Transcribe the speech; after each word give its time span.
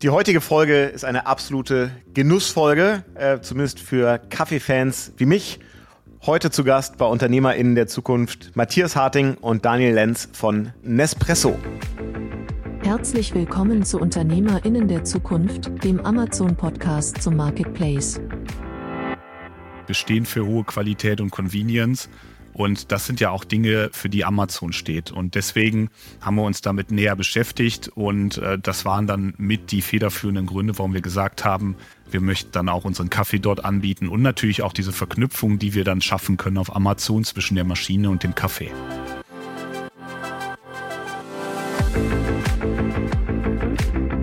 Die 0.00 0.10
heutige 0.10 0.40
Folge 0.40 0.84
ist 0.84 1.04
eine 1.04 1.26
absolute 1.26 1.90
Genussfolge, 2.14 3.02
äh, 3.16 3.40
zumindest 3.40 3.80
für 3.80 4.18
Kaffeefans 4.18 5.12
wie 5.16 5.26
mich. 5.26 5.58
Heute 6.24 6.52
zu 6.52 6.62
Gast 6.62 6.98
bei 6.98 7.04
UnternehmerInnen 7.04 7.74
der 7.74 7.88
Zukunft 7.88 8.54
Matthias 8.54 8.94
Harting 8.94 9.34
und 9.38 9.64
Daniel 9.64 9.94
Lenz 9.94 10.28
von 10.32 10.72
Nespresso. 10.84 11.58
Herzlich 12.84 13.34
willkommen 13.34 13.82
zu 13.82 13.98
UnternehmerInnen 13.98 14.86
der 14.86 15.02
Zukunft, 15.02 15.68
dem 15.82 15.98
Amazon-Podcast 16.06 17.20
zum 17.20 17.34
Marketplace. 17.34 18.20
Wir 19.86 19.94
stehen 19.96 20.26
für 20.26 20.46
hohe 20.46 20.62
Qualität 20.62 21.20
und 21.20 21.30
Convenience 21.30 22.08
und 22.58 22.90
das 22.90 23.06
sind 23.06 23.20
ja 23.20 23.30
auch 23.30 23.44
Dinge, 23.44 23.88
für 23.92 24.08
die 24.08 24.24
Amazon 24.24 24.72
steht. 24.72 25.12
Und 25.12 25.36
deswegen 25.36 25.90
haben 26.20 26.34
wir 26.34 26.42
uns 26.42 26.60
damit 26.60 26.90
näher 26.90 27.14
beschäftigt. 27.14 27.86
Und 27.94 28.38
äh, 28.38 28.58
das 28.58 28.84
waren 28.84 29.06
dann 29.06 29.32
mit 29.38 29.70
die 29.70 29.80
federführenden 29.80 30.46
Gründe, 30.46 30.76
warum 30.76 30.92
wir 30.92 31.00
gesagt 31.00 31.44
haben, 31.44 31.76
wir 32.10 32.20
möchten 32.20 32.50
dann 32.50 32.68
auch 32.68 32.84
unseren 32.84 33.10
Kaffee 33.10 33.38
dort 33.38 33.64
anbieten 33.64 34.08
und 34.08 34.22
natürlich 34.22 34.62
auch 34.62 34.72
diese 34.72 34.90
Verknüpfung, 34.90 35.60
die 35.60 35.74
wir 35.74 35.84
dann 35.84 36.00
schaffen 36.00 36.36
können 36.36 36.58
auf 36.58 36.74
Amazon 36.74 37.22
zwischen 37.22 37.54
der 37.54 37.64
Maschine 37.64 38.10
und 38.10 38.24
dem 38.24 38.34
Kaffee. 38.34 38.72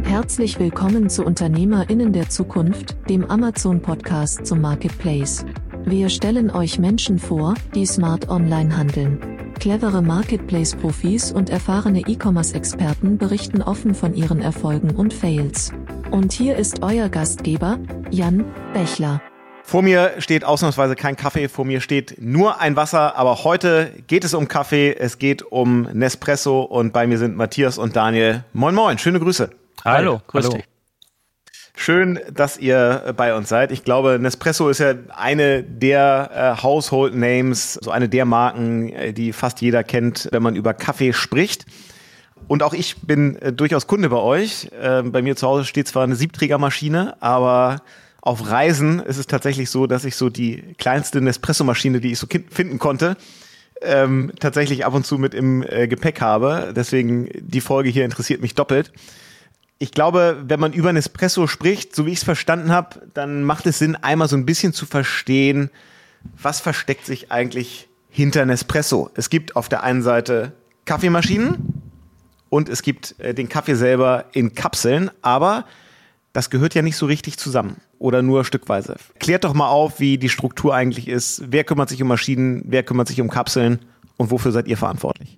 Herzlich 0.04 0.60
willkommen 0.60 1.10
zu 1.10 1.24
UnternehmerInnen 1.24 2.12
der 2.12 2.30
Zukunft, 2.30 2.98
dem 3.10 3.24
Amazon-Podcast 3.24 4.46
zum 4.46 4.60
Marketplace. 4.60 5.46
Wir 5.88 6.10
stellen 6.10 6.50
euch 6.50 6.80
Menschen 6.80 7.20
vor, 7.20 7.54
die 7.76 7.86
smart 7.86 8.28
online 8.28 8.76
handeln. 8.76 9.54
Clevere 9.60 10.02
Marketplace-Profis 10.02 11.32
und 11.32 11.52
erfahrene 11.52 12.00
E-Commerce-Experten 12.00 13.20
berichten 13.20 13.62
offen 13.62 13.94
von 13.94 14.16
ihren 14.16 14.42
Erfolgen 14.42 14.96
und 14.96 15.14
Fails. 15.14 15.72
Und 16.10 16.34
hier 16.34 16.56
ist 16.56 16.82
euer 16.82 17.08
Gastgeber, 17.10 17.78
Jan 18.10 18.46
Bechler. 18.74 19.22
Vor 19.62 19.84
mir 19.84 20.14
steht 20.18 20.44
ausnahmsweise 20.44 20.96
kein 20.96 21.18
Kaffee, 21.18 21.50
vor 21.50 21.66
mir 21.66 21.82
steht 21.82 22.16
nur 22.20 22.60
ein 22.60 22.76
Wasser, 22.76 23.16
aber 23.16 23.44
heute 23.44 23.92
geht 24.08 24.24
es 24.24 24.34
um 24.34 24.48
Kaffee, 24.48 24.96
es 24.98 25.20
geht 25.20 25.44
um 25.44 25.84
Nespresso 25.94 26.64
und 26.64 26.94
bei 26.94 27.06
mir 27.06 27.20
sind 27.20 27.38
Matthias 27.38 27.78
und 27.78 27.96
Daniel. 27.96 28.44
Moin 28.54 28.74
moin, 28.74 28.98
schöne 28.98 29.20
Grüße. 29.20 29.52
Hallo, 29.84 30.20
grüß 30.26 30.46
Hallo. 30.46 30.56
dich. 30.58 30.66
Schön, 31.78 32.20
dass 32.34 32.58
ihr 32.58 33.04
äh, 33.06 33.14
bei 33.14 33.36
uns 33.36 33.50
seid. 33.50 33.72
Ich 33.72 33.84
glaube, 33.84 34.18
Nespresso 34.20 34.70
ist 34.70 34.80
ja 34.80 34.94
eine 35.14 35.62
der 35.62 36.56
äh, 36.58 36.64
Household 36.64 37.14
Names, 37.14 37.74
so 37.82 37.92
eine 37.92 38.08
der 38.08 38.24
Marken, 38.26 38.90
äh, 38.90 39.14
die 39.14 39.34
fast 39.34 39.62
jeder 39.62 39.84
kennt, 39.84 40.30
wenn 40.32 40.42
man 40.42 40.56
über 40.56 40.74
Kaffee 40.74 41.12
spricht. 41.12 41.66
Und 42.48 42.64
auch 42.64 42.74
ich 42.74 43.02
bin 43.02 43.36
äh, 43.38 43.52
durchaus 43.52 43.88
Kunde 43.88 44.10
bei 44.10 44.18
euch. 44.18 44.70
Äh, 44.82 45.04
bei 45.04 45.22
mir 45.22 45.36
zu 45.36 45.48
Hause 45.48 45.66
steht 45.66 45.88
zwar 45.90 46.04
eine 46.04 46.16
Siebträgermaschine, 46.16 47.22
aber 47.22 47.82
auf 48.22 48.50
Reisen 48.50 49.02
ist 49.02 49.18
es 49.18 49.28
tatsächlich 49.28 49.70
so, 49.70 49.86
dass 49.86 50.06
ich 50.06 50.16
so 50.16 50.30
die 50.30 50.76
kleinste 50.78 51.20
Nespresso-Maschine, 51.20 52.00
die 52.00 52.14
ich 52.14 52.20
so 52.20 52.28
finden 52.50 52.80
konnte, 52.80 53.18
ähm, 53.82 54.32
tatsächlich 54.40 54.86
ab 54.86 54.94
und 54.94 55.06
zu 55.06 55.18
mit 55.18 55.34
im 55.34 55.62
äh, 55.62 55.90
Gepäck 55.90 56.22
habe. 56.22 56.74
Deswegen 56.74 57.30
die 57.38 57.62
Folge 57.62 57.90
hier 57.90 58.06
interessiert 58.06 58.42
mich 58.42 58.56
doppelt 58.56 58.94
ich 59.78 59.92
glaube, 59.92 60.44
wenn 60.48 60.60
man 60.60 60.74
über 60.74 60.94
Nespresso 60.94 61.48
spricht, 61.48 61.96
so 61.96 62.06
wie 62.06 62.12
ich 62.12 62.20
es 62.20 62.24
verstanden 62.24 62.72
habe, 62.72 63.02
dann 63.14 63.44
macht 63.44 63.66
es 63.66 63.80
Sinn, 63.80 63.96
einmal 63.96 64.28
so 64.28 64.38
ein 64.38 64.46
bisschen 64.46 64.74
zu 64.74 64.86
verstehen, 64.86 65.70
was 66.42 66.62
versteckt 66.62 67.06
sich 67.06 67.32
eigentlich 67.32 67.90
hinter 68.10 68.46
Nespresso. 68.46 69.10
Es 69.16 69.30
gibt 69.30 69.56
auf 69.56 69.68
der 69.68 69.84
einen 69.84 70.02
Seite 70.02 70.54
Kaffeemaschinen 70.86 71.82
und 72.50 72.70
es 72.70 72.82
gibt 72.82 73.20
äh, 73.20 73.34
den 73.34 73.50
Kaffee 73.50 73.76
selber 73.76 74.26
in 74.32 74.56
Kapseln, 74.56 75.12
aber 75.22 75.66
das 76.32 76.50
gehört 76.50 76.74
ja 76.74 76.82
nicht 76.82 76.96
so 76.98 77.06
richtig 77.06 77.38
zusammen 77.38 77.78
oder 78.00 78.22
nur 78.22 78.46
stückweise. 78.46 78.96
Klärt 79.20 79.44
doch 79.44 79.54
mal 79.54 79.68
auf, 79.68 80.00
wie 80.00 80.18
die 80.18 80.30
Struktur 80.30 80.74
eigentlich 80.74 81.08
ist. 81.08 81.44
Wer 81.48 81.64
kümmert 81.64 81.90
sich 81.90 82.02
um 82.02 82.08
Maschinen, 82.08 82.64
wer 82.66 82.84
kümmert 82.84 83.08
sich 83.08 83.20
um 83.20 83.30
Kapseln 83.30 83.80
und 84.18 84.32
wofür 84.32 84.52
seid 84.52 84.68
ihr 84.68 84.78
verantwortlich? 84.78 85.38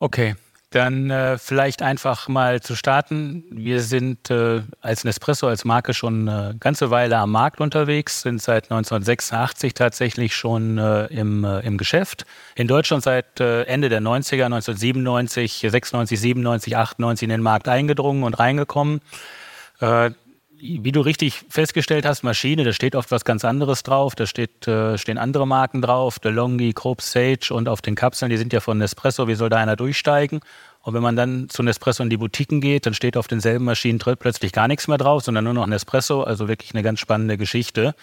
Okay, 0.00 0.36
dann 0.70 1.10
äh, 1.10 1.38
vielleicht 1.38 1.80
einfach 1.80 2.28
mal 2.28 2.60
zu 2.60 2.76
starten. 2.76 3.44
Wir 3.50 3.80
sind 3.80 4.30
äh, 4.30 4.62
als 4.82 5.04
Nespresso, 5.04 5.46
als 5.46 5.64
Marke 5.64 5.94
schon 5.94 6.28
eine 6.28 6.56
ganze 6.60 6.90
Weile 6.90 7.16
am 7.16 7.30
Markt 7.30 7.60
unterwegs, 7.60 8.20
sind 8.22 8.42
seit 8.42 8.64
1986 8.64 9.72
tatsächlich 9.72 10.36
schon 10.36 10.76
äh, 10.76 11.06
im, 11.06 11.44
äh, 11.44 11.60
im 11.60 11.78
Geschäft. 11.78 12.26
In 12.54 12.68
Deutschland 12.68 13.02
seit 13.02 13.40
äh, 13.40 13.62
Ende 13.62 13.88
der 13.88 14.00
90er, 14.00 14.44
1997, 14.44 15.66
96, 15.70 16.20
97, 16.20 16.76
98 16.76 17.24
in 17.24 17.30
den 17.30 17.42
Markt 17.42 17.68
eingedrungen 17.68 18.22
und 18.22 18.34
reingekommen. 18.34 19.00
Wie 20.60 20.92
du 20.92 21.00
richtig 21.00 21.44
festgestellt 21.48 22.04
hast, 22.04 22.24
Maschine, 22.24 22.64
da 22.64 22.72
steht 22.72 22.96
oft 22.96 23.12
was 23.12 23.24
ganz 23.24 23.44
anderes 23.44 23.84
drauf. 23.84 24.14
Da 24.16 24.26
steht, 24.26 24.66
äh, 24.66 24.98
stehen 24.98 25.16
andere 25.16 25.46
Marken 25.46 25.82
drauf, 25.82 26.18
DeLonghi, 26.18 26.72
Krupp, 26.72 27.00
Sage 27.00 27.52
und 27.52 27.68
auf 27.68 27.80
den 27.80 27.94
Kapseln, 27.94 28.30
die 28.30 28.36
sind 28.36 28.52
ja 28.52 28.60
von 28.60 28.78
Nespresso, 28.78 29.28
wie 29.28 29.34
soll 29.34 29.50
da 29.50 29.58
einer 29.58 29.76
durchsteigen? 29.76 30.40
Und 30.82 30.94
wenn 30.94 31.02
man 31.02 31.16
dann 31.16 31.48
zu 31.48 31.62
Nespresso 31.62 32.02
in 32.02 32.10
die 32.10 32.16
Boutiquen 32.16 32.60
geht, 32.60 32.86
dann 32.86 32.94
steht 32.94 33.16
auf 33.16 33.28
denselben 33.28 33.64
Maschinen 33.66 33.98
plötzlich 33.98 34.52
gar 34.52 34.68
nichts 34.68 34.88
mehr 34.88 34.98
drauf, 34.98 35.22
sondern 35.22 35.44
nur 35.44 35.54
noch 35.54 35.66
Nespresso. 35.66 36.22
Also 36.22 36.48
wirklich 36.48 36.74
eine 36.74 36.82
ganz 36.82 36.98
spannende 36.98 37.36
Geschichte. 37.36 37.94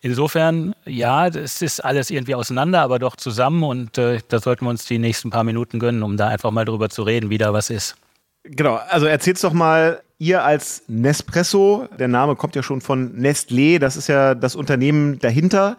Insofern, 0.00 0.74
ja, 0.86 1.26
es 1.26 1.60
ist 1.60 1.84
alles 1.84 2.10
irgendwie 2.10 2.34
auseinander, 2.34 2.80
aber 2.82 2.98
doch 2.98 3.16
zusammen. 3.16 3.64
Und 3.64 3.98
äh, 3.98 4.20
da 4.28 4.38
sollten 4.38 4.64
wir 4.64 4.70
uns 4.70 4.84
die 4.84 4.98
nächsten 4.98 5.30
paar 5.30 5.44
Minuten 5.44 5.78
gönnen, 5.78 6.02
um 6.02 6.16
da 6.16 6.28
einfach 6.28 6.52
mal 6.52 6.64
drüber 6.64 6.88
zu 6.88 7.02
reden, 7.02 7.30
wie 7.30 7.38
da 7.38 7.52
was 7.52 7.70
ist. 7.70 7.96
Genau, 8.44 8.76
also 8.88 9.06
erzähl's 9.06 9.40
doch 9.40 9.52
mal, 9.52 10.00
ihr 10.18 10.44
als 10.44 10.82
Nespresso, 10.88 11.88
der 11.98 12.08
Name 12.08 12.36
kommt 12.36 12.56
ja 12.56 12.62
schon 12.62 12.80
von 12.80 13.16
Nestlé, 13.16 13.78
das 13.78 13.96
ist 13.96 14.08
ja 14.08 14.34
das 14.34 14.56
Unternehmen 14.56 15.18
dahinter. 15.18 15.76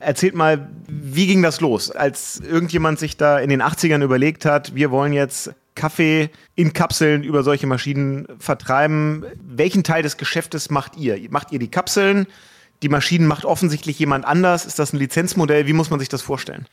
Erzählt 0.00 0.34
mal, 0.34 0.68
wie 0.86 1.26
ging 1.26 1.42
das 1.42 1.60
los, 1.60 1.90
als 1.90 2.40
irgendjemand 2.40 2.98
sich 2.98 3.16
da 3.16 3.38
in 3.38 3.50
den 3.50 3.62
80ern 3.62 4.02
überlegt 4.02 4.44
hat, 4.44 4.74
wir 4.74 4.90
wollen 4.90 5.12
jetzt 5.12 5.52
Kaffee 5.74 6.30
in 6.56 6.72
Kapseln 6.72 7.22
über 7.22 7.42
solche 7.44 7.66
Maschinen 7.66 8.26
vertreiben. 8.38 9.24
Welchen 9.40 9.84
Teil 9.84 10.02
des 10.02 10.16
Geschäftes 10.16 10.70
macht 10.70 10.96
ihr? 10.96 11.18
Macht 11.30 11.52
ihr 11.52 11.60
die 11.60 11.70
Kapseln? 11.70 12.26
Die 12.82 12.88
Maschinen 12.88 13.26
macht 13.26 13.44
offensichtlich 13.44 13.98
jemand 13.98 14.24
anders. 14.24 14.66
Ist 14.66 14.78
das 14.80 14.92
ein 14.92 14.98
Lizenzmodell? 14.98 15.66
Wie 15.66 15.72
muss 15.72 15.90
man 15.90 16.00
sich 16.00 16.08
das 16.08 16.20
vorstellen? 16.20 16.66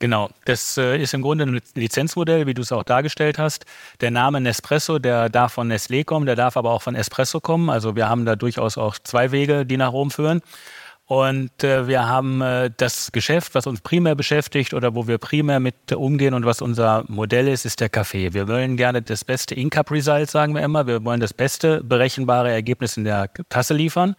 Genau, 0.00 0.30
das 0.46 0.78
äh, 0.78 0.96
ist 0.96 1.12
im 1.12 1.20
Grunde 1.20 1.44
ein 1.44 1.60
Lizenzmodell, 1.74 2.46
wie 2.46 2.54
du 2.54 2.62
es 2.62 2.72
auch 2.72 2.84
dargestellt 2.84 3.38
hast. 3.38 3.66
Der 4.00 4.10
Name 4.10 4.40
Nespresso, 4.40 4.98
der 4.98 5.28
darf 5.28 5.52
von 5.52 5.70
Nestlé 5.70 6.04
kommen, 6.04 6.24
der 6.24 6.36
darf 6.36 6.56
aber 6.56 6.70
auch 6.70 6.80
von 6.80 6.94
Espresso 6.94 7.38
kommen. 7.38 7.68
Also 7.68 7.96
wir 7.96 8.08
haben 8.08 8.24
da 8.24 8.34
durchaus 8.34 8.78
auch 8.78 8.98
zwei 8.98 9.30
Wege, 9.30 9.66
die 9.66 9.76
nach 9.76 9.92
Rom 9.92 10.10
führen. 10.10 10.40
Und 11.04 11.62
äh, 11.62 11.86
wir 11.86 12.08
haben 12.08 12.40
äh, 12.40 12.70
das 12.74 13.12
Geschäft, 13.12 13.54
was 13.54 13.66
uns 13.66 13.82
primär 13.82 14.14
beschäftigt 14.14 14.72
oder 14.72 14.94
wo 14.94 15.06
wir 15.06 15.18
primär 15.18 15.60
mit 15.60 15.92
umgehen 15.92 16.32
und 16.32 16.46
was 16.46 16.62
unser 16.62 17.04
Modell 17.08 17.46
ist, 17.48 17.66
ist 17.66 17.80
der 17.80 17.90
Kaffee. 17.90 18.32
Wir 18.32 18.48
wollen 18.48 18.78
gerne 18.78 19.02
das 19.02 19.22
beste 19.22 19.54
In-Cup-Result, 19.54 20.30
sagen 20.30 20.54
wir 20.54 20.62
immer. 20.62 20.86
Wir 20.86 21.04
wollen 21.04 21.20
das 21.20 21.34
beste 21.34 21.84
berechenbare 21.84 22.50
Ergebnis 22.50 22.96
in 22.96 23.04
der 23.04 23.28
Tasse 23.50 23.74
liefern 23.74 24.16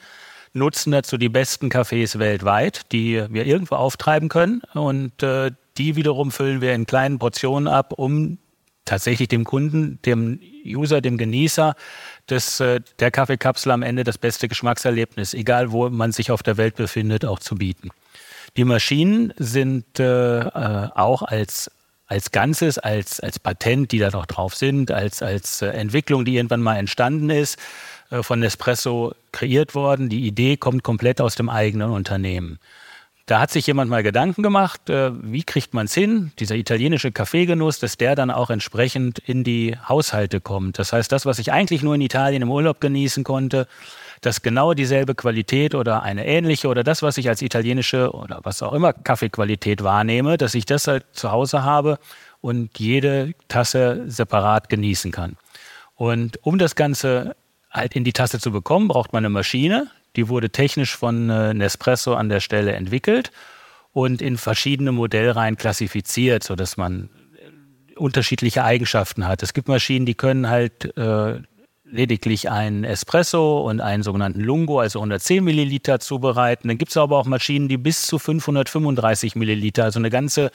nutzen 0.53 0.91
dazu 0.91 1.17
die 1.17 1.29
besten 1.29 1.69
Cafés 1.69 2.19
weltweit, 2.19 2.91
die 2.91 3.23
wir 3.29 3.45
irgendwo 3.45 3.75
auftreiben 3.75 4.29
können. 4.29 4.61
Und 4.73 5.23
äh, 5.23 5.51
die 5.77 5.95
wiederum 5.95 6.31
füllen 6.31 6.61
wir 6.61 6.73
in 6.73 6.85
kleinen 6.85 7.19
Portionen 7.19 7.67
ab, 7.67 7.93
um 7.95 8.37
tatsächlich 8.85 9.27
dem 9.29 9.43
Kunden, 9.43 9.99
dem 10.05 10.39
User, 10.65 11.01
dem 11.01 11.17
Genießer 11.17 11.75
des, 12.29 12.59
äh, 12.59 12.81
der 12.99 13.11
Kaffeekapsel 13.11 13.71
am 13.71 13.83
Ende 13.83 14.03
das 14.03 14.17
beste 14.17 14.47
Geschmackserlebnis, 14.47 15.33
egal 15.33 15.71
wo 15.71 15.89
man 15.89 16.11
sich 16.11 16.31
auf 16.31 16.43
der 16.43 16.57
Welt 16.57 16.75
befindet, 16.75 17.25
auch 17.25 17.39
zu 17.39 17.55
bieten. 17.55 17.89
Die 18.57 18.65
Maschinen 18.65 19.33
sind 19.37 19.99
äh, 19.99 20.39
äh, 20.39 20.89
auch 20.95 21.21
als 21.21 21.71
als 22.07 22.31
Ganzes, 22.31 22.77
als, 22.77 23.21
als 23.21 23.39
Patent, 23.39 23.93
die 23.93 23.99
da 23.99 24.09
noch 24.09 24.25
drauf 24.25 24.53
sind, 24.53 24.91
als, 24.91 25.23
als 25.23 25.61
äh, 25.61 25.67
Entwicklung, 25.67 26.25
die 26.25 26.35
irgendwann 26.35 26.61
mal 26.61 26.75
entstanden 26.75 27.29
ist, 27.29 27.57
von 28.09 28.41
Nespresso 28.41 29.13
kreiert 29.31 29.75
worden. 29.75 30.09
Die 30.09 30.27
Idee 30.27 30.57
kommt 30.57 30.83
komplett 30.83 31.21
aus 31.21 31.35
dem 31.35 31.47
eigenen 31.47 31.91
Unternehmen. 31.91 32.59
Da 33.31 33.39
hat 33.39 33.49
sich 33.49 33.65
jemand 33.65 33.89
mal 33.89 34.03
Gedanken 34.03 34.43
gemacht, 34.43 34.89
äh, 34.89 35.11
wie 35.23 35.43
kriegt 35.43 35.73
man 35.73 35.85
es 35.85 35.93
hin, 35.93 36.33
dieser 36.37 36.55
italienische 36.55 37.13
Kaffeegenuss, 37.13 37.79
dass 37.79 37.95
der 37.95 38.13
dann 38.13 38.29
auch 38.29 38.49
entsprechend 38.49 39.19
in 39.19 39.45
die 39.45 39.77
Haushalte 39.87 40.41
kommt. 40.41 40.77
Das 40.79 40.91
heißt, 40.91 41.09
das, 41.13 41.25
was 41.25 41.39
ich 41.39 41.53
eigentlich 41.53 41.81
nur 41.81 41.95
in 41.95 42.01
Italien 42.01 42.41
im 42.41 42.51
Urlaub 42.51 42.81
genießen 42.81 43.23
konnte, 43.23 43.69
dass 44.19 44.41
genau 44.41 44.73
dieselbe 44.73 45.15
Qualität 45.15 45.75
oder 45.75 46.03
eine 46.03 46.27
ähnliche 46.27 46.67
oder 46.67 46.83
das, 46.83 47.03
was 47.03 47.17
ich 47.17 47.29
als 47.29 47.41
italienische 47.41 48.11
oder 48.11 48.41
was 48.43 48.61
auch 48.61 48.73
immer 48.73 48.91
Kaffeequalität 48.91 49.81
wahrnehme, 49.81 50.37
dass 50.37 50.53
ich 50.53 50.65
das 50.65 50.87
halt 50.87 51.05
zu 51.13 51.31
Hause 51.31 51.63
habe 51.63 51.99
und 52.41 52.79
jede 52.79 53.33
Tasse 53.47 54.03
separat 54.07 54.67
genießen 54.67 55.13
kann. 55.13 55.37
Und 55.95 56.37
um 56.45 56.57
das 56.57 56.75
Ganze 56.75 57.37
halt 57.69 57.95
in 57.95 58.03
die 58.03 58.11
Tasse 58.11 58.41
zu 58.41 58.51
bekommen, 58.51 58.89
braucht 58.89 59.13
man 59.13 59.23
eine 59.23 59.29
Maschine, 59.29 59.89
die 60.15 60.27
wurde 60.29 60.49
technisch 60.49 60.95
von 60.95 61.29
äh, 61.29 61.53
Nespresso 61.53 62.13
an 62.13 62.29
der 62.29 62.39
Stelle 62.39 62.73
entwickelt 62.73 63.31
und 63.93 64.21
in 64.21 64.37
verschiedene 64.37 64.91
Modellreihen 64.91 65.57
klassifiziert, 65.57 66.43
sodass 66.43 66.77
man 66.77 67.09
äh, 67.35 67.95
unterschiedliche 67.95 68.63
Eigenschaften 68.63 69.27
hat. 69.27 69.43
Es 69.43 69.53
gibt 69.53 69.67
Maschinen, 69.67 70.05
die 70.05 70.15
können 70.15 70.49
halt 70.49 70.95
äh, 70.97 71.39
lediglich 71.91 72.49
einen 72.49 72.83
Espresso 72.83 73.61
und 73.69 73.81
einen 73.81 74.03
sogenannten 74.03 74.41
Lungo, 74.41 74.79
also 74.79 74.99
110 74.99 75.43
Milliliter 75.43 75.99
zubereiten. 75.99 76.69
Dann 76.69 76.77
gibt 76.77 76.91
es 76.91 76.97
aber 76.97 77.17
auch 77.17 77.25
Maschinen, 77.25 77.67
die 77.67 77.77
bis 77.77 78.07
zu 78.07 78.17
535 78.17 79.35
Milliliter, 79.35 79.83
also 79.83 79.99
eine 79.99 80.09
ganze 80.09 80.51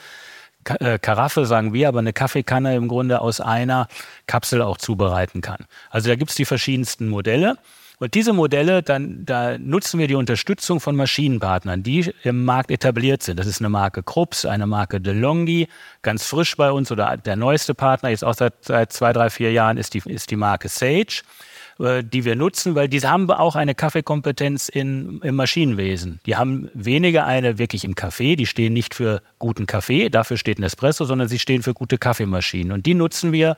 äh, 0.79 0.99
Karaffe, 0.99 1.45
sagen 1.45 1.73
wir, 1.73 1.87
aber 1.87 1.99
eine 1.99 2.13
Kaffeekanne 2.13 2.75
im 2.75 2.87
Grunde 2.87 3.21
aus 3.21 3.39
einer 3.39 3.87
Kapsel 4.25 4.61
auch 4.61 4.77
zubereiten 4.77 5.41
kann. 5.41 5.65
Also 5.89 6.09
da 6.09 6.15
gibt 6.15 6.31
es 6.31 6.35
die 6.35 6.45
verschiedensten 6.45 7.07
Modelle. 7.07 7.57
Und 7.99 8.13
diese 8.13 8.31
Modelle, 8.31 8.83
dann, 8.83 9.25
da 9.25 9.57
nutzen 9.57 9.99
wir 9.99 10.07
die 10.07 10.15
Unterstützung 10.15 10.79
von 10.79 10.95
Maschinenpartnern, 10.95 11.81
die 11.81 12.13
im 12.23 12.45
Markt 12.45 12.69
etabliert 12.69 13.23
sind. 13.23 13.39
Das 13.39 13.47
ist 13.47 13.59
eine 13.59 13.69
Marke 13.69 14.03
Krups, 14.03 14.45
eine 14.45 14.67
Marke 14.67 15.01
DeLonghi, 15.01 15.67
ganz 16.03 16.25
frisch 16.25 16.55
bei 16.55 16.71
uns 16.71 16.91
oder 16.91 17.17
der 17.17 17.35
neueste 17.35 17.73
Partner, 17.73 18.09
jetzt 18.09 18.23
auch 18.23 18.35
seit, 18.35 18.53
seit 18.61 18.93
zwei, 18.93 19.13
drei, 19.13 19.31
vier 19.31 19.51
Jahren, 19.51 19.77
ist 19.77 19.95
die, 19.95 20.03
ist 20.05 20.29
die 20.29 20.35
Marke 20.35 20.69
Sage 20.69 21.23
äh, 21.79 22.03
die 22.03 22.23
wir 22.23 22.35
nutzen, 22.35 22.75
weil 22.75 22.87
die 22.87 23.01
haben 23.01 23.31
auch 23.31 23.55
eine 23.55 23.73
Kaffeekompetenz 23.73 24.69
in, 24.69 25.19
im 25.23 25.35
Maschinenwesen. 25.35 26.19
Die 26.27 26.35
haben 26.35 26.69
weniger 26.75 27.25
eine 27.25 27.57
wirklich 27.57 27.83
im 27.83 27.95
Kaffee, 27.95 28.35
die 28.35 28.45
stehen 28.45 28.73
nicht 28.73 28.93
für 28.93 29.23
guten 29.39 29.65
Kaffee, 29.65 30.09
dafür 30.09 30.37
steht 30.37 30.59
ein 30.59 30.63
Espresso, 30.63 31.05
sondern 31.05 31.27
sie 31.27 31.39
stehen 31.39 31.63
für 31.63 31.73
gute 31.73 31.97
Kaffeemaschinen. 31.97 32.71
Und 32.71 32.85
die 32.85 32.93
nutzen 32.93 33.31
wir 33.31 33.57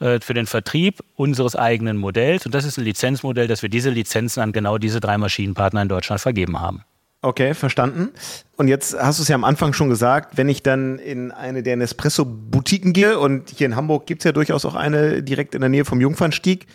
äh, 0.00 0.20
für 0.20 0.34
den 0.34 0.46
Vertrieb 0.46 1.00
unseres 1.14 1.56
eigenen 1.56 1.96
Modells. 1.96 2.46
Und 2.46 2.54
das 2.54 2.64
ist 2.64 2.78
ein 2.78 2.84
Lizenzmodell, 2.84 3.46
dass 3.46 3.62
wir 3.62 3.68
diese 3.68 3.90
Lizenzen 3.90 4.40
an 4.40 4.52
genau 4.52 4.78
diese 4.78 5.00
drei 5.00 5.18
Maschinenpartner 5.18 5.82
in 5.82 5.88
Deutschland 5.88 6.20
vergeben 6.20 6.60
haben. 6.60 6.84
Okay, 7.22 7.54
verstanden. 7.54 8.10
Und 8.58 8.68
jetzt 8.68 8.94
hast 8.98 9.18
du 9.18 9.22
es 9.22 9.28
ja 9.28 9.34
am 9.34 9.44
Anfang 9.44 9.72
schon 9.72 9.88
gesagt, 9.88 10.36
wenn 10.36 10.50
ich 10.50 10.62
dann 10.62 10.98
in 10.98 11.32
eine 11.32 11.62
der 11.62 11.76
Nespresso-Boutiquen 11.76 12.92
gehe, 12.92 13.18
und 13.18 13.48
hier 13.48 13.66
in 13.66 13.76
Hamburg 13.76 14.06
gibt 14.06 14.20
es 14.20 14.24
ja 14.24 14.32
durchaus 14.32 14.66
auch 14.66 14.74
eine 14.74 15.22
direkt 15.22 15.54
in 15.54 15.62
der 15.62 15.70
Nähe 15.70 15.86
vom 15.86 16.02
Jungfernstieg, 16.02 16.66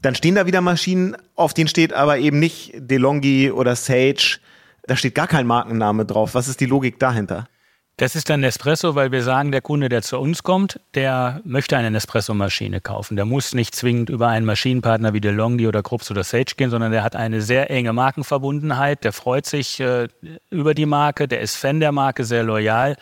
dann 0.00 0.14
stehen 0.14 0.36
da 0.36 0.46
wieder 0.46 0.62
Maschinen, 0.62 1.16
auf 1.34 1.52
denen 1.52 1.68
steht 1.68 1.92
aber 1.92 2.16
eben 2.16 2.38
nicht 2.38 2.72
DeLonghi 2.76 3.50
oder 3.50 3.76
Sage. 3.76 4.38
Da 4.84 4.96
steht 4.96 5.14
gar 5.14 5.28
kein 5.28 5.46
Markenname 5.46 6.06
drauf. 6.06 6.34
Was 6.34 6.48
ist 6.48 6.60
die 6.60 6.66
Logik 6.66 6.98
dahinter? 6.98 7.46
Das 8.00 8.16
ist 8.16 8.30
dann 8.30 8.40
Nespresso, 8.40 8.94
weil 8.94 9.12
wir 9.12 9.22
sagen, 9.22 9.52
der 9.52 9.60
Kunde, 9.60 9.90
der 9.90 10.00
zu 10.00 10.18
uns 10.18 10.42
kommt, 10.42 10.80
der 10.94 11.42
möchte 11.44 11.76
eine 11.76 11.90
Nespresso-Maschine 11.90 12.80
kaufen. 12.80 13.14
Der 13.14 13.26
muss 13.26 13.52
nicht 13.52 13.74
zwingend 13.74 14.08
über 14.08 14.28
einen 14.28 14.46
Maschinenpartner 14.46 15.12
wie 15.12 15.20
DeLonghi 15.20 15.68
oder 15.68 15.82
Krups 15.82 16.10
oder 16.10 16.24
Sage 16.24 16.54
gehen, 16.56 16.70
sondern 16.70 16.92
der 16.92 17.02
hat 17.02 17.14
eine 17.14 17.42
sehr 17.42 17.70
enge 17.70 17.92
Markenverbundenheit. 17.92 19.04
Der 19.04 19.12
freut 19.12 19.44
sich 19.44 19.80
äh, 19.80 20.08
über 20.48 20.72
die 20.72 20.86
Marke, 20.86 21.28
der 21.28 21.42
ist 21.42 21.56
Fan 21.56 21.78
der 21.78 21.92
Marke, 21.92 22.24
sehr 22.24 22.42
loyal. 22.42 22.96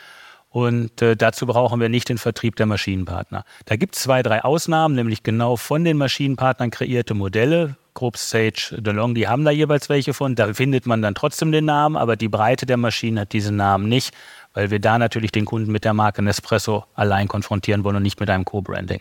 Und 0.51 1.01
äh, 1.01 1.15
dazu 1.15 1.47
brauchen 1.47 1.81
wir 1.81 1.89
nicht 1.89 2.09
den 2.09 2.19
Vertrieb 2.19 2.57
der 2.57 2.67
Maschinenpartner. 2.67 3.45
Da 3.67 3.77
gibt 3.77 3.95
es 3.95 4.03
zwei, 4.03 4.25
drei 4.25 4.43
Ausnahmen, 4.43 4.97
nämlich 4.97 5.23
genau 5.23 5.55
von 5.55 5.85
den 5.85 5.97
Maschinenpartnern 5.97 6.73
kreierte 6.73 7.15
Modelle. 7.15 7.77
Krups, 7.95 8.31
Sage, 8.31 8.77
DeLong, 8.79 9.15
die 9.15 9.29
haben 9.29 9.45
da 9.45 9.51
jeweils 9.51 9.89
welche 9.89 10.15
von. 10.15 10.35
Da 10.35 10.55
findet 10.55 10.87
man 10.87 11.03
dann 11.03 11.15
trotzdem 11.15 11.53
den 11.53 11.65
Namen, 11.67 11.97
aber 11.97 12.17
die 12.17 12.29
Breite 12.29 12.65
der 12.65 12.77
Maschinen 12.77 13.19
hat 13.21 13.33
diesen 13.33 13.57
Namen 13.57 13.89
nicht 13.89 14.15
weil 14.59 14.73
wir 14.73 14.81
da 14.81 14.99
natürlich 14.99 15.31
den 15.31 15.45
Kunden 15.45 15.71
mit 15.71 15.85
der 15.85 15.95
Marke 15.95 16.21
Nespresso 16.21 16.85
allein 16.95 17.29
konfrontieren 17.29 17.85
wollen 17.85 17.95
und 17.95 18.03
nicht 18.03 18.19
mit 18.19 18.29
einem 18.29 18.45
Co-Branding. 18.45 19.01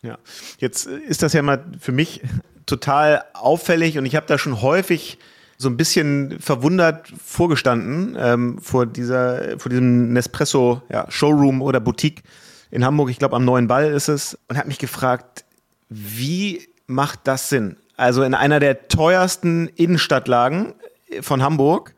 Ja, 0.00 0.16
jetzt 0.60 0.86
ist 0.86 1.22
das 1.22 1.34
ja 1.34 1.42
mal 1.42 1.62
für 1.78 1.92
mich 1.92 2.22
total 2.64 3.22
auffällig 3.34 3.98
und 3.98 4.06
ich 4.06 4.16
habe 4.16 4.24
da 4.24 4.38
schon 4.38 4.62
häufig 4.62 5.18
so 5.58 5.68
ein 5.68 5.76
bisschen 5.76 6.40
verwundert 6.40 7.12
vorgestanden 7.22 8.16
ähm, 8.18 8.58
vor 8.62 8.86
dieser 8.86 9.58
vor 9.58 9.68
diesem 9.68 10.14
Nespresso 10.14 10.80
ja, 10.88 11.04
Showroom 11.10 11.60
oder 11.60 11.80
Boutique 11.80 12.22
in 12.70 12.82
Hamburg, 12.82 13.10
ich 13.10 13.18
glaube 13.18 13.36
am 13.36 13.44
Neuen 13.44 13.68
Ball 13.68 13.92
ist 13.92 14.08
es 14.08 14.38
und 14.48 14.56
habe 14.56 14.68
mich 14.68 14.78
gefragt, 14.78 15.44
wie 15.90 16.66
macht 16.86 17.20
das 17.24 17.50
Sinn? 17.50 17.76
Also 17.98 18.22
in 18.22 18.32
einer 18.32 18.58
der 18.58 18.88
teuersten 18.88 19.68
Innenstadtlagen 19.68 20.72
von 21.20 21.42
Hamburg 21.42 21.94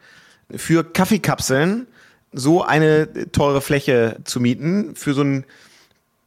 für 0.51 0.83
Kaffeekapseln 0.83 1.87
so 2.37 2.63
eine 2.63 3.33
teure 3.33 3.61
Fläche 3.61 4.19
zu 4.25 4.41
mieten 4.41 4.95
für 4.95 5.15
so 5.15 5.23
ein 5.23 5.45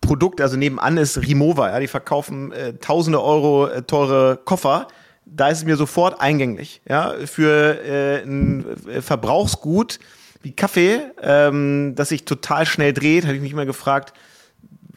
Produkt, 0.01 0.41
also 0.41 0.57
nebenan 0.57 0.97
ist 0.97 1.17
Rimowa, 1.17 1.69
ja, 1.69 1.79
die 1.79 1.87
verkaufen 1.87 2.51
äh, 2.51 2.73
tausende 2.73 3.21
Euro 3.21 3.67
äh, 3.67 3.83
teure 3.83 4.37
Koffer. 4.43 4.87
Da 5.25 5.49
ist 5.49 5.59
es 5.59 5.65
mir 5.65 5.75
sofort 5.75 6.19
eingänglich, 6.19 6.81
ja, 6.89 7.13
für 7.25 7.83
äh, 7.85 8.23
ein 8.23 8.65
äh, 8.87 9.01
Verbrauchsgut 9.01 9.99
wie 10.41 10.53
Kaffee, 10.53 11.01
ähm, 11.21 11.93
das 11.95 12.09
sich 12.09 12.25
total 12.25 12.65
schnell 12.65 12.93
dreht, 12.93 13.25
habe 13.25 13.35
ich 13.35 13.41
mich 13.41 13.51
immer 13.51 13.65
gefragt, 13.65 14.13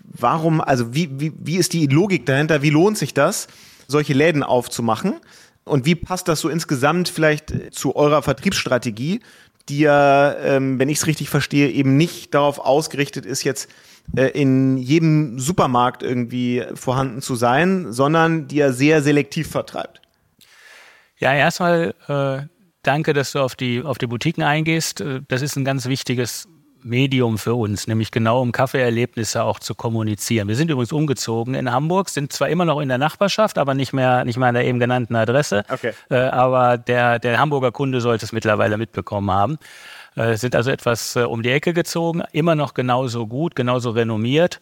warum, 0.04 0.60
also 0.60 0.94
wie, 0.94 1.20
wie, 1.20 1.32
wie 1.36 1.56
ist 1.56 1.72
die 1.72 1.86
Logik 1.88 2.24
dahinter, 2.24 2.62
wie 2.62 2.70
lohnt 2.70 2.96
sich 2.96 3.12
das, 3.12 3.48
solche 3.88 4.14
Läden 4.14 4.42
aufzumachen? 4.42 5.20
Und 5.64 5.84
wie 5.84 5.94
passt 5.94 6.26
das 6.28 6.40
so 6.40 6.48
insgesamt 6.48 7.08
vielleicht 7.08 7.74
zu 7.74 7.94
eurer 7.94 8.22
Vertriebsstrategie, 8.22 9.20
die 9.68 9.80
ja, 9.80 10.34
ähm, 10.38 10.78
wenn 10.78 10.88
ich 10.88 10.98
es 10.98 11.06
richtig 11.06 11.30
verstehe, 11.30 11.70
eben 11.70 11.96
nicht 11.96 12.34
darauf 12.34 12.58
ausgerichtet 12.58 13.26
ist, 13.26 13.44
jetzt 13.44 13.68
äh, 14.16 14.26
in 14.28 14.76
jedem 14.76 15.38
Supermarkt 15.38 16.02
irgendwie 16.02 16.64
vorhanden 16.74 17.22
zu 17.22 17.34
sein, 17.34 17.92
sondern 17.92 18.48
die 18.48 18.60
er 18.60 18.72
sehr 18.72 19.02
selektiv 19.02 19.48
vertreibt. 19.50 20.00
Ja, 21.18 21.32
erstmal 21.32 21.94
äh, 22.08 22.46
danke, 22.82 23.12
dass 23.12 23.32
du 23.32 23.38
auf 23.38 23.54
die, 23.54 23.82
auf 23.82 23.98
die 23.98 24.06
Boutiquen 24.06 24.42
eingehst. 24.42 25.00
Äh, 25.00 25.20
das 25.28 25.42
ist 25.42 25.56
ein 25.56 25.64
ganz 25.64 25.86
wichtiges 25.86 26.48
Medium 26.84 27.38
für 27.38 27.54
uns, 27.54 27.86
nämlich 27.86 28.10
genau 28.10 28.40
um 28.40 28.52
Kaffeeerlebnisse 28.52 29.42
auch 29.42 29.58
zu 29.58 29.74
kommunizieren. 29.74 30.48
Wir 30.48 30.56
sind 30.56 30.70
übrigens 30.70 30.92
umgezogen 30.92 31.54
in 31.54 31.70
Hamburg, 31.70 32.08
sind 32.08 32.32
zwar 32.32 32.48
immer 32.48 32.64
noch 32.64 32.80
in 32.80 32.88
der 32.88 32.98
Nachbarschaft, 32.98 33.58
aber 33.58 33.74
nicht 33.74 33.92
mehr, 33.92 34.24
nicht 34.24 34.36
mehr 34.36 34.48
an 34.48 34.54
der 34.54 34.64
eben 34.64 34.78
genannten 34.78 35.16
Adresse. 35.16 35.64
Okay. 35.68 35.92
Äh, 36.10 36.16
aber 36.16 36.78
der, 36.78 37.18
der 37.18 37.38
Hamburger 37.38 37.72
Kunde 37.72 38.00
sollte 38.00 38.24
es 38.24 38.32
mittlerweile 38.32 38.76
mitbekommen 38.78 39.30
haben. 39.30 39.58
Äh, 40.14 40.36
sind 40.36 40.54
also 40.54 40.70
etwas 40.70 41.16
äh, 41.16 41.20
um 41.20 41.42
die 41.42 41.50
Ecke 41.50 41.72
gezogen, 41.72 42.22
immer 42.32 42.54
noch 42.54 42.74
genauso 42.74 43.26
gut, 43.26 43.54
genauso 43.54 43.90
renommiert. 43.90 44.60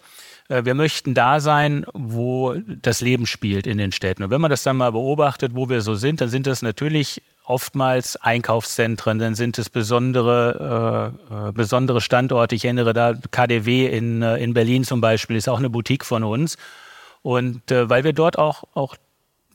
Äh, 0.51 0.65
wir 0.65 0.75
möchten 0.75 1.15
da 1.15 1.41
sein, 1.41 1.87
wo 1.95 2.55
das 2.83 3.01
Leben 3.01 3.27
spielt 3.27 3.67
in 3.67 3.79
den 3.79 3.93
Städten. 3.93 4.25
Und 4.25 4.31
wenn 4.31 4.41
man 4.41 4.51
das 4.51 4.63
dann 4.63 4.77
mal 4.77 4.93
beobachtet, 4.93 5.55
wo 5.55 5.69
wir 5.69 5.81
so 5.81 5.95
sind, 5.95 6.21
dann 6.21 6.29
sind 6.29 6.47
das 6.47 6.61
natürlich 6.61 7.23
oftmals 7.45 8.17
Einkaufszentren, 8.17 9.19
dann 9.19 9.35
sind 9.35 9.59
es 9.59 9.71
besondere, 9.71 11.15
äh, 11.31 11.49
äh 11.49 11.53
besondere 11.53 12.01
Standorte. 12.01 12.55
Ich 12.55 12.65
erinnere 12.65 12.93
da 12.93 13.15
KDW 13.31 13.87
in, 13.87 14.23
äh, 14.23 14.37
in 14.37 14.53
Berlin 14.53 14.85
zum 14.85 15.01
Beispiel, 15.01 15.37
ist 15.37 15.49
auch 15.49 15.59
eine 15.59 15.71
Boutique 15.71 16.05
von 16.05 16.25
uns. 16.25 16.59
Und 17.23 17.71
äh, 17.71 17.89
weil 17.89 18.05
wir 18.05 18.13
dort 18.13 18.39
auch, 18.39 18.65
auch 18.75 18.97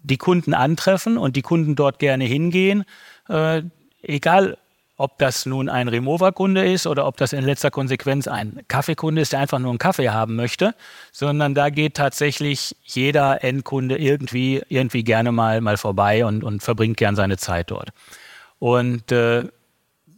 die 0.03 0.18
Kunden 0.18 0.53
antreffen 0.53 1.18
und 1.18 1.36
die 1.36 1.42
Kunden 1.42 1.75
dort 1.75 2.00
gerne 2.00 2.25
hingehen, 2.25 2.85
äh, 3.28 3.64
egal 4.02 4.57
ob 4.97 5.18
das 5.18 5.45
nun 5.45 5.68
ein 5.68 5.87
Remover-Kunde 5.87 6.71
ist 6.71 6.87
oder 6.87 7.06
ob 7.06 7.18
das 7.18 7.33
in 7.33 7.44
letzter 7.44 7.69
Konsequenz 7.69 8.28
ein 8.28 8.61
Kaffeekunde 8.68 9.21
ist, 9.21 9.33
der 9.33 9.40
einfach 9.40 9.59
nur 9.59 9.71
einen 9.71 9.78
Kaffee 9.78 10.09
haben 10.09 10.35
möchte, 10.35 10.73
sondern 11.11 11.54
da 11.54 11.69
geht 11.69 11.95
tatsächlich 11.95 12.75
jeder 12.83 13.44
Endkunde 13.44 13.97
irgendwie, 13.97 14.61
irgendwie 14.69 15.04
gerne 15.04 15.31
mal, 15.31 15.59
mal 15.59 15.78
vorbei 15.78 16.25
und, 16.25 16.44
und 16.44 16.64
verbringt 16.64 16.97
gern 16.97 17.16
seine 17.16 17.37
Zeit 17.37 17.71
dort. 17.71 17.90
Und 18.59 19.11
äh, 19.11 19.44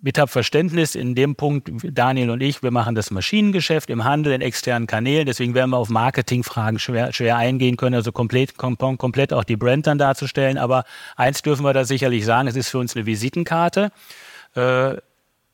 mit 0.02 0.20
hab 0.20 0.30
Verständnis 0.30 0.96
in 0.96 1.16
dem 1.16 1.36
Punkt, 1.36 1.70
Daniel 1.84 2.30
und 2.30 2.42
ich, 2.42 2.62
wir 2.62 2.72
machen 2.72 2.94
das 2.94 3.10
Maschinengeschäft 3.10 3.90
im 3.90 4.04
Handel, 4.04 4.32
in 4.32 4.42
externen 4.42 4.88
Kanälen, 4.88 5.26
deswegen 5.26 5.56
werden 5.56 5.72
wir 5.72 5.78
auf 5.78 5.90
Marketingfragen 5.90 6.78
schwer, 6.78 7.12
schwer 7.14 7.38
eingehen 7.38 7.78
können, 7.78 7.96
also 7.96 8.12
komplett, 8.12 8.58
kom 8.58 8.78
komplett 8.78 9.34
auch 9.34 9.44
die 9.44 9.58
Brand 9.58 9.88
dann 9.88 9.98
darzustellen. 9.98 10.60
Aber 10.60 10.84
eins 11.16 11.42
dürfen 11.42 11.66
wir 11.66 11.74
da 11.74 11.84
sicherlich 11.84 12.26
sagen, 12.26 12.48
es 12.48 12.56
ist 12.56 12.70
für 12.70 12.78
uns 12.78 12.96
eine 12.96 13.08
Visitenkarte. 13.08 13.92
Äh, 14.58 14.98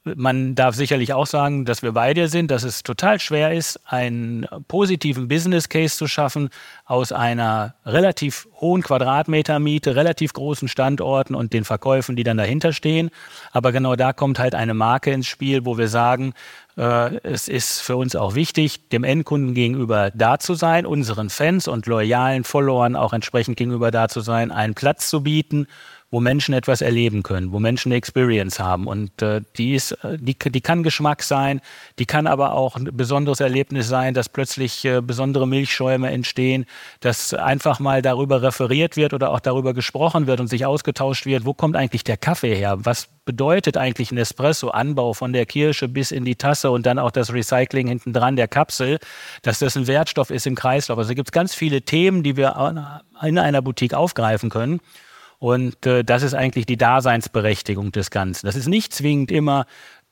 man 0.06 0.54
darf 0.54 0.76
sicherlich 0.76 1.14
auch 1.14 1.28
sagen, 1.28 1.64
dass 1.64 1.82
wir 1.82 1.94
bei 1.94 2.14
dir 2.14 2.28
sind, 2.28 2.52
dass 2.52 2.64
es 2.64 2.84
total 2.84 3.22
schwer 3.22 3.54
ist, 3.54 3.80
einen 3.86 4.46
positiven 4.68 5.30
Business 5.30 5.70
Case 5.70 5.96
zu 5.96 6.08
schaffen 6.08 6.50
aus 6.84 7.14
einer 7.14 7.76
relativ 7.86 8.50
hohen 8.60 8.82
Quadratmetermiete, 8.82 9.96
relativ 9.96 10.34
großen 10.34 10.68
Standorten 10.68 11.36
und 11.36 11.54
den 11.54 11.64
Verkäufen, 11.64 12.18
die 12.18 12.24
dann 12.24 12.36
dahinter 12.36 12.74
stehen. 12.74 13.12
Aber 13.54 13.72
genau 13.72 13.96
da 13.96 14.12
kommt 14.12 14.40
halt 14.40 14.56
eine 14.56 14.74
Marke 14.74 15.12
ins 15.12 15.28
Spiel, 15.28 15.66
wo 15.66 15.78
wir 15.78 15.88
sagen, 15.88 16.34
äh, 16.76 17.16
es 17.24 17.48
ist 17.48 17.80
für 17.80 17.96
uns 17.96 18.18
auch 18.18 18.36
wichtig, 18.36 18.90
dem 18.90 19.06
Endkunden 19.06 19.54
gegenüber 19.54 20.12
da 20.14 20.38
zu 20.38 20.54
sein, 20.54 20.86
unseren 20.86 21.30
Fans 21.30 21.70
und 21.70 21.86
loyalen 21.86 22.44
Followern 22.44 22.98
auch 22.98 23.14
entsprechend 23.14 23.56
gegenüber 23.56 23.90
da 23.90 24.10
zu 24.10 24.20
sein, 24.20 24.52
einen 24.52 24.74
Platz 24.74 25.10
zu 25.10 25.24
bieten 25.24 25.68
wo 26.13 26.20
Menschen 26.20 26.53
etwas 26.53 26.82
erleben 26.82 27.24
können, 27.24 27.51
wo 27.51 27.60
Menschen 27.60 27.91
eine 27.91 27.98
Experience 27.98 28.60
haben. 28.60 28.86
Und 28.86 29.24
äh, 29.24 29.41
die, 29.58 29.74
ist, 29.74 29.93
äh, 30.03 30.20
die, 30.20 30.38
die 30.38 30.62
kann 30.62 30.84
Geschmack 30.84 31.24
sein, 31.24 31.60
die 31.98 32.05
kann 32.05 32.27
aber 32.27 32.53
auch 32.53 32.75
ein 32.75 32.96
besonderes 32.96 33.39
Erlebnis 33.39 33.88
sein, 33.88 34.13
dass 34.13 34.29
plötzlich 34.29 34.86
äh, 34.86 35.01
besondere 35.01 35.48
Milchschäume 35.48 36.12
entstehen, 36.12 36.67
dass 37.00 37.34
einfach 37.34 37.79
mal 37.79 38.03
darüber 38.03 38.43
referiert 38.43 38.96
wird 38.96 39.15
oder 39.15 39.32
auch 39.32 39.39
darüber 39.39 39.74
gesprochen 39.74 40.27
wird 40.27 40.39
und 40.39 40.50
sich 40.50 40.67
ausgetauscht 40.67 41.25
wird, 41.25 41.46
wo 41.46 41.55
kommt 41.55 41.75
eigentlich 41.75 42.03
der 42.03 42.17
Kaffee 42.17 42.53
her? 42.53 42.77
Was 42.77 43.08
bedeutet 43.25 43.75
eigentlich 43.75 44.12
ein 44.12 44.20
Espresso-Anbau 44.20 45.13
von 45.13 45.34
der 45.34 45.48
Kirsche 45.48 45.88
bis 45.88 46.12
in 46.12 46.25
die 46.25 46.36
Tasse? 46.36 46.70
Und 46.70 46.86
dann 46.86 47.00
auch 47.00 47.10
das 47.10 47.34
Recycling 47.34 47.88
hinten 47.88 48.13
dran 48.13 48.36
der 48.36 48.48
Kapsel, 48.48 49.00
dass 49.41 49.58
das 49.58 49.75
ein 49.75 49.88
Wertstoff 49.88 50.29
ist 50.29 50.46
im 50.46 50.53
Kreislauf. 50.53 51.00
Also 51.00 51.15
gibt 51.15 51.29
es 51.29 51.32
ganz 51.32 51.55
viele 51.55 51.82
Themen, 51.82 52.22
die 52.22 52.38
wir 52.38 53.01
in 53.24 53.39
einer 53.39 53.63
Boutique 53.63 53.96
aufgreifen 53.96 54.51
können. 54.51 54.79
Und 55.44 55.86
äh, 55.86 56.06
das 56.06 56.24
ist 56.24 56.36
eigentlich 56.36 56.66
die 56.66 56.78
Daseinsberechtigung 56.78 57.92
des 57.92 58.12
Ganzen. 58.12 58.46
Das 58.46 58.56
ist 58.56 58.70
nicht 58.70 58.94
zwingend 58.94 59.30
immer 59.30 59.66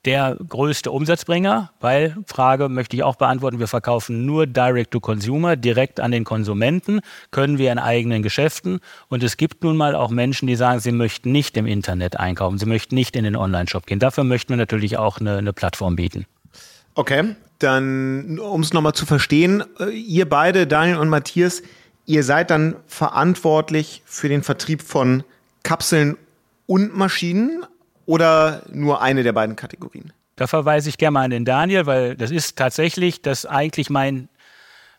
der 0.03 0.35
größte 0.35 0.91
Umsatzbringer, 0.91 1.71
weil, 1.79 2.17
Frage 2.27 2.67
möchte 2.67 2.97
ich 2.97 3.03
auch 3.03 3.15
beantworten, 3.15 3.57
wir 3.57 3.69
verkaufen 3.69 4.25
nur 4.25 4.45
Direct 4.45 4.91
to 4.91 4.99
Consumer, 4.99 5.55
direkt 5.55 6.01
an 6.01 6.11
den 6.11 6.25
Konsumenten, 6.25 6.99
können 7.29 7.57
wir 7.59 7.71
in 7.71 7.79
eigenen 7.79 8.23
Geschäften. 8.23 8.81
Und 9.07 9.23
es 9.23 9.37
gibt 9.37 9.63
nun 9.63 9.77
mal 9.77 9.95
auch 9.95 10.09
Menschen, 10.09 10.47
die 10.47 10.57
sagen, 10.57 10.81
sie 10.81 10.91
möchten 10.91 11.31
nicht 11.31 11.55
im 11.55 11.65
Internet 11.65 12.19
einkaufen, 12.19 12.57
sie 12.57 12.65
möchten 12.65 12.95
nicht 12.95 13.15
in 13.15 13.23
den 13.23 13.37
Online-Shop 13.37 13.85
gehen. 13.85 13.99
Dafür 13.99 14.25
möchten 14.25 14.49
wir 14.49 14.57
natürlich 14.57 14.97
auch 14.97 15.19
eine, 15.19 15.37
eine 15.37 15.53
Plattform 15.53 15.95
bieten. 15.95 16.25
Okay, 16.93 17.37
dann, 17.59 18.37
um 18.37 18.59
es 18.59 18.73
nochmal 18.73 18.95
zu 18.95 19.05
verstehen, 19.05 19.63
äh, 19.79 19.91
ihr 19.91 20.27
beide, 20.27 20.67
Daniel 20.67 20.97
und 20.97 21.07
Matthias, 21.07 21.61
ihr 22.11 22.23
seid 22.23 22.51
dann 22.51 22.75
verantwortlich 22.87 24.03
für 24.05 24.29
den 24.29 24.43
Vertrieb 24.43 24.81
von 24.81 25.23
Kapseln 25.63 26.17
und 26.67 26.95
Maschinen, 26.95 27.65
oder 28.05 28.63
nur 28.71 29.01
eine 29.01 29.23
der 29.23 29.31
beiden 29.31 29.55
Kategorien? 29.55 30.11
Da 30.35 30.47
verweise 30.47 30.89
ich 30.89 30.97
gerne 30.97 31.13
mal 31.13 31.23
an 31.23 31.31
den 31.31 31.45
Daniel, 31.45 31.85
weil 31.85 32.15
das 32.15 32.29
ist 32.29 32.57
tatsächlich, 32.57 33.21
dass 33.21 33.45
eigentlich 33.45 33.89
mein 33.89 34.27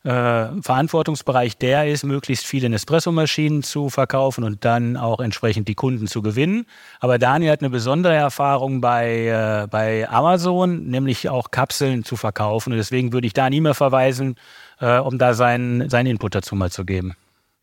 äh, 0.05 0.61
Verantwortungsbereich 0.61 1.57
der 1.57 1.89
ist, 1.89 2.05
möglichst 2.05 2.47
viele 2.47 2.69
Nespresso-Maschinen 2.69 3.63
zu 3.63 3.89
verkaufen 3.89 4.45
und 4.45 4.65
dann 4.65 4.97
auch 4.97 5.21
entsprechend 5.21 5.69
die 5.69 5.75
Kunden 5.75 6.07
zu 6.07 6.23
gewinnen. 6.23 6.67
Aber 7.01 7.19
Daniel 7.19 7.53
hat 7.53 7.61
eine 7.61 7.71
besondere 7.71 8.15
Erfahrung 8.15 8.81
bei, 8.81 9.27
äh, 9.27 9.67
bei 9.69 10.09
Amazon, 10.09 10.87
nämlich 10.87 11.29
auch 11.29 11.51
Kapseln 11.51 12.05
zu 12.05 12.17
verkaufen. 12.17 12.73
Und 12.73 12.79
deswegen 12.79 13.13
würde 13.13 13.27
ich 13.27 13.33
da 13.33 13.49
nie 13.49 13.61
mehr 13.61 13.75
verweisen, 13.75 14.37
äh, 14.81 14.99
um 14.99 15.19
da 15.19 15.35
seinen, 15.35 15.89
seinen 15.89 16.07
Input 16.07 16.35
dazu 16.35 16.57
mal 16.57 16.71
zu 16.71 16.85
geben. 16.85 17.15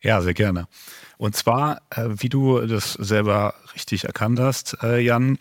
Ja, 0.02 0.22
sehr 0.22 0.34
gerne. 0.34 0.66
Und 1.18 1.36
zwar, 1.36 1.82
äh, 1.90 2.06
wie 2.08 2.30
du 2.30 2.60
das 2.66 2.94
selber 2.94 3.54
richtig 3.74 4.04
erkannt 4.04 4.40
hast, 4.40 4.78
äh, 4.82 4.98
Jan, 5.00 5.38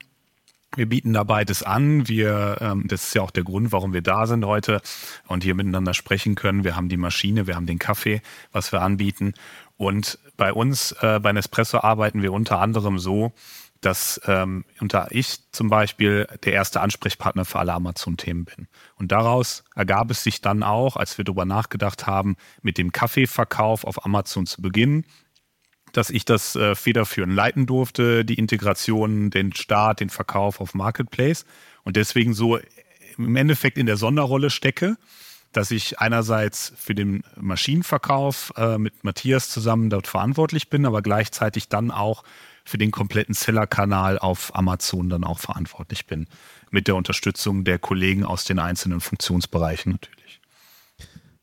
wir 0.75 0.87
bieten 0.87 1.13
da 1.13 1.23
beides 1.23 1.63
an. 1.63 2.07
Wir, 2.07 2.57
ähm, 2.61 2.85
das 2.87 3.07
ist 3.07 3.15
ja 3.15 3.21
auch 3.21 3.31
der 3.31 3.43
Grund, 3.43 3.71
warum 3.71 3.93
wir 3.93 4.01
da 4.01 4.27
sind 4.27 4.45
heute 4.45 4.81
und 5.27 5.43
hier 5.43 5.55
miteinander 5.55 5.93
sprechen 5.93 6.35
können. 6.35 6.63
Wir 6.63 6.75
haben 6.75 6.89
die 6.89 6.97
Maschine, 6.97 7.47
wir 7.47 7.55
haben 7.55 7.65
den 7.65 7.79
Kaffee, 7.79 8.21
was 8.51 8.71
wir 8.71 8.81
anbieten. 8.81 9.33
Und 9.77 10.19
bei 10.37 10.53
uns, 10.53 10.91
äh, 11.01 11.19
bei 11.19 11.31
Nespresso 11.31 11.79
arbeiten 11.79 12.21
wir 12.21 12.33
unter 12.33 12.59
anderem 12.59 12.99
so, 12.99 13.33
dass 13.81 14.19
ähm, 14.27 14.65
unter 14.81 15.07
ich 15.11 15.51
zum 15.51 15.69
Beispiel 15.69 16.27
der 16.43 16.53
erste 16.53 16.81
Ansprechpartner 16.81 17.45
für 17.45 17.59
alle 17.59 17.73
Amazon-Themen 17.73 18.45
bin. 18.45 18.67
Und 18.95 19.11
daraus 19.11 19.63
ergab 19.73 20.11
es 20.11 20.23
sich 20.23 20.41
dann 20.41 20.63
auch, 20.63 20.97
als 20.97 21.17
wir 21.17 21.23
darüber 21.23 21.45
nachgedacht 21.45 22.05
haben, 22.05 22.35
mit 22.61 22.77
dem 22.77 22.91
Kaffeeverkauf 22.91 23.85
auf 23.85 24.05
Amazon 24.05 24.45
zu 24.45 24.61
beginnen, 24.61 25.05
dass 25.93 26.09
ich 26.09 26.25
das 26.25 26.55
äh, 26.55 26.75
federführend 26.75 27.33
leiten 27.33 27.65
durfte, 27.65 28.25
die 28.25 28.35
Integration, 28.35 29.29
den 29.29 29.53
Start, 29.53 29.99
den 29.99 30.09
Verkauf 30.09 30.61
auf 30.61 30.73
Marketplace 30.73 31.45
und 31.83 31.95
deswegen 31.95 32.33
so 32.33 32.59
im 33.17 33.35
Endeffekt 33.35 33.77
in 33.77 33.85
der 33.85 33.97
Sonderrolle 33.97 34.49
stecke, 34.49 34.97
dass 35.51 35.71
ich 35.71 35.99
einerseits 35.99 36.73
für 36.77 36.93
den 36.93 37.23
Maschinenverkauf 37.35 38.53
äh, 38.55 38.77
mit 38.77 39.03
Matthias 39.03 39.49
zusammen 39.49 39.89
dort 39.89 40.07
verantwortlich 40.07 40.69
bin, 40.69 40.85
aber 40.85 41.01
gleichzeitig 41.01 41.69
dann 41.69 41.91
auch 41.91 42.23
für 42.63 42.77
den 42.77 42.91
kompletten 42.91 43.33
Seller-Kanal 43.33 44.19
auf 44.19 44.55
Amazon 44.55 45.09
dann 45.09 45.23
auch 45.23 45.39
verantwortlich 45.39 46.05
bin. 46.05 46.27
Mit 46.69 46.87
der 46.87 46.95
Unterstützung 46.95 47.63
der 47.63 47.79
Kollegen 47.79 48.23
aus 48.23 48.45
den 48.45 48.59
einzelnen 48.59 49.01
Funktionsbereichen 49.01 49.93
natürlich. 49.93 50.18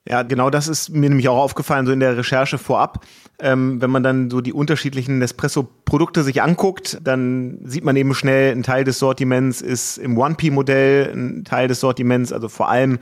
Ja, 0.08 0.22
genau 0.22 0.50
das 0.50 0.68
ist 0.68 0.90
mir 0.90 1.08
nämlich 1.08 1.28
auch 1.28 1.38
aufgefallen, 1.38 1.84
so 1.84 1.92
in 1.92 1.98
der 1.98 2.16
Recherche 2.16 2.58
vorab. 2.58 3.04
Ähm, 3.40 3.82
wenn 3.82 3.90
man 3.90 4.04
dann 4.04 4.30
so 4.30 4.40
die 4.40 4.52
unterschiedlichen 4.52 5.18
Nespresso-Produkte 5.18 6.22
sich 6.22 6.42
anguckt, 6.42 6.98
dann 7.02 7.58
sieht 7.64 7.84
man 7.84 7.96
eben 7.96 8.14
schnell, 8.14 8.52
ein 8.52 8.62
Teil 8.62 8.84
des 8.84 9.00
Sortiments 9.00 9.60
ist 9.60 9.98
im 9.98 10.16
1P-Modell, 10.16 11.12
ein 11.12 11.44
Teil 11.44 11.66
des 11.66 11.80
Sortiments, 11.80 12.32
also 12.32 12.48
vor 12.48 12.68
allem 12.68 12.98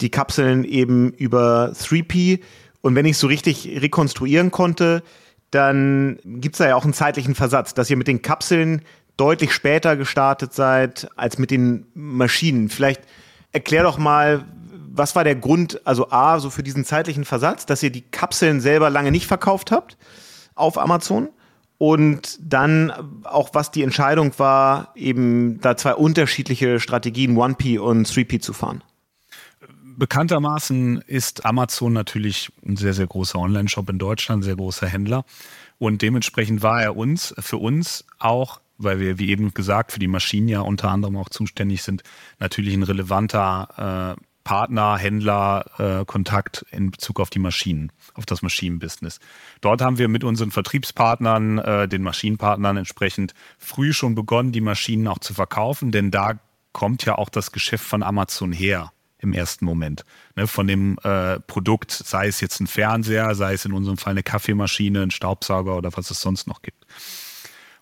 die 0.00 0.10
Kapseln 0.10 0.64
eben 0.64 1.12
über 1.12 1.72
3P. 1.72 2.40
Und 2.80 2.94
wenn 2.96 3.06
ich 3.06 3.12
es 3.12 3.20
so 3.20 3.28
richtig 3.28 3.80
rekonstruieren 3.80 4.50
konnte, 4.50 5.02
dann 5.50 6.18
gibt 6.24 6.56
es 6.56 6.58
da 6.58 6.68
ja 6.68 6.74
auch 6.74 6.84
einen 6.84 6.94
zeitlichen 6.94 7.34
Versatz, 7.34 7.74
dass 7.74 7.90
ihr 7.90 7.96
mit 7.96 8.08
den 8.08 8.22
Kapseln 8.22 8.82
deutlich 9.16 9.52
später 9.52 9.96
gestartet 9.96 10.52
seid 10.52 11.08
als 11.16 11.38
mit 11.38 11.50
den 11.50 11.86
Maschinen. 11.94 12.68
Vielleicht 12.70 13.02
erklär 13.52 13.82
doch 13.82 13.98
mal, 13.98 14.44
was 14.92 15.14
war 15.14 15.24
der 15.24 15.36
Grund, 15.36 15.86
also 15.86 16.10
A, 16.10 16.38
so 16.40 16.50
für 16.50 16.62
diesen 16.62 16.84
zeitlichen 16.84 17.24
Versatz, 17.24 17.66
dass 17.66 17.82
ihr 17.82 17.90
die 17.90 18.02
Kapseln 18.02 18.60
selber 18.60 18.90
lange 18.90 19.10
nicht 19.10 19.26
verkauft 19.26 19.70
habt 19.70 19.96
auf 20.54 20.78
Amazon? 20.78 21.28
Und 21.78 22.38
dann 22.42 22.92
auch, 23.24 23.50
was 23.54 23.70
die 23.70 23.82
Entscheidung 23.82 24.38
war, 24.38 24.92
eben 24.94 25.62
da 25.62 25.78
zwei 25.78 25.94
unterschiedliche 25.94 26.78
Strategien, 26.78 27.38
1P 27.38 27.78
und 27.78 28.06
3P 28.06 28.40
zu 28.40 28.52
fahren 28.52 28.84
bekanntermaßen 30.00 31.02
ist 31.06 31.44
Amazon 31.44 31.92
natürlich 31.92 32.50
ein 32.66 32.76
sehr, 32.76 32.94
sehr 32.94 33.06
großer 33.06 33.38
Online-Shop 33.38 33.88
in 33.90 33.98
Deutschland, 33.98 34.42
sehr 34.42 34.56
großer 34.56 34.88
Händler. 34.88 35.24
Und 35.78 36.02
dementsprechend 36.02 36.62
war 36.62 36.82
er 36.82 36.96
uns, 36.96 37.34
für 37.38 37.58
uns 37.58 38.06
auch, 38.18 38.60
weil 38.78 38.98
wir, 38.98 39.18
wie 39.18 39.30
eben 39.30 39.52
gesagt, 39.54 39.92
für 39.92 40.00
die 40.00 40.08
Maschinen 40.08 40.48
ja 40.48 40.60
unter 40.60 40.90
anderem 40.90 41.16
auch 41.16 41.28
zuständig 41.28 41.82
sind, 41.82 42.02
natürlich 42.38 42.74
ein 42.74 42.82
relevanter 42.82 44.16
äh, 44.16 44.29
Partner, 44.44 44.96
Händler, 44.96 45.64
äh, 45.78 46.04
Kontakt 46.04 46.64
in 46.70 46.90
Bezug 46.90 47.20
auf 47.20 47.30
die 47.30 47.38
Maschinen, 47.38 47.92
auf 48.14 48.26
das 48.26 48.42
Maschinenbusiness. 48.42 49.20
Dort 49.60 49.82
haben 49.82 49.98
wir 49.98 50.08
mit 50.08 50.24
unseren 50.24 50.50
Vertriebspartnern, 50.50 51.58
äh, 51.58 51.88
den 51.88 52.02
Maschinenpartnern 52.02 52.76
entsprechend 52.76 53.34
früh 53.58 53.92
schon 53.92 54.14
begonnen, 54.14 54.52
die 54.52 54.60
Maschinen 54.60 55.06
auch 55.08 55.18
zu 55.18 55.34
verkaufen, 55.34 55.92
denn 55.92 56.10
da 56.10 56.38
kommt 56.72 57.04
ja 57.04 57.16
auch 57.16 57.28
das 57.28 57.52
Geschäft 57.52 57.84
von 57.84 58.02
Amazon 58.02 58.52
her 58.52 58.92
im 59.18 59.32
ersten 59.32 59.64
Moment. 59.64 60.04
Ne, 60.34 60.46
von 60.46 60.66
dem 60.66 60.96
äh, 61.02 61.38
Produkt, 61.40 61.90
sei 61.90 62.26
es 62.26 62.40
jetzt 62.40 62.60
ein 62.60 62.66
Fernseher, 62.66 63.34
sei 63.34 63.52
es 63.52 63.64
in 63.64 63.72
unserem 63.72 63.98
Fall 63.98 64.12
eine 64.12 64.22
Kaffeemaschine, 64.22 65.02
ein 65.02 65.10
Staubsauger 65.10 65.76
oder 65.76 65.90
was 65.96 66.10
es 66.10 66.20
sonst 66.20 66.46
noch 66.46 66.62
gibt. 66.62 66.86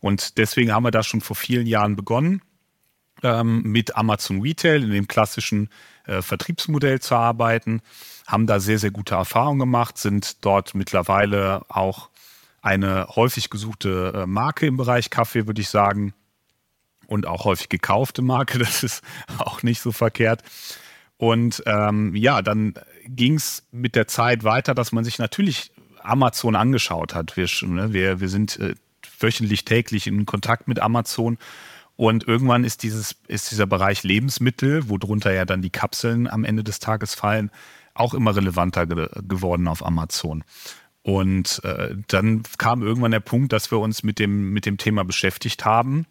Und 0.00 0.38
deswegen 0.38 0.72
haben 0.72 0.84
wir 0.84 0.90
da 0.90 1.02
schon 1.02 1.20
vor 1.20 1.36
vielen 1.36 1.66
Jahren 1.66 1.96
begonnen, 1.96 2.42
ähm, 3.22 3.62
mit 3.62 3.96
Amazon 3.96 4.40
Retail 4.40 4.82
in 4.82 4.90
dem 4.90 5.08
klassischen 5.08 5.68
äh, 6.08 6.22
Vertriebsmodell 6.22 7.00
zu 7.00 7.14
arbeiten, 7.14 7.80
haben 8.26 8.46
da 8.46 8.60
sehr, 8.60 8.78
sehr 8.78 8.90
gute 8.90 9.14
Erfahrungen 9.14 9.60
gemacht, 9.60 9.98
sind 9.98 10.44
dort 10.44 10.74
mittlerweile 10.74 11.62
auch 11.68 12.10
eine 12.60 13.06
häufig 13.14 13.50
gesuchte 13.50 14.12
äh, 14.14 14.26
Marke 14.26 14.66
im 14.66 14.76
Bereich 14.76 15.10
Kaffee, 15.10 15.46
würde 15.46 15.60
ich 15.60 15.68
sagen. 15.68 16.14
Und 17.06 17.26
auch 17.26 17.44
häufig 17.44 17.68
gekaufte 17.68 18.22
Marke, 18.22 18.58
das 18.58 18.82
ist 18.82 19.02
auch 19.38 19.62
nicht 19.62 19.80
so 19.80 19.92
verkehrt. 19.92 20.42
Und 21.16 21.62
ähm, 21.66 22.14
ja, 22.14 22.42
dann 22.42 22.74
ging 23.06 23.34
es 23.34 23.66
mit 23.72 23.94
der 23.94 24.06
Zeit 24.06 24.44
weiter, 24.44 24.74
dass 24.74 24.92
man 24.92 25.04
sich 25.04 25.18
natürlich 25.18 25.72
Amazon 26.02 26.54
angeschaut 26.56 27.14
hat. 27.14 27.36
Wir, 27.36 27.48
ne, 27.62 27.92
wir, 27.92 28.20
wir 28.20 28.28
sind 28.28 28.58
äh, 28.58 28.74
wöchentlich, 29.18 29.64
täglich 29.64 30.06
in 30.06 30.26
Kontakt 30.26 30.68
mit 30.68 30.80
Amazon. 30.80 31.38
Und 31.98 32.28
irgendwann 32.28 32.62
ist, 32.62 32.84
dieses, 32.84 33.16
ist 33.26 33.50
dieser 33.50 33.66
Bereich 33.66 34.04
Lebensmittel, 34.04 34.88
worunter 34.88 35.32
ja 35.32 35.44
dann 35.44 35.62
die 35.62 35.70
Kapseln 35.70 36.28
am 36.28 36.44
Ende 36.44 36.62
des 36.62 36.78
Tages 36.78 37.16
fallen, 37.16 37.50
auch 37.92 38.14
immer 38.14 38.36
relevanter 38.36 38.86
ge 38.86 39.08
geworden 39.26 39.66
auf 39.66 39.84
Amazon. 39.84 40.44
Und 41.02 41.60
äh, 41.64 41.96
dann 42.06 42.44
kam 42.56 42.82
irgendwann 42.82 43.10
der 43.10 43.18
Punkt, 43.18 43.52
dass 43.52 43.72
wir 43.72 43.80
uns 43.80 44.04
mit 44.04 44.20
dem, 44.20 44.52
mit 44.52 44.64
dem 44.64 44.78
Thema 44.78 45.02
beschäftigt 45.02 45.64
haben. 45.64 46.06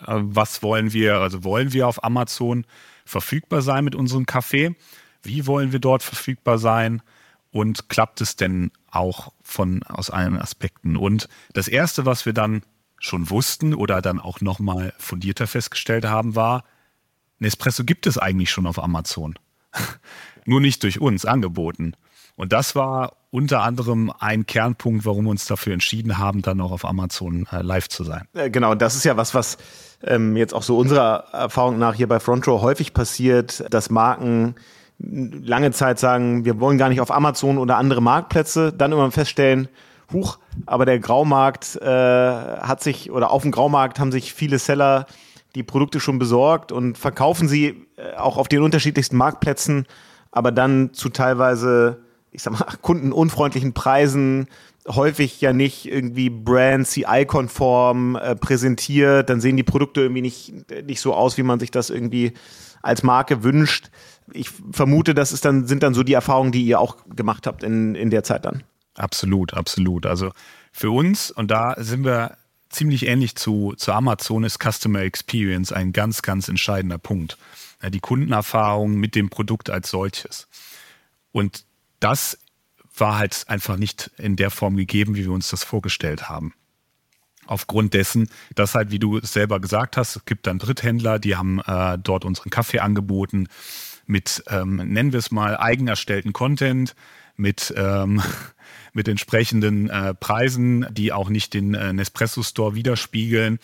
Äh, 0.00 0.16
was 0.16 0.64
wollen 0.64 0.92
wir, 0.92 1.18
also 1.18 1.44
wollen 1.44 1.72
wir 1.72 1.86
auf 1.86 2.02
Amazon 2.02 2.66
verfügbar 3.04 3.62
sein 3.62 3.84
mit 3.84 3.94
unserem 3.94 4.26
Kaffee? 4.26 4.74
Wie 5.22 5.46
wollen 5.46 5.70
wir 5.70 5.78
dort 5.78 6.02
verfügbar 6.02 6.58
sein? 6.58 7.02
Und 7.52 7.88
klappt 7.88 8.20
es 8.20 8.34
denn 8.34 8.72
auch 8.90 9.32
von 9.42 9.84
aus 9.84 10.10
allen 10.10 10.36
Aspekten? 10.36 10.96
Und 10.96 11.28
das 11.52 11.68
erste, 11.68 12.04
was 12.04 12.26
wir 12.26 12.32
dann 12.32 12.62
schon 12.98 13.30
wussten 13.30 13.74
oder 13.74 14.02
dann 14.02 14.20
auch 14.20 14.40
nochmal 14.40 14.92
fundierter 14.98 15.46
festgestellt 15.46 16.04
haben, 16.04 16.34
war, 16.34 16.64
Nespresso 17.38 17.84
gibt 17.84 18.06
es 18.06 18.18
eigentlich 18.18 18.50
schon 18.50 18.66
auf 18.66 18.82
Amazon. 18.82 19.34
Nur 20.44 20.60
nicht 20.60 20.82
durch 20.82 21.00
uns 21.00 21.24
angeboten. 21.24 21.94
Und 22.36 22.52
das 22.52 22.74
war 22.74 23.16
unter 23.30 23.62
anderem 23.62 24.12
ein 24.18 24.46
Kernpunkt, 24.46 25.04
warum 25.04 25.26
wir 25.26 25.30
uns 25.30 25.46
dafür 25.46 25.74
entschieden 25.74 26.18
haben, 26.18 26.40
dann 26.42 26.60
auch 26.60 26.70
auf 26.70 26.84
Amazon 26.84 27.46
äh, 27.52 27.62
live 27.62 27.88
zu 27.88 28.04
sein. 28.04 28.26
Äh, 28.32 28.50
genau, 28.50 28.74
das 28.74 28.94
ist 28.94 29.04
ja 29.04 29.16
was, 29.16 29.34
was 29.34 29.58
ähm, 30.02 30.36
jetzt 30.36 30.54
auch 30.54 30.62
so 30.62 30.78
unserer 30.78 31.24
Erfahrung 31.32 31.78
nach 31.78 31.94
hier 31.94 32.06
bei 32.06 32.20
Frontrow 32.20 32.62
häufig 32.62 32.94
passiert, 32.94 33.64
dass 33.70 33.90
Marken 33.90 34.54
lange 34.98 35.70
Zeit 35.72 35.98
sagen, 35.98 36.44
wir 36.44 36.60
wollen 36.60 36.78
gar 36.78 36.88
nicht 36.88 37.00
auf 37.00 37.10
Amazon 37.10 37.58
oder 37.58 37.76
andere 37.76 38.00
Marktplätze, 38.00 38.72
dann 38.72 38.92
immer 38.92 39.10
feststellen, 39.10 39.68
huch, 40.12 40.38
aber 40.66 40.86
der 40.86 40.98
Graumarkt 40.98 41.76
äh, 41.76 41.86
hat 41.86 42.82
sich, 42.82 43.10
oder 43.10 43.30
auf 43.30 43.42
dem 43.42 43.50
Graumarkt 43.50 43.98
haben 43.98 44.12
sich 44.12 44.32
viele 44.32 44.58
Seller 44.58 45.06
die 45.54 45.62
Produkte 45.62 46.00
schon 46.00 46.18
besorgt 46.18 46.72
und 46.72 46.98
verkaufen 46.98 47.48
sie 47.48 47.86
äh, 47.96 48.16
auch 48.16 48.36
auf 48.36 48.48
den 48.48 48.62
unterschiedlichsten 48.62 49.16
Marktplätzen, 49.16 49.86
aber 50.30 50.52
dann 50.52 50.92
zu 50.92 51.08
teilweise, 51.08 52.00
ich 52.30 52.42
sag 52.42 52.58
mal, 52.58 52.66
kundenunfreundlichen 52.82 53.74
Preisen, 53.74 54.48
häufig 54.86 55.40
ja 55.40 55.52
nicht 55.52 55.86
irgendwie 55.86 56.30
Brand 56.30 56.86
CI-konform 56.86 58.16
äh, 58.16 58.36
präsentiert, 58.36 59.28
dann 59.28 59.40
sehen 59.40 59.56
die 59.56 59.62
Produkte 59.62 60.02
irgendwie 60.02 60.22
nicht, 60.22 60.54
nicht 60.86 61.00
so 61.00 61.14
aus, 61.14 61.36
wie 61.36 61.42
man 61.42 61.60
sich 61.60 61.70
das 61.70 61.90
irgendwie 61.90 62.32
als 62.82 63.02
Marke 63.02 63.42
wünscht. 63.42 63.90
Ich 64.32 64.50
vermute, 64.72 65.14
das 65.14 65.32
ist 65.32 65.44
dann, 65.44 65.66
sind 65.66 65.82
dann 65.82 65.94
so 65.94 66.02
die 66.02 66.12
Erfahrungen, 66.12 66.52
die 66.52 66.64
ihr 66.64 66.80
auch 66.80 66.96
gemacht 67.14 67.46
habt 67.46 67.62
in, 67.62 67.94
in 67.94 68.10
der 68.10 68.22
Zeit 68.22 68.44
dann. 68.44 68.62
Absolut, 68.98 69.54
absolut. 69.54 70.06
Also 70.06 70.32
für 70.72 70.90
uns, 70.90 71.30
und 71.30 71.50
da 71.50 71.74
sind 71.78 72.04
wir 72.04 72.36
ziemlich 72.68 73.06
ähnlich 73.06 73.36
zu, 73.36 73.74
zu 73.76 73.92
Amazon, 73.92 74.44
ist 74.44 74.58
Customer 74.62 75.00
Experience 75.00 75.72
ein 75.72 75.92
ganz, 75.92 76.22
ganz 76.22 76.48
entscheidender 76.48 76.98
Punkt. 76.98 77.38
Die 77.82 78.00
Kundenerfahrung 78.00 78.96
mit 78.96 79.14
dem 79.14 79.30
Produkt 79.30 79.70
als 79.70 79.90
solches. 79.90 80.48
Und 81.30 81.64
das 82.00 82.38
war 82.96 83.18
halt 83.18 83.44
einfach 83.46 83.76
nicht 83.76 84.10
in 84.18 84.34
der 84.34 84.50
Form 84.50 84.76
gegeben, 84.76 85.14
wie 85.14 85.24
wir 85.24 85.32
uns 85.32 85.48
das 85.48 85.62
vorgestellt 85.62 86.28
haben. 86.28 86.54
Aufgrund 87.46 87.94
dessen, 87.94 88.28
dass 88.56 88.74
halt, 88.74 88.90
wie 88.90 88.98
du 88.98 89.18
es 89.18 89.32
selber 89.32 89.60
gesagt 89.60 89.96
hast, 89.96 90.16
es 90.16 90.24
gibt 90.24 90.46
dann 90.46 90.58
Dritthändler, 90.58 91.18
die 91.18 91.36
haben 91.36 91.60
äh, 91.60 91.96
dort 91.98 92.24
unseren 92.24 92.50
Kaffee 92.50 92.80
angeboten 92.80 93.46
mit, 94.06 94.42
ähm, 94.48 94.76
nennen 94.76 95.12
wir 95.12 95.18
es 95.18 95.30
mal, 95.30 95.56
eigen 95.56 95.86
erstellten 95.86 96.32
Content, 96.32 96.94
mit, 97.38 97.72
ähm, 97.76 98.22
mit 98.92 99.08
entsprechenden 99.08 99.88
äh, 99.88 100.14
Preisen, 100.14 100.86
die 100.90 101.12
auch 101.12 101.30
nicht 101.30 101.54
den 101.54 101.74
äh, 101.74 101.92
Nespresso 101.92 102.42
Store 102.42 102.74
widerspiegeln. 102.74 103.58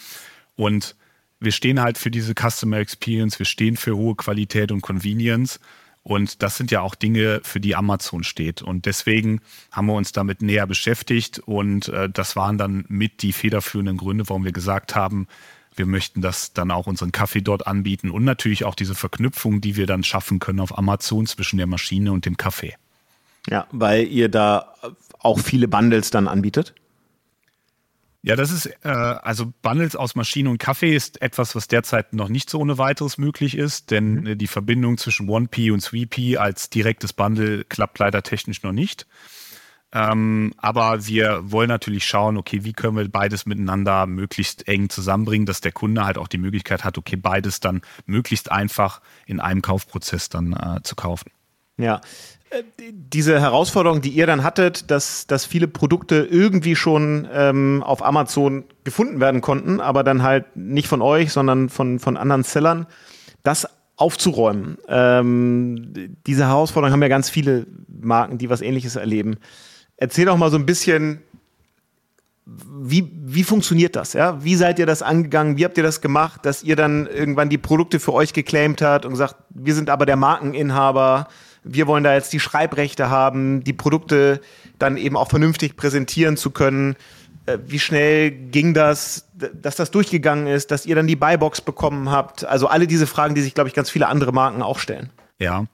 Und 0.57 0.97
wir 1.41 1.53
stehen 1.53 1.81
halt 1.81 1.99
für 1.99 2.11
diese 2.11 2.33
Customer 2.35 2.79
Experience, 2.79 3.39
wir 3.39 3.47
stehen 3.47 3.77
für 3.77 3.97
hohe 3.97 4.15
Qualität 4.15 4.73
und 4.73 4.81
Convenience. 4.81 5.61
Und 6.03 6.43
das 6.43 6.59
sind 6.59 6.71
ja 6.71 6.83
auch 6.83 6.95
Dinge, 6.95 7.41
für 7.45 7.61
die 7.61 7.77
Amazon 7.77 8.25
steht. 8.25 8.61
Und 8.61 8.85
deswegen 8.85 9.41
haben 9.73 9.87
wir 9.87 9.95
uns 9.95 10.13
damit 10.13 10.43
näher 10.43 10.67
beschäftigt. 10.67 11.39
Und 11.39 11.89
äh, 11.89 12.11
das 12.11 12.37
waren 12.37 12.59
dann 12.59 12.85
mit 12.89 13.23
die 13.23 13.33
federführenden 13.33 13.97
Gründe, 13.97 14.29
warum 14.29 14.45
wir 14.45 14.53
gesagt 14.53 14.95
haben, 14.95 15.27
wir 15.77 15.87
möchten 15.87 16.21
das 16.21 16.53
dann 16.53 16.71
auch 16.71 16.87
unseren 16.87 17.13
Kaffee 17.13 17.41
dort 17.41 17.67
anbieten 17.67 18.11
und 18.11 18.25
natürlich 18.25 18.65
auch 18.65 18.75
diese 18.75 18.95
Verknüpfung, 18.95 19.61
die 19.61 19.77
wir 19.77 19.87
dann 19.87 20.05
schaffen 20.05 20.39
können 20.39 20.61
auf 20.61 20.77
Amazon 20.79 21.27
zwischen 21.27 21.57
der 21.57 21.67
Maschine 21.67 22.13
und 22.13 22.27
dem 22.27 22.37
Kaffee. 22.37 22.75
Ja, 23.49 23.67
weil 23.73 24.07
ihr 24.07 24.29
da 24.29 24.75
auch 25.19 25.39
viele 25.39 25.69
Bundles 25.69 26.11
dann 26.11 26.29
anbietet? 26.29 26.75
Ja, 28.23 28.37
das 28.37 28.51
ist, 28.51 28.67
äh, 28.85 28.89
also 28.89 29.53
Bundles 29.61 29.97
aus 29.97 30.15
Maschine 30.15 30.49
und 30.49 30.57
Kaffee 30.57 30.97
ist 30.97 31.21
etwas, 31.21 31.55
was 31.55 31.69
derzeit 31.69 32.15
noch 32.15 32.31
nicht 32.31 32.49
so 32.49 32.59
ohne 32.59 32.79
weiteres 32.79 33.19
möglich 33.19 33.55
ist, 33.55 33.91
denn 33.91 34.15
mhm. 34.15 34.39
die 34.39 34.47
Verbindung 34.47 34.97
zwischen 34.97 35.29
1P 35.29 35.71
und 35.71 35.83
3P 35.83 36.39
als 36.39 36.71
direktes 36.71 37.13
Bundle 37.13 37.65
klappt 37.65 37.99
leider 37.99 38.23
technisch 38.23 38.63
noch 38.63 38.73
nicht. 38.73 39.07
Ähm, 39.93 40.55
aber 40.57 41.07
wir 41.07 41.53
wollen 41.53 41.69
natürlich 41.69 42.07
schauen, 42.07 42.39
okay, 42.39 42.65
wie 42.65 42.73
können 42.73 42.97
wir 42.97 43.07
beides 43.09 43.45
miteinander 43.45 44.07
möglichst 44.07 44.67
eng 44.69 44.89
zusammenbringen, 44.89 45.45
dass 45.45 45.61
der 45.61 45.73
Kunde 45.73 46.07
halt 46.07 46.17
auch 46.17 46.27
die 46.27 46.39
Möglichkeit 46.39 46.83
hat, 46.83 46.97
okay, 46.97 47.17
beides 47.17 47.61
dann 47.61 47.83
möglichst 48.07 48.51
einfach 48.51 49.03
in 49.27 49.39
einem 49.39 49.61
Kaufprozess 49.61 50.31
dann 50.31 50.55
äh, 50.55 50.83
zu 50.83 50.97
kaufen. 50.97 51.31
Ja, 51.77 52.01
diese 52.91 53.41
Herausforderung, 53.41 54.01
die 54.01 54.11
ihr 54.11 54.27
dann 54.27 54.45
hattet, 54.45 54.91
dass, 54.91 55.27
dass 55.27 55.45
viele 55.45 55.69
Produkte 55.69 56.27
irgendwie 56.31 56.77
schon 56.77 57.29
ähm, 57.33 57.83
auf 57.85 58.05
Amazon 58.05 58.65
gefunden 58.85 59.21
werden 59.21 59.41
konnten, 59.41 59.81
aber 59.81 60.05
dann 60.05 60.23
halt 60.23 60.57
nicht 60.57 60.89
von 60.89 61.03
euch, 61.03 61.33
sondern 61.33 61.69
von, 61.69 61.99
von 61.99 62.17
anderen 62.17 62.45
Sellern, 62.45 62.87
das 63.43 63.69
aufzuräumen. 63.97 64.79
Ähm, 64.89 65.93
diese 66.27 66.47
Herausforderung 66.47 66.93
haben 66.93 67.03
ja 67.03 67.09
ganz 67.09 67.31
viele 67.31 67.67
Marken, 67.89 68.39
die 68.39 68.51
was 68.51 68.61
ähnliches 68.61 68.97
erleben. 68.97 69.37
Erzähl 69.97 70.27
doch 70.27 70.37
mal 70.37 70.51
so 70.51 70.57
ein 70.57 70.67
bisschen, 70.67 71.23
wie, 72.47 73.11
wie 73.25 73.45
funktioniert 73.45 73.97
das? 73.97 74.13
Ja? 74.13 74.43
Wie 74.45 74.57
seid 74.57 74.79
ihr 74.79 74.87
das 74.87 75.03
angegangen? 75.03 75.57
Wie 75.57 75.65
habt 75.65 75.79
ihr 75.79 75.85
das 75.85 76.01
gemacht, 76.01 76.45
dass 76.45 76.63
ihr 76.63 76.77
dann 76.77 77.07
irgendwann 77.07 77.49
die 77.49 77.59
Produkte 77.59 78.01
für 78.01 78.13
euch 78.13 78.33
geclaimt 78.33 78.83
habt 78.83 79.05
und 79.05 79.13
gesagt, 79.13 79.37
wir 79.51 79.75
sind 79.75 79.89
aber 79.89 80.07
der 80.07 80.17
Markeninhaber? 80.17 81.29
Wir 81.65 81.87
wollen 81.87 82.05
da 82.05 82.15
jetzt 82.15 82.33
die 82.33 82.41
Schreibrechte 82.41 83.11
haben, 83.11 83.65
die 83.65 83.73
Produkte 83.73 84.41
dann 84.79 84.97
eben 84.97 85.17
auch 85.17 85.29
vernünftig 85.29 85.77
präsentieren 85.77 86.37
zu 86.37 86.51
können. 86.51 86.97
Äh, 87.47 87.59
wie 87.67 87.79
schnell 87.79 88.31
ging 88.31 88.75
das, 88.75 89.29
dass 89.35 89.77
das 89.77 89.91
durchgegangen 89.91 90.47
ist, 90.47 90.71
dass 90.71 90.87
ihr 90.87 90.95
dann 90.95 91.07
die 91.07 91.17
Buybox 91.17 91.63
bekommen 91.63 92.11
habt? 92.11 92.45
Also 92.45 92.69
alle 92.69 92.87
diese 92.87 93.07
Fragen, 93.07 93.35
die 93.35 93.43
sich, 93.43 93.55
glaube 93.55 93.69
ich, 93.69 93.75
ganz 93.75 93.91
viele 93.91 94.09
andere 94.09 94.33
Marken 94.33 94.63
auch 94.63 94.79
stellen. 94.79 95.11
Ja, 95.39 95.65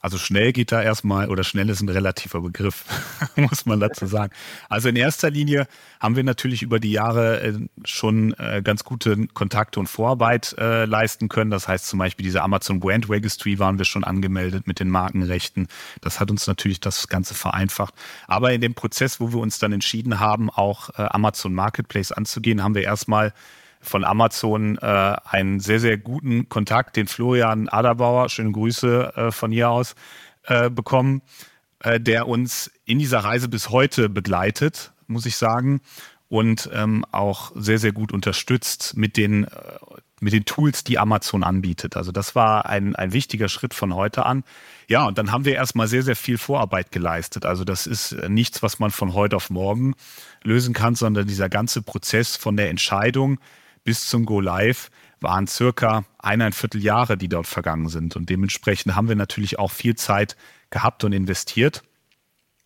also 0.00 0.16
schnell 0.16 0.52
geht 0.52 0.70
da 0.70 0.82
erstmal, 0.82 1.28
oder 1.28 1.42
schnell 1.42 1.68
ist 1.70 1.80
ein 1.80 1.88
relativer 1.88 2.40
Begriff, 2.40 2.84
muss 3.36 3.66
man 3.66 3.80
dazu 3.80 4.06
sagen. 4.06 4.32
Also 4.68 4.88
in 4.88 4.96
erster 4.96 5.30
Linie 5.30 5.66
haben 6.00 6.14
wir 6.14 6.24
natürlich 6.24 6.62
über 6.62 6.78
die 6.78 6.92
Jahre 6.92 7.40
äh, 7.42 7.58
schon 7.84 8.32
äh, 8.34 8.62
ganz 8.62 8.84
gute 8.84 9.26
Kontakte 9.28 9.80
und 9.80 9.88
Vorarbeit 9.88 10.54
äh, 10.58 10.84
leisten 10.84 11.28
können. 11.28 11.50
Das 11.50 11.66
heißt 11.66 11.86
zum 11.88 11.98
Beispiel 11.98 12.24
diese 12.24 12.42
Amazon 12.42 12.78
Brand 12.78 13.10
Registry 13.10 13.58
waren 13.58 13.78
wir 13.78 13.84
schon 13.84 14.04
angemeldet 14.04 14.66
mit 14.66 14.78
den 14.78 14.88
Markenrechten. 14.88 15.66
Das 16.00 16.20
hat 16.20 16.30
uns 16.30 16.46
natürlich 16.46 16.78
das 16.80 17.08
Ganze 17.08 17.34
vereinfacht. 17.34 17.94
Aber 18.26 18.52
in 18.52 18.60
dem 18.60 18.74
Prozess, 18.74 19.18
wo 19.20 19.32
wir 19.32 19.40
uns 19.40 19.58
dann 19.58 19.72
entschieden 19.72 20.20
haben, 20.20 20.50
auch 20.50 20.90
Amazon 20.94 21.54
Marketplace 21.54 22.12
anzugehen, 22.12 22.62
haben 22.62 22.74
wir 22.74 22.82
erstmal 22.82 23.32
von 23.80 24.04
Amazon 24.04 24.78
äh, 24.78 25.16
einen 25.24 25.60
sehr, 25.60 25.80
sehr 25.80 25.98
guten 25.98 26.48
Kontakt, 26.48 26.96
den 26.96 27.06
Florian 27.06 27.68
Aderbauer, 27.68 28.28
schöne 28.28 28.52
Grüße 28.52 29.12
äh, 29.16 29.30
von 29.32 29.52
hier 29.52 29.70
aus, 29.70 29.94
äh, 30.44 30.70
bekommen, 30.70 31.22
äh, 31.80 32.00
der 32.00 32.26
uns 32.26 32.70
in 32.84 32.98
dieser 32.98 33.20
Reise 33.20 33.48
bis 33.48 33.70
heute 33.70 34.08
begleitet, 34.08 34.92
muss 35.06 35.26
ich 35.26 35.36
sagen, 35.36 35.80
und 36.28 36.68
ähm, 36.72 37.04
auch 37.10 37.52
sehr, 37.54 37.78
sehr 37.78 37.92
gut 37.92 38.12
unterstützt 38.12 38.96
mit 38.96 39.16
den, 39.16 39.44
äh, 39.44 39.48
mit 40.20 40.32
den 40.32 40.44
Tools, 40.44 40.84
die 40.84 40.98
Amazon 40.98 41.42
anbietet. 41.42 41.96
Also 41.96 42.12
das 42.12 42.34
war 42.34 42.66
ein, 42.66 42.96
ein 42.96 43.12
wichtiger 43.12 43.48
Schritt 43.48 43.72
von 43.72 43.94
heute 43.94 44.26
an. 44.26 44.44
Ja, 44.88 45.06
und 45.06 45.16
dann 45.16 45.32
haben 45.32 45.44
wir 45.44 45.54
erstmal 45.54 45.88
sehr, 45.88 46.02
sehr 46.02 46.16
viel 46.16 46.38
Vorarbeit 46.38 46.92
geleistet. 46.92 47.46
Also 47.46 47.64
das 47.64 47.86
ist 47.86 48.12
nichts, 48.28 48.62
was 48.62 48.78
man 48.78 48.90
von 48.90 49.14
heute 49.14 49.36
auf 49.36 49.48
morgen 49.48 49.94
lösen 50.42 50.74
kann, 50.74 50.94
sondern 50.94 51.26
dieser 51.26 51.48
ganze 51.48 51.82
Prozess 51.82 52.36
von 52.36 52.56
der 52.56 52.68
Entscheidung, 52.68 53.38
bis 53.88 54.06
zum 54.06 54.26
Go 54.26 54.38
Live 54.38 54.90
waren 55.18 55.46
circa 55.46 56.04
eineinviertel 56.18 56.82
Jahre, 56.82 57.16
die 57.16 57.30
dort 57.30 57.46
vergangen 57.46 57.88
sind. 57.88 58.16
Und 58.16 58.28
dementsprechend 58.28 58.94
haben 58.94 59.08
wir 59.08 59.16
natürlich 59.16 59.58
auch 59.58 59.70
viel 59.70 59.94
Zeit 59.94 60.36
gehabt 60.68 61.04
und 61.04 61.12
investiert, 61.14 61.82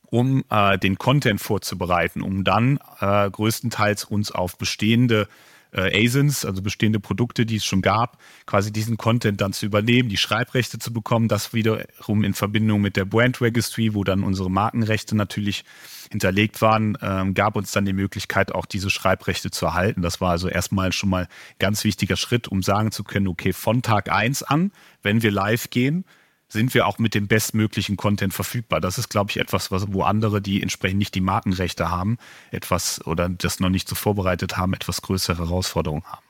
um 0.07 0.43
äh, 0.51 0.79
den 0.79 0.99
Content 0.99 1.41
vorzubereiten, 1.41 2.23
um 2.23 2.43
dann 2.43 2.81
äh, 2.99 3.31
größtenteils 3.31 4.03
uns 4.03 4.33
auf 4.33 4.59
bestehende 4.59 5.29
äh, 5.73 6.05
ASINs, 6.05 6.45
also 6.45 6.63
bestehende 6.63 7.01
Produkte, 7.01 7.47
die 7.47 7.57
es 7.57 7.65
schon 7.65 7.83
gab, 7.83 8.19
quasi 8.47 8.73
diesen 8.73 8.97
Content 8.97 9.41
dann 9.41 9.53
zu 9.53 9.67
übernehmen, 9.67 10.09
die 10.09 10.17
Schreibrechte 10.17 10.79
zu 10.79 10.93
bekommen, 10.93 11.29
das 11.29 11.53
wiederum 11.53 12.25
in 12.25 12.35
Verbindung 12.35 12.81
mit 12.81 12.97
der 12.97 13.05
Brand 13.05 13.41
Registry, 13.41 13.95
wo 13.95 14.05
dann 14.05 14.23
unsere 14.23 14.51
Markenrechte 14.51 15.17
natürlich 15.17 15.65
hinterlegt 16.11 16.61
waren, 16.61 16.97
ähm, 17.01 17.35
gab 17.35 17.57
uns 17.57 17.73
dann 17.73 17.85
die 17.85 17.93
Möglichkeit, 17.93 18.55
auch 18.55 18.67
diese 18.67 18.91
Schreibrechte 18.91 19.51
zu 19.51 19.67
erhalten. 19.67 20.03
Das 20.03 20.21
war 20.21 20.31
also 20.31 20.49
erstmal 20.49 20.93
schon 20.93 21.09
mal 21.11 21.29
ganz 21.59 21.85
wichtiger 21.85 22.17
Schritt, 22.17 22.49
um 22.49 22.63
sagen 22.63 22.93
zu 22.93 23.03
können, 23.03 23.29
okay, 23.29 23.53
von 23.53 23.83
Tag 23.83 24.11
eins 24.13 24.43
an, 24.43 24.73
wenn 25.03 25.23
wir 25.23 25.31
live 25.31 25.71
gehen, 25.71 26.05
sind 26.53 26.75
wir 26.75 26.87
auch 26.87 26.99
mit 26.99 27.15
dem 27.15 27.29
bestmöglichen 27.29 27.97
Content 27.97 28.35
verfügbar. 28.35 28.81
Das 28.81 28.99
ist, 28.99 29.09
glaube 29.09 29.31
ich, 29.31 29.39
etwas, 29.39 29.71
was, 29.71 29.91
wo 29.91 30.03
andere, 30.03 30.43
die 30.43 30.63
entsprechend 30.63 30.99
nicht 30.99 31.15
die 31.15 31.23
Markenrechte 31.23 31.89
haben, 31.89 32.19
etwas 32.51 33.05
oder 33.07 33.31
das 33.31 33.59
noch 33.59 33.71
nicht 33.71 33.89
so 33.89 33.95
vorbereitet 33.95 34.59
haben, 34.59 34.75
etwas 34.75 35.01
größere 35.01 35.39
Herausforderungen 35.39 36.05
haben. 36.05 36.23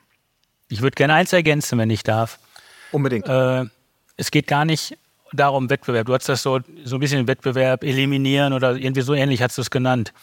Ich 0.69 0.81
würde 0.81 0.95
gerne 0.95 1.13
eins 1.13 1.33
ergänzen, 1.33 1.77
wenn 1.77 1.89
ich 1.89 2.03
darf. 2.03 2.39
Unbedingt. 2.91 3.27
Äh, 3.27 3.65
es 4.15 4.31
geht 4.31 4.47
gar 4.47 4.63
nicht 4.63 4.97
darum, 5.33 5.69
Wettbewerb. 5.69 6.07
Du 6.07 6.13
hast 6.13 6.29
das 6.29 6.41
so, 6.41 6.61
so 6.85 6.95
ein 6.95 6.99
bisschen 7.01 7.27
Wettbewerb 7.27 7.83
eliminieren 7.83 8.53
oder 8.53 8.77
irgendwie 8.77 9.01
so 9.01 9.13
ähnlich 9.13 9.41
hast 9.41 9.57
du 9.57 9.61
es 9.61 9.69
genannt. 9.69 10.13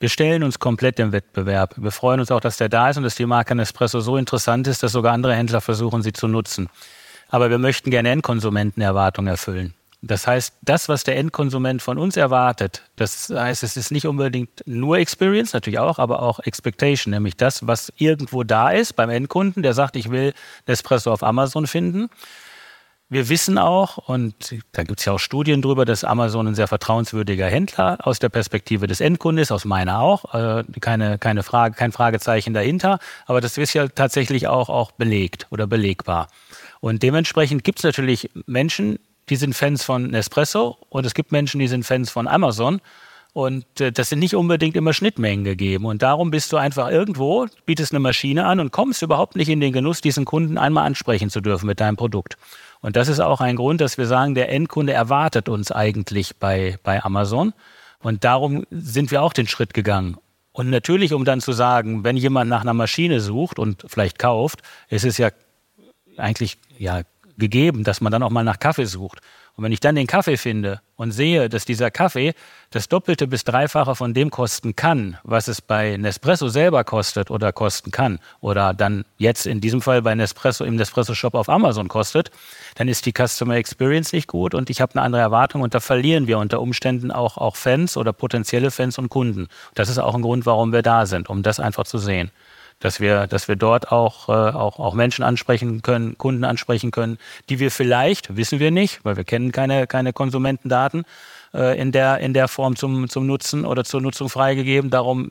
Wir 0.00 0.08
stellen 0.08 0.42
uns 0.42 0.58
komplett 0.58 0.98
im 0.98 1.12
Wettbewerb. 1.12 1.76
Wir 1.76 1.92
freuen 1.92 2.18
uns 2.18 2.32
auch, 2.32 2.40
dass 2.40 2.56
der 2.56 2.68
da 2.68 2.90
ist 2.90 2.96
und 2.96 3.04
dass 3.04 3.14
die 3.14 3.26
Marke 3.26 3.54
Nespresso 3.54 4.00
so 4.00 4.16
interessant 4.16 4.66
ist, 4.66 4.82
dass 4.82 4.90
sogar 4.90 5.12
andere 5.12 5.36
Händler 5.36 5.60
versuchen, 5.60 6.02
sie 6.02 6.12
zu 6.12 6.26
nutzen 6.26 6.68
aber 7.34 7.50
wir 7.50 7.58
möchten 7.58 7.90
gerne 7.90 8.10
Endkonsumentenerwartungen 8.10 9.28
erfüllen. 9.28 9.74
Das 10.02 10.28
heißt, 10.28 10.54
das, 10.62 10.88
was 10.88 11.02
der 11.02 11.16
Endkonsument 11.16 11.82
von 11.82 11.98
uns 11.98 12.16
erwartet, 12.16 12.82
das 12.94 13.28
heißt, 13.28 13.64
es 13.64 13.76
ist 13.76 13.90
nicht 13.90 14.06
unbedingt 14.06 14.62
nur 14.66 14.98
Experience, 14.98 15.52
natürlich 15.52 15.80
auch, 15.80 15.98
aber 15.98 16.22
auch 16.22 16.38
Expectation, 16.38 17.10
nämlich 17.10 17.36
das, 17.36 17.66
was 17.66 17.92
irgendwo 17.96 18.44
da 18.44 18.70
ist 18.70 18.92
beim 18.92 19.10
Endkunden, 19.10 19.64
der 19.64 19.74
sagt, 19.74 19.96
ich 19.96 20.12
will 20.12 20.32
Nespresso 20.68 21.12
auf 21.12 21.24
Amazon 21.24 21.66
finden. 21.66 22.08
Wir 23.08 23.28
wissen 23.28 23.58
auch, 23.58 23.98
und 23.98 24.54
da 24.70 24.84
gibt 24.84 25.00
es 25.00 25.04
ja 25.04 25.14
auch 25.14 25.18
Studien 25.18 25.60
drüber, 25.60 25.84
dass 25.84 26.04
Amazon 26.04 26.46
ein 26.46 26.54
sehr 26.54 26.68
vertrauenswürdiger 26.68 27.46
Händler 27.46 27.98
aus 28.00 28.20
der 28.20 28.28
Perspektive 28.28 28.86
des 28.86 29.00
Endkundes, 29.00 29.50
aus 29.50 29.64
meiner 29.64 29.98
auch, 29.98 30.34
äh, 30.34 30.62
keine, 30.80 31.18
keine 31.18 31.42
Frage, 31.42 31.74
kein 31.74 31.90
Fragezeichen 31.90 32.54
dahinter, 32.54 33.00
aber 33.26 33.40
das 33.40 33.58
ist 33.58 33.72
ja 33.74 33.88
tatsächlich 33.88 34.46
auch, 34.46 34.68
auch 34.68 34.92
belegt 34.92 35.48
oder 35.50 35.66
belegbar. 35.66 36.28
Und 36.84 37.02
dementsprechend 37.02 37.64
gibt 37.64 37.78
es 37.78 37.82
natürlich 37.82 38.28
Menschen, 38.44 38.98
die 39.30 39.36
sind 39.36 39.54
Fans 39.54 39.82
von 39.82 40.08
Nespresso 40.08 40.76
und 40.90 41.06
es 41.06 41.14
gibt 41.14 41.32
Menschen, 41.32 41.58
die 41.58 41.66
sind 41.66 41.82
Fans 41.86 42.10
von 42.10 42.28
Amazon. 42.28 42.82
Und 43.32 43.64
äh, 43.80 43.90
das 43.90 44.10
sind 44.10 44.18
nicht 44.18 44.34
unbedingt 44.34 44.76
immer 44.76 44.92
Schnittmengen 44.92 45.46
gegeben. 45.46 45.86
Und 45.86 46.02
darum 46.02 46.30
bist 46.30 46.52
du 46.52 46.58
einfach 46.58 46.90
irgendwo, 46.90 47.46
bietest 47.64 47.92
eine 47.92 48.00
Maschine 48.00 48.44
an 48.44 48.60
und 48.60 48.70
kommst 48.70 49.00
überhaupt 49.00 49.34
nicht 49.34 49.48
in 49.48 49.60
den 49.60 49.72
Genuss, 49.72 50.02
diesen 50.02 50.26
Kunden 50.26 50.58
einmal 50.58 50.84
ansprechen 50.84 51.30
zu 51.30 51.40
dürfen 51.40 51.64
mit 51.68 51.80
deinem 51.80 51.96
Produkt. 51.96 52.36
Und 52.82 52.96
das 52.96 53.08
ist 53.08 53.18
auch 53.18 53.40
ein 53.40 53.56
Grund, 53.56 53.80
dass 53.80 53.96
wir 53.96 54.04
sagen, 54.04 54.34
der 54.34 54.50
Endkunde 54.50 54.92
erwartet 54.92 55.48
uns 55.48 55.72
eigentlich 55.72 56.36
bei, 56.36 56.78
bei 56.82 57.02
Amazon. 57.02 57.54
Und 58.00 58.24
darum 58.24 58.66
sind 58.70 59.10
wir 59.10 59.22
auch 59.22 59.32
den 59.32 59.48
Schritt 59.48 59.72
gegangen. 59.72 60.18
Und 60.52 60.68
natürlich, 60.68 61.14
um 61.14 61.24
dann 61.24 61.40
zu 61.40 61.52
sagen, 61.52 62.04
wenn 62.04 62.18
jemand 62.18 62.50
nach 62.50 62.60
einer 62.60 62.74
Maschine 62.74 63.20
sucht 63.20 63.58
und 63.58 63.86
vielleicht 63.88 64.18
kauft, 64.18 64.60
ist 64.90 65.06
es 65.06 65.16
ja 65.16 65.30
eigentlich 66.16 66.58
ja 66.78 67.02
gegeben, 67.38 67.84
dass 67.84 68.00
man 68.00 68.12
dann 68.12 68.22
auch 68.22 68.30
mal 68.30 68.44
nach 68.44 68.58
Kaffee 68.58 68.86
sucht. 68.86 69.20
Und 69.56 69.62
wenn 69.62 69.70
ich 69.70 69.78
dann 69.78 69.94
den 69.94 70.08
Kaffee 70.08 70.36
finde 70.36 70.80
und 70.96 71.12
sehe, 71.12 71.48
dass 71.48 71.64
dieser 71.64 71.92
Kaffee 71.92 72.34
das 72.70 72.88
Doppelte 72.88 73.28
bis 73.28 73.44
Dreifache 73.44 73.94
von 73.94 74.12
dem 74.12 74.30
kosten 74.30 74.74
kann, 74.74 75.16
was 75.22 75.46
es 75.46 75.62
bei 75.62 75.96
Nespresso 75.96 76.48
selber 76.48 76.82
kostet 76.82 77.30
oder 77.30 77.52
kosten 77.52 77.92
kann, 77.92 78.18
oder 78.40 78.74
dann 78.74 79.04
jetzt 79.16 79.46
in 79.46 79.60
diesem 79.60 79.80
Fall 79.80 80.02
bei 80.02 80.12
Nespresso 80.16 80.64
im 80.64 80.74
Nespresso-Shop 80.74 81.34
auf 81.34 81.48
Amazon 81.48 81.86
kostet, 81.86 82.32
dann 82.74 82.88
ist 82.88 83.06
die 83.06 83.12
Customer 83.12 83.54
Experience 83.54 84.12
nicht 84.12 84.26
gut 84.26 84.56
und 84.56 84.70
ich 84.70 84.80
habe 84.80 84.94
eine 84.94 85.02
andere 85.02 85.22
Erwartung 85.22 85.62
und 85.62 85.72
da 85.72 85.78
verlieren 85.78 86.26
wir 86.26 86.38
unter 86.38 86.60
Umständen 86.60 87.12
auch, 87.12 87.38
auch 87.38 87.54
Fans 87.54 87.96
oder 87.96 88.12
potenzielle 88.12 88.72
Fans 88.72 88.98
und 88.98 89.08
Kunden. 89.08 89.46
Das 89.74 89.88
ist 89.88 89.98
auch 89.98 90.16
ein 90.16 90.22
Grund, 90.22 90.46
warum 90.46 90.72
wir 90.72 90.82
da 90.82 91.06
sind, 91.06 91.30
um 91.30 91.44
das 91.44 91.60
einfach 91.60 91.84
zu 91.84 91.98
sehen 91.98 92.32
dass 92.80 93.00
wir, 93.00 93.26
dass 93.26 93.48
wir 93.48 93.56
dort 93.56 93.90
auch, 93.92 94.28
äh, 94.28 94.32
auch, 94.32 94.78
auch 94.78 94.94
Menschen 94.94 95.24
ansprechen 95.24 95.82
können, 95.82 96.18
Kunden 96.18 96.44
ansprechen 96.44 96.90
können, 96.90 97.18
die 97.48 97.58
wir 97.58 97.70
vielleicht, 97.70 98.36
wissen 98.36 98.58
wir 98.58 98.70
nicht, 98.70 99.04
weil 99.04 99.16
wir 99.16 99.24
kennen 99.24 99.52
keine, 99.52 99.86
keine 99.86 100.12
Konsumentendaten 100.12 101.04
äh, 101.54 101.78
in, 101.80 101.92
der, 101.92 102.18
in 102.18 102.34
der 102.34 102.48
Form 102.48 102.76
zum, 102.76 103.08
zum 103.08 103.26
Nutzen 103.26 103.64
oder 103.64 103.84
zur 103.84 104.00
Nutzung 104.00 104.28
freigegeben. 104.28 104.90
Darum 104.90 105.30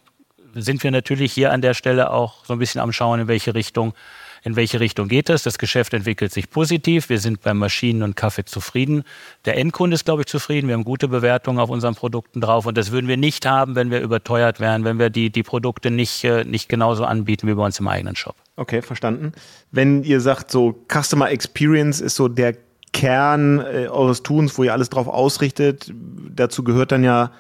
sind 0.56 0.84
wir 0.84 0.92
natürlich 0.92 1.34
hier 1.34 1.52
an 1.52 1.62
der 1.62 1.74
Stelle 1.74 2.12
auch 2.12 2.46
so 2.46 2.54
ein 2.54 2.60
bisschen 2.60 2.82
am 2.82 2.92
Schauen, 2.92 3.22
in 3.22 3.28
welche 3.28 3.56
Richtung 3.56 3.94
in 4.44 4.56
welche 4.56 4.80
Richtung 4.80 5.08
geht 5.08 5.30
das. 5.30 5.44
Das 5.44 5.58
Geschäft 5.58 5.94
entwickelt 5.94 6.34
sich 6.34 6.50
positiv. 6.50 7.10
Wir 7.10 7.20
sind 7.20 7.42
beim 7.42 7.58
Maschinen 7.58 8.04
und 8.04 8.16
Kaffee 8.16 8.46
zufrieden. 8.46 9.04
Der 9.46 9.58
Endkunde 9.58 9.96
ist, 9.96 10.06
glaube 10.06 10.24
ich, 10.24 10.28
zufrieden. 10.28 10.68
Wir 10.68 10.76
haben 10.76 10.84
gute 10.84 11.08
Bewertungen 11.08 11.60
auf 11.60 11.70
unseren 11.70 11.96
Produkten 11.96 12.42
drauf. 12.42 12.66
Und 12.66 12.78
das 12.78 12.92
würden 12.92 13.08
wir 13.08 13.18
nicht 13.18 13.46
haben, 13.46 13.76
wenn 13.76 13.90
wir 13.90 14.02
überteuert 14.02 14.60
wären, 14.60 14.84
wenn 14.84 15.00
wir 15.00 15.10
die, 15.10 15.30
die 15.30 15.44
Produkte 15.44 15.92
nicht, 15.92 16.24
äh, 16.26 16.44
nicht 16.44 16.68
genauso 16.68 17.06
anbieten 17.06 17.48
wie 17.48 17.54
bei 17.54 17.64
uns 17.64 17.80
im 17.80 17.88
eigenen 17.88 18.16
Shop. 18.16 18.36
Okay, 18.58 18.82
verstanden. 18.82 19.32
Wenn 19.72 20.04
ihr 20.04 20.20
sagt, 20.20 20.52
so 20.52 20.86
Customer 20.92 21.32
Experience 21.32 22.02
ist 22.02 22.16
so 22.16 22.28
der 22.28 22.56
Kern 22.92 23.60
äh, 23.60 23.88
eures 23.88 24.24
Tuns, 24.24 24.58
wo 24.58 24.64
ihr 24.64 24.74
alles 24.74 24.90
drauf 24.90 25.08
ausrichtet, 25.08 25.92
dazu 26.36 26.64
gehört 26.64 26.92
dann 26.92 27.04
ja 27.04 27.32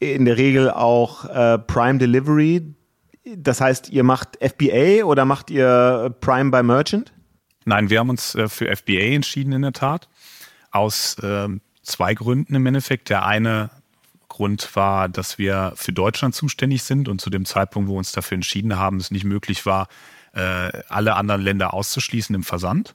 in 0.00 0.24
der 0.24 0.36
Regel 0.36 0.70
auch 0.70 1.26
äh, 1.26 1.58
Prime 1.58 1.98
Delivery. 1.98 2.62
Das 3.36 3.60
heißt, 3.60 3.90
ihr 3.90 4.02
macht 4.02 4.38
FBA 4.40 5.04
oder 5.04 5.24
macht 5.24 5.50
ihr 5.50 6.14
Prime 6.20 6.50
by 6.50 6.62
Merchant? 6.62 7.12
Nein, 7.64 7.90
wir 7.90 8.00
haben 8.00 8.10
uns 8.10 8.34
äh, 8.34 8.48
für 8.48 8.74
FBA 8.74 9.14
entschieden 9.14 9.52
in 9.52 9.62
der 9.62 9.72
Tat. 9.72 10.08
Aus 10.70 11.18
äh, 11.18 11.48
zwei 11.82 12.14
Gründen 12.14 12.54
im 12.54 12.66
Endeffekt. 12.66 13.10
Der 13.10 13.26
eine 13.26 13.70
Grund 14.28 14.74
war, 14.76 15.08
dass 15.08 15.38
wir 15.38 15.72
für 15.76 15.92
Deutschland 15.92 16.34
zuständig 16.34 16.82
sind 16.82 17.08
und 17.08 17.20
zu 17.20 17.30
dem 17.30 17.44
Zeitpunkt, 17.44 17.88
wo 17.88 17.94
wir 17.94 17.98
uns 17.98 18.12
dafür 18.12 18.36
entschieden 18.36 18.78
haben, 18.78 18.96
es 18.96 19.10
nicht 19.10 19.24
möglich 19.24 19.66
war, 19.66 19.88
äh, 20.32 20.70
alle 20.88 21.16
anderen 21.16 21.42
Länder 21.42 21.74
auszuschließen 21.74 22.34
im 22.34 22.44
Versand. 22.44 22.94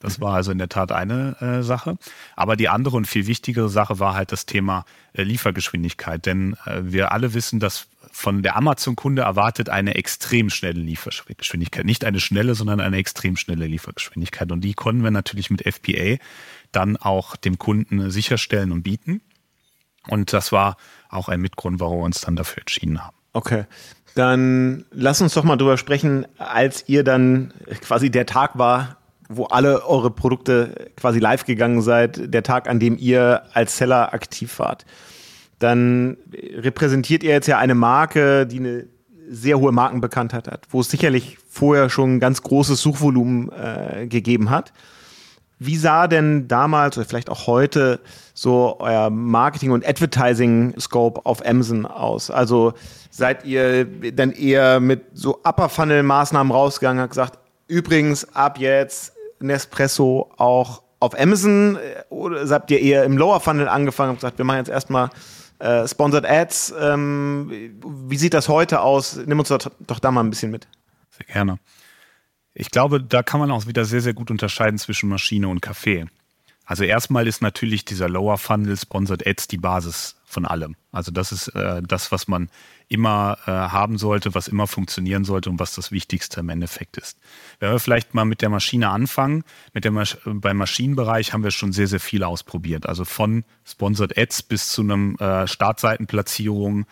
Das 0.00 0.20
war 0.20 0.34
also 0.34 0.50
in 0.50 0.58
der 0.58 0.68
Tat 0.68 0.90
eine 0.90 1.40
äh, 1.40 1.62
Sache. 1.62 1.96
Aber 2.34 2.56
die 2.56 2.68
andere 2.68 2.96
und 2.96 3.06
viel 3.06 3.28
wichtigere 3.28 3.68
Sache 3.68 4.00
war 4.00 4.14
halt 4.14 4.32
das 4.32 4.46
Thema 4.46 4.84
äh, 5.12 5.22
Liefergeschwindigkeit. 5.22 6.26
Denn 6.26 6.56
äh, 6.66 6.80
wir 6.82 7.12
alle 7.12 7.34
wissen, 7.34 7.60
dass 7.60 7.86
von 8.12 8.42
der 8.42 8.56
Amazon-Kunde 8.56 9.22
erwartet 9.22 9.70
eine 9.70 9.94
extrem 9.94 10.50
schnelle 10.50 10.80
Liefergeschwindigkeit. 10.80 11.86
Nicht 11.86 12.04
eine 12.04 12.20
schnelle, 12.20 12.54
sondern 12.54 12.78
eine 12.80 12.98
extrem 12.98 13.36
schnelle 13.36 13.66
Liefergeschwindigkeit. 13.66 14.52
Und 14.52 14.60
die 14.60 14.74
konnten 14.74 15.02
wir 15.02 15.10
natürlich 15.10 15.50
mit 15.50 15.62
FBA 15.62 16.18
dann 16.72 16.98
auch 16.98 17.36
dem 17.36 17.58
Kunden 17.58 18.10
sicherstellen 18.10 18.70
und 18.70 18.82
bieten. 18.82 19.22
Und 20.08 20.32
das 20.34 20.52
war 20.52 20.76
auch 21.08 21.28
ein 21.28 21.40
Mitgrund, 21.40 21.80
warum 21.80 22.00
wir 22.00 22.04
uns 22.04 22.20
dann 22.20 22.36
dafür 22.36 22.60
entschieden 22.60 23.02
haben. 23.02 23.16
Okay. 23.32 23.64
Dann 24.14 24.84
lass 24.90 25.22
uns 25.22 25.32
doch 25.32 25.44
mal 25.44 25.56
drüber 25.56 25.78
sprechen, 25.78 26.26
als 26.36 26.86
ihr 26.88 27.04
dann 27.04 27.54
quasi 27.80 28.10
der 28.10 28.26
Tag 28.26 28.58
war, 28.58 28.98
wo 29.28 29.44
alle 29.46 29.86
eure 29.86 30.10
Produkte 30.10 30.90
quasi 30.96 31.18
live 31.18 31.46
gegangen 31.46 31.80
seid, 31.80 32.32
der 32.34 32.42
Tag, 32.42 32.68
an 32.68 32.78
dem 32.78 32.98
ihr 32.98 33.44
als 33.54 33.78
Seller 33.78 34.12
aktiv 34.12 34.58
wart, 34.58 34.84
dann 35.62 36.16
repräsentiert 36.56 37.22
ihr 37.22 37.30
jetzt 37.30 37.46
ja 37.46 37.58
eine 37.58 37.74
Marke, 37.74 38.46
die 38.46 38.58
eine 38.58 38.86
sehr 39.28 39.58
hohe 39.58 39.72
Markenbekanntheit 39.72 40.48
hat, 40.48 40.66
wo 40.70 40.80
es 40.80 40.90
sicherlich 40.90 41.38
vorher 41.48 41.88
schon 41.88 42.16
ein 42.16 42.20
ganz 42.20 42.42
großes 42.42 42.80
Suchvolumen 42.80 43.50
äh, 43.52 44.06
gegeben 44.06 44.50
hat. 44.50 44.72
Wie 45.58 45.76
sah 45.76 46.08
denn 46.08 46.48
damals 46.48 46.98
oder 46.98 47.06
vielleicht 47.06 47.30
auch 47.30 47.46
heute 47.46 48.00
so 48.34 48.76
euer 48.80 49.10
Marketing- 49.10 49.70
und 49.70 49.86
Advertising-Scope 49.88 51.24
auf 51.24 51.46
Amazon 51.46 51.86
aus? 51.86 52.30
Also 52.30 52.74
seid 53.10 53.44
ihr 53.44 53.84
dann 54.12 54.32
eher 54.32 54.80
mit 54.80 55.02
so 55.14 55.38
Upper-Funnel-Maßnahmen 55.44 56.52
rausgegangen, 56.52 57.00
habt 57.00 57.10
gesagt, 57.10 57.38
übrigens 57.68 58.34
ab 58.34 58.58
jetzt 58.58 59.12
Nespresso 59.38 60.32
auch 60.36 60.82
auf 60.98 61.18
Amazon 61.18 61.76
äh, 61.76 62.02
oder 62.10 62.48
habt 62.48 62.70
ihr 62.70 62.80
eher 62.80 63.04
im 63.04 63.16
Lower 63.16 63.40
Funnel 63.40 63.68
angefangen 63.68 64.10
und 64.10 64.16
gesagt, 64.16 64.38
wir 64.38 64.44
machen 64.44 64.58
jetzt 64.58 64.70
erstmal 64.70 65.10
äh, 65.62 65.86
Sponsored 65.86 66.26
Ads? 66.26 66.74
Ähm, 66.78 67.78
wie 67.84 68.16
sieht 68.16 68.34
das 68.34 68.48
heute 68.48 68.80
aus? 68.80 69.16
Nimm 69.16 69.38
uns 69.38 69.48
doch, 69.48 69.70
doch 69.80 69.98
da 70.00 70.10
mal 70.10 70.22
ein 70.22 70.30
bisschen 70.30 70.50
mit. 70.50 70.66
Sehr 71.10 71.26
gerne. 71.26 71.58
Ich 72.54 72.70
glaube, 72.70 73.02
da 73.02 73.22
kann 73.22 73.40
man 73.40 73.50
auch 73.50 73.66
wieder 73.66 73.84
sehr, 73.84 74.00
sehr 74.00 74.12
gut 74.12 74.30
unterscheiden 74.30 74.78
zwischen 74.78 75.08
Maschine 75.08 75.48
und 75.48 75.62
Kaffee. 75.62 76.06
Also 76.64 76.84
erstmal 76.84 77.26
ist 77.26 77.42
natürlich 77.42 77.84
dieser 77.84 78.08
Lower 78.08 78.38
Funnel 78.38 78.76
Sponsored 78.76 79.26
Ads 79.26 79.48
die 79.48 79.58
Basis 79.58 80.16
von 80.24 80.46
allem. 80.46 80.76
Also 80.92 81.10
das 81.10 81.32
ist 81.32 81.48
äh, 81.48 81.82
das, 81.82 82.12
was 82.12 82.28
man 82.28 82.48
immer 82.88 83.38
äh, 83.46 83.50
haben 83.50 83.98
sollte, 83.98 84.34
was 84.34 84.48
immer 84.48 84.66
funktionieren 84.66 85.24
sollte 85.24 85.50
und 85.50 85.58
was 85.58 85.74
das 85.74 85.92
Wichtigste 85.92 86.40
im 86.40 86.48
Endeffekt 86.48 86.96
ist. 86.96 87.18
Wenn 87.58 87.72
wir 87.72 87.78
vielleicht 87.80 88.14
mal 88.14 88.24
mit 88.24 88.42
der 88.42 88.48
Maschine 88.48 88.90
anfangen, 88.90 89.44
mit 89.74 89.84
der 89.84 89.90
Masch 89.90 90.16
beim 90.24 90.56
Maschinenbereich 90.56 91.32
haben 91.32 91.44
wir 91.44 91.50
schon 91.50 91.72
sehr, 91.72 91.88
sehr 91.88 92.00
viel 92.00 92.22
ausprobiert. 92.22 92.86
Also 92.86 93.04
von 93.04 93.44
Sponsored 93.64 94.16
Ads 94.16 94.44
bis 94.44 94.72
zu 94.72 94.82
einem 94.82 95.16
äh, 95.16 95.46
Startseitenplatzierung, 95.46 96.86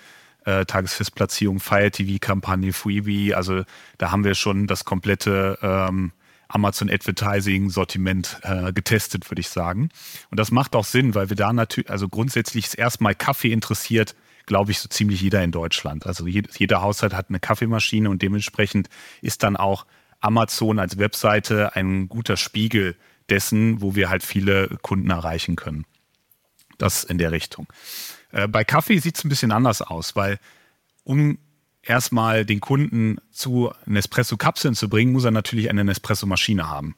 äh, 0.45 0.65
Tagesfestplatzierung, 0.65 1.61
Fire 1.61 1.91
TV-Kampagne, 1.91 2.73
Freebie. 2.73 3.35
Also 3.35 3.63
da 3.99 4.11
haben 4.11 4.25
wir 4.25 4.35
schon 4.35 4.67
das 4.67 4.85
komplette 4.85 5.59
ähm, 5.63 6.13
Amazon 6.51 6.91
Advertising 6.91 7.71
Sortiment 7.71 8.39
äh, 8.43 8.73
getestet, 8.73 9.31
würde 9.31 9.41
ich 9.41 9.49
sagen. 9.49 9.91
Und 10.31 10.41
das 10.41 10.51
macht 10.51 10.75
auch 10.75 10.85
Sinn, 10.85 11.15
weil 11.15 11.29
wir 11.29 11.37
da 11.37 11.53
natürlich, 11.53 11.91
also 11.91 12.09
grundsätzlich 12.09 12.67
ist 12.67 12.75
erstmal 12.75 13.15
Kaffee 13.15 13.53
interessiert, 13.53 14.15
glaube 14.47 14.73
ich, 14.73 14.81
so 14.81 14.89
ziemlich 14.89 15.21
jeder 15.21 15.43
in 15.45 15.53
Deutschland. 15.53 16.07
Also 16.07 16.27
jeder, 16.27 16.51
jeder 16.57 16.83
Haushalt 16.83 17.15
hat 17.15 17.29
eine 17.29 17.41
Kaffeemaschine 17.41 18.11
und 18.11 18.23
dementsprechend 18.23 18.89
ist 19.23 19.43
dann 19.43 19.57
auch 19.57 19.87
Amazon 20.21 20.79
als 20.79 20.99
Webseite 20.99 21.77
ein 21.77 22.09
guter 22.09 22.37
Spiegel 22.37 22.97
dessen, 23.29 23.81
wo 23.81 23.95
wir 23.95 24.11
halt 24.11 24.23
viele 24.23 24.69
Kunden 24.83 25.11
erreichen 25.11 25.57
können. 25.57 25.87
Das 26.79 27.05
in 27.05 27.19
der 27.19 27.31
Richtung. 27.31 27.69
Äh, 28.33 28.49
bei 28.49 28.65
Kaffee 28.65 28.99
sieht 28.99 29.17
es 29.17 29.25
ein 29.25 29.29
bisschen 29.29 29.53
anders 29.53 29.83
aus, 29.83 30.17
weil 30.17 30.39
um 31.05 31.39
erstmal 31.83 32.45
den 32.45 32.61
Kunden 32.61 33.19
zu 33.31 33.73
Nespresso-Kapseln 33.87 34.75
zu 34.75 34.89
bringen, 34.89 35.13
muss 35.13 35.25
er 35.25 35.31
natürlich 35.31 35.71
eine 35.71 35.85
Nespresso-Maschine 35.85 36.69
haben. 36.69 36.97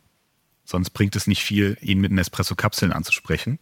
Sonst 0.65 0.91
bringt 0.91 1.17
es 1.17 1.27
nicht 1.27 1.43
viel, 1.43 1.77
ihn 1.81 2.01
mit 2.01 2.13
Nespresso-Kapseln 2.13 2.93
anzusprechen. 2.93 3.59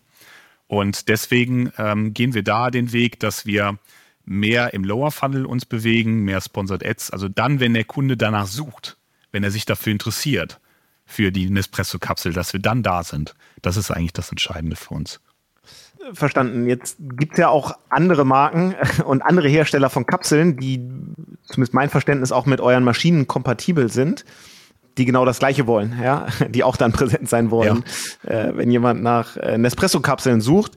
Und 0.66 1.08
deswegen 1.08 1.72
ähm, 1.78 2.14
gehen 2.14 2.34
wir 2.34 2.44
da 2.44 2.70
den 2.70 2.92
Weg, 2.92 3.18
dass 3.20 3.46
wir 3.46 3.78
mehr 4.24 4.72
im 4.74 4.84
Lower 4.84 5.10
Funnel 5.10 5.44
uns 5.44 5.66
bewegen, 5.66 6.24
mehr 6.24 6.40
Sponsored 6.40 6.86
Ads. 6.86 7.10
Also 7.10 7.28
dann, 7.28 7.58
wenn 7.58 7.74
der 7.74 7.84
Kunde 7.84 8.16
danach 8.16 8.46
sucht, 8.46 8.96
wenn 9.32 9.42
er 9.42 9.50
sich 9.50 9.64
dafür 9.64 9.92
interessiert, 9.92 10.60
für 11.04 11.32
die 11.32 11.50
Nespresso-Kapsel, 11.50 12.32
dass 12.32 12.52
wir 12.52 12.60
dann 12.60 12.84
da 12.84 13.02
sind. 13.02 13.34
Das 13.62 13.76
ist 13.76 13.90
eigentlich 13.90 14.12
das 14.12 14.30
Entscheidende 14.30 14.76
für 14.76 14.94
uns. 14.94 15.20
Verstanden. 16.12 16.66
Jetzt 16.66 16.96
gibt 16.98 17.32
es 17.32 17.38
ja 17.38 17.48
auch 17.48 17.76
andere 17.88 18.24
Marken 18.24 18.74
und 19.04 19.22
andere 19.22 19.48
Hersteller 19.48 19.90
von 19.90 20.06
Kapseln, 20.06 20.56
die 20.56 20.80
zumindest 21.44 21.74
mein 21.74 21.90
Verständnis 21.90 22.32
auch 22.32 22.46
mit 22.46 22.60
euren 22.60 22.84
Maschinen 22.84 23.26
kompatibel 23.26 23.90
sind. 23.90 24.24
die 24.98 25.04
genau 25.04 25.24
das 25.24 25.38
Gleiche 25.38 25.66
wollen, 25.66 25.98
ja, 26.02 26.26
die 26.48 26.64
auch 26.64 26.76
dann 26.76 26.92
präsent 26.92 27.28
sein 27.28 27.50
wollen, 27.50 27.84
ja. 28.24 28.48
äh, 28.48 28.56
wenn 28.56 28.70
jemand 28.70 29.02
nach 29.02 29.36
äh, 29.36 29.56
Nespresso-Kapseln 29.56 30.40
sucht. 30.40 30.72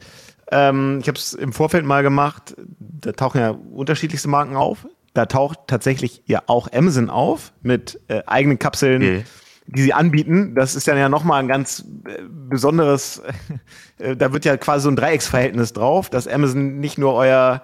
Ähm, 0.52 1.00
ich 1.02 1.08
habe 1.08 1.18
es 1.18 1.34
im 1.34 1.52
Vorfeld 1.52 1.86
mal 1.86 2.04
gemacht. 2.04 2.56
Da 2.80 3.14
tauchen 3.14 3.42
ja 3.42 3.50
unterschiedlichste 3.50 4.30
Marken 4.30 4.56
auf. 4.56 4.88
Da 5.14 5.26
taucht 5.26 5.60
tatsächlich 5.68 6.24
ja 6.26 6.44
auch 6.48 6.72
Amazon 6.72 7.10
auf 7.10 7.54
mit 7.62 8.00
äh, 8.08 8.22
eigenen 8.26 8.60
Kapseln. 8.60 9.02
Mhm 9.02 9.24
die 9.67 9.82
sie 9.82 9.93
anbieten. 9.93 10.56
Das 10.56 10.76
ist 10.76 10.88
dann 10.88 10.97
ja 10.97 11.10
nochmal 11.10 11.41
ein 11.41 11.47
ganz 11.47 11.86
äh, 12.06 12.23
besonderes, 12.30 13.21
äh, 13.99 14.15
da 14.15 14.34
wird 14.34 14.45
ja 14.45 14.58
quasi 14.58 14.84
so 14.84 14.89
ein 14.89 14.95
Dreiecksverhältnis 14.95 15.73
drauf, 15.73 16.10
dass 16.10 16.28
Amazon 16.28 16.80
nicht 16.80 16.97
nur 16.97 17.13
euer, 17.13 17.62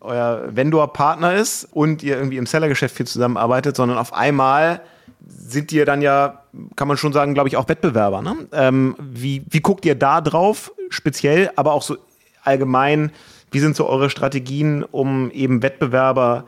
euer 0.00 0.48
Vendor-Partner 0.50 1.34
ist 1.34 1.64
und 1.64 2.02
ihr 2.02 2.16
irgendwie 2.16 2.36
im 2.36 2.46
Sellergeschäft 2.46 2.94
viel 2.94 3.06
zusammenarbeitet, 3.06 3.76
sondern 3.76 3.98
auf 3.98 4.12
einmal 4.12 4.80
sind 5.26 5.72
ihr 5.72 5.84
dann 5.84 6.02
ja, 6.02 6.42
kann 6.76 6.88
man 6.88 6.96
schon 6.96 7.12
sagen, 7.12 7.34
glaube 7.34 7.48
ich, 7.48 7.56
auch 7.56 7.68
Wettbewerber. 7.68 8.22
Ne? 8.22 8.34
Ähm, 8.52 8.96
wie, 8.98 9.44
wie 9.48 9.60
guckt 9.60 9.84
ihr 9.84 9.94
da 9.94 10.20
drauf, 10.20 10.72
speziell, 10.90 11.50
aber 11.56 11.72
auch 11.72 11.82
so 11.82 11.96
allgemein, 12.44 13.12
wie 13.50 13.60
sind 13.60 13.76
so 13.76 13.86
eure 13.88 14.10
Strategien, 14.10 14.84
um 14.84 15.30
eben 15.30 15.62
Wettbewerber 15.62 16.44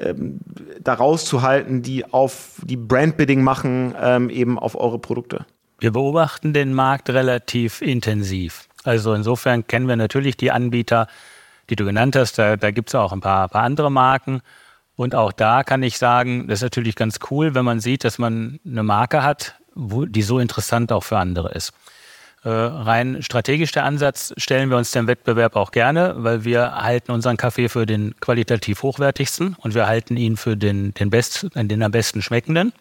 ähm, 0.00 0.40
da 0.80 0.94
rauszuhalten, 0.94 1.82
die 1.82 2.04
auf 2.12 2.60
die 2.64 2.76
Brandbidding 2.76 3.42
machen, 3.42 3.94
ähm, 4.00 4.30
eben 4.30 4.58
auf 4.58 4.74
eure 4.74 4.98
Produkte? 4.98 5.46
Wir 5.78 5.92
beobachten 5.92 6.52
den 6.52 6.74
Markt 6.74 7.08
relativ 7.10 7.80
intensiv. 7.80 8.68
Also 8.84 9.14
insofern 9.14 9.66
kennen 9.66 9.88
wir 9.88 9.96
natürlich 9.96 10.36
die 10.36 10.50
Anbieter, 10.50 11.06
die 11.70 11.76
du 11.76 11.84
genannt 11.84 12.16
hast. 12.16 12.38
Da, 12.38 12.56
da 12.56 12.70
gibt 12.70 12.90
es 12.90 12.94
auch 12.94 13.12
ein 13.12 13.20
paar, 13.20 13.48
paar 13.48 13.62
andere 13.62 13.90
Marken. 13.90 14.42
Und 14.96 15.14
auch 15.14 15.32
da 15.32 15.62
kann 15.62 15.82
ich 15.82 15.96
sagen, 15.96 16.48
das 16.48 16.58
ist 16.58 16.64
natürlich 16.64 16.96
ganz 16.96 17.18
cool, 17.30 17.54
wenn 17.54 17.64
man 17.64 17.80
sieht, 17.80 18.04
dass 18.04 18.18
man 18.18 18.60
eine 18.66 18.82
Marke 18.82 19.22
hat, 19.22 19.54
wo, 19.74 20.04
die 20.04 20.22
so 20.22 20.38
interessant 20.38 20.92
auch 20.92 21.04
für 21.04 21.18
andere 21.18 21.52
ist. 21.52 21.72
Äh, 22.42 22.48
rein 22.48 23.22
strategisch 23.22 23.72
der 23.72 23.84
Ansatz 23.84 24.32
stellen 24.38 24.70
wir 24.70 24.78
uns 24.78 24.92
dem 24.92 25.06
Wettbewerb 25.06 25.56
auch 25.56 25.72
gerne, 25.72 26.14
weil 26.18 26.44
wir 26.44 26.74
halten 26.74 27.12
unseren 27.12 27.36
Kaffee 27.36 27.68
für 27.68 27.84
den 27.84 28.14
qualitativ 28.20 28.82
hochwertigsten 28.82 29.56
und 29.60 29.74
wir 29.74 29.86
halten 29.86 30.16
ihn 30.16 30.38
für 30.38 30.56
den, 30.56 30.94
den, 30.94 31.10
best, 31.10 31.48
den 31.54 31.82
am 31.82 31.90
besten 31.90 32.22
schmeckenden. 32.22 32.72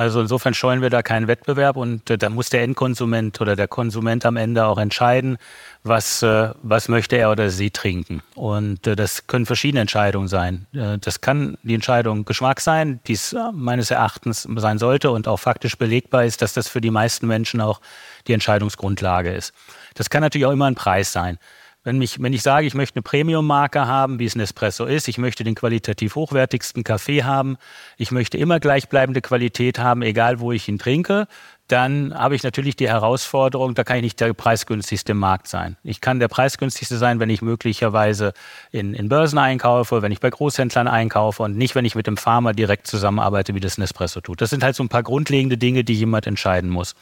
Also 0.00 0.22
insofern 0.22 0.54
scheuen 0.54 0.80
wir 0.80 0.88
da 0.88 1.02
keinen 1.02 1.28
Wettbewerb 1.28 1.76
und 1.76 2.08
äh, 2.08 2.16
da 2.16 2.30
muss 2.30 2.48
der 2.48 2.62
Endkonsument 2.62 3.38
oder 3.42 3.54
der 3.54 3.68
Konsument 3.68 4.24
am 4.24 4.38
Ende 4.38 4.64
auch 4.64 4.78
entscheiden, 4.78 5.36
was, 5.82 6.22
äh, 6.22 6.54
was 6.62 6.88
möchte 6.88 7.16
er 7.16 7.30
oder 7.30 7.50
sie 7.50 7.70
trinken. 7.70 8.22
Und 8.34 8.86
äh, 8.86 8.96
das 8.96 9.26
können 9.26 9.44
verschiedene 9.44 9.82
Entscheidungen 9.82 10.28
sein. 10.28 10.66
Das 10.72 11.20
kann 11.20 11.58
die 11.64 11.74
Entscheidung 11.74 12.24
Geschmack 12.24 12.62
sein, 12.62 13.00
die 13.06 13.12
es 13.12 13.36
meines 13.52 13.90
Erachtens 13.90 14.48
sein 14.56 14.78
sollte 14.78 15.10
und 15.10 15.28
auch 15.28 15.36
faktisch 15.36 15.76
belegbar 15.76 16.24
ist, 16.24 16.40
dass 16.40 16.54
das 16.54 16.66
für 16.66 16.80
die 16.80 16.90
meisten 16.90 17.26
Menschen 17.26 17.60
auch 17.60 17.82
die 18.26 18.32
Entscheidungsgrundlage 18.32 19.30
ist. 19.34 19.52
Das 19.96 20.08
kann 20.08 20.22
natürlich 20.22 20.46
auch 20.46 20.52
immer 20.52 20.64
ein 20.66 20.76
Preis 20.76 21.12
sein. 21.12 21.38
Wenn, 21.82 21.96
mich, 21.96 22.20
wenn 22.22 22.34
ich 22.34 22.42
sage, 22.42 22.66
ich 22.66 22.74
möchte 22.74 22.96
eine 22.96 23.02
Premium-Marke 23.02 23.86
haben, 23.86 24.18
wie 24.18 24.26
es 24.26 24.34
ein 24.34 24.40
Espresso 24.40 24.84
ist, 24.84 25.08
ich 25.08 25.16
möchte 25.16 25.44
den 25.44 25.54
qualitativ 25.54 26.14
hochwertigsten 26.14 26.84
Kaffee 26.84 27.24
haben, 27.24 27.56
ich 27.96 28.10
möchte 28.10 28.36
immer 28.36 28.60
gleichbleibende 28.60 29.22
Qualität 29.22 29.78
haben, 29.78 30.02
egal 30.02 30.40
wo 30.40 30.52
ich 30.52 30.68
ihn 30.68 30.78
trinke, 30.78 31.26
dann 31.68 32.12
habe 32.12 32.34
ich 32.34 32.42
natürlich 32.42 32.76
die 32.76 32.88
Herausforderung, 32.88 33.74
da 33.74 33.84
kann 33.84 33.96
ich 33.96 34.02
nicht 34.02 34.20
der 34.20 34.34
preisgünstigste 34.34 35.12
im 35.12 35.18
Markt 35.18 35.46
sein. 35.46 35.76
Ich 35.82 36.02
kann 36.02 36.18
der 36.18 36.28
preisgünstigste 36.28 36.98
sein, 36.98 37.18
wenn 37.18 37.30
ich 37.30 37.40
möglicherweise 37.40 38.34
in, 38.72 38.92
in 38.92 39.08
Börsen 39.08 39.38
einkaufe, 39.38 40.02
wenn 40.02 40.12
ich 40.12 40.20
bei 40.20 40.28
Großhändlern 40.28 40.88
einkaufe 40.88 41.44
und 41.44 41.56
nicht, 41.56 41.74
wenn 41.76 41.86
ich 41.86 41.94
mit 41.94 42.06
dem 42.06 42.18
Farmer 42.18 42.52
direkt 42.52 42.88
zusammenarbeite, 42.88 43.54
wie 43.54 43.60
das 43.60 43.78
Nespresso 43.78 44.20
tut. 44.20 44.42
Das 44.42 44.50
sind 44.50 44.62
halt 44.62 44.76
so 44.76 44.82
ein 44.82 44.90
paar 44.90 45.04
grundlegende 45.04 45.56
Dinge, 45.56 45.82
die 45.84 45.94
jemand 45.94 46.26
entscheiden 46.26 46.68
muss. 46.68 46.94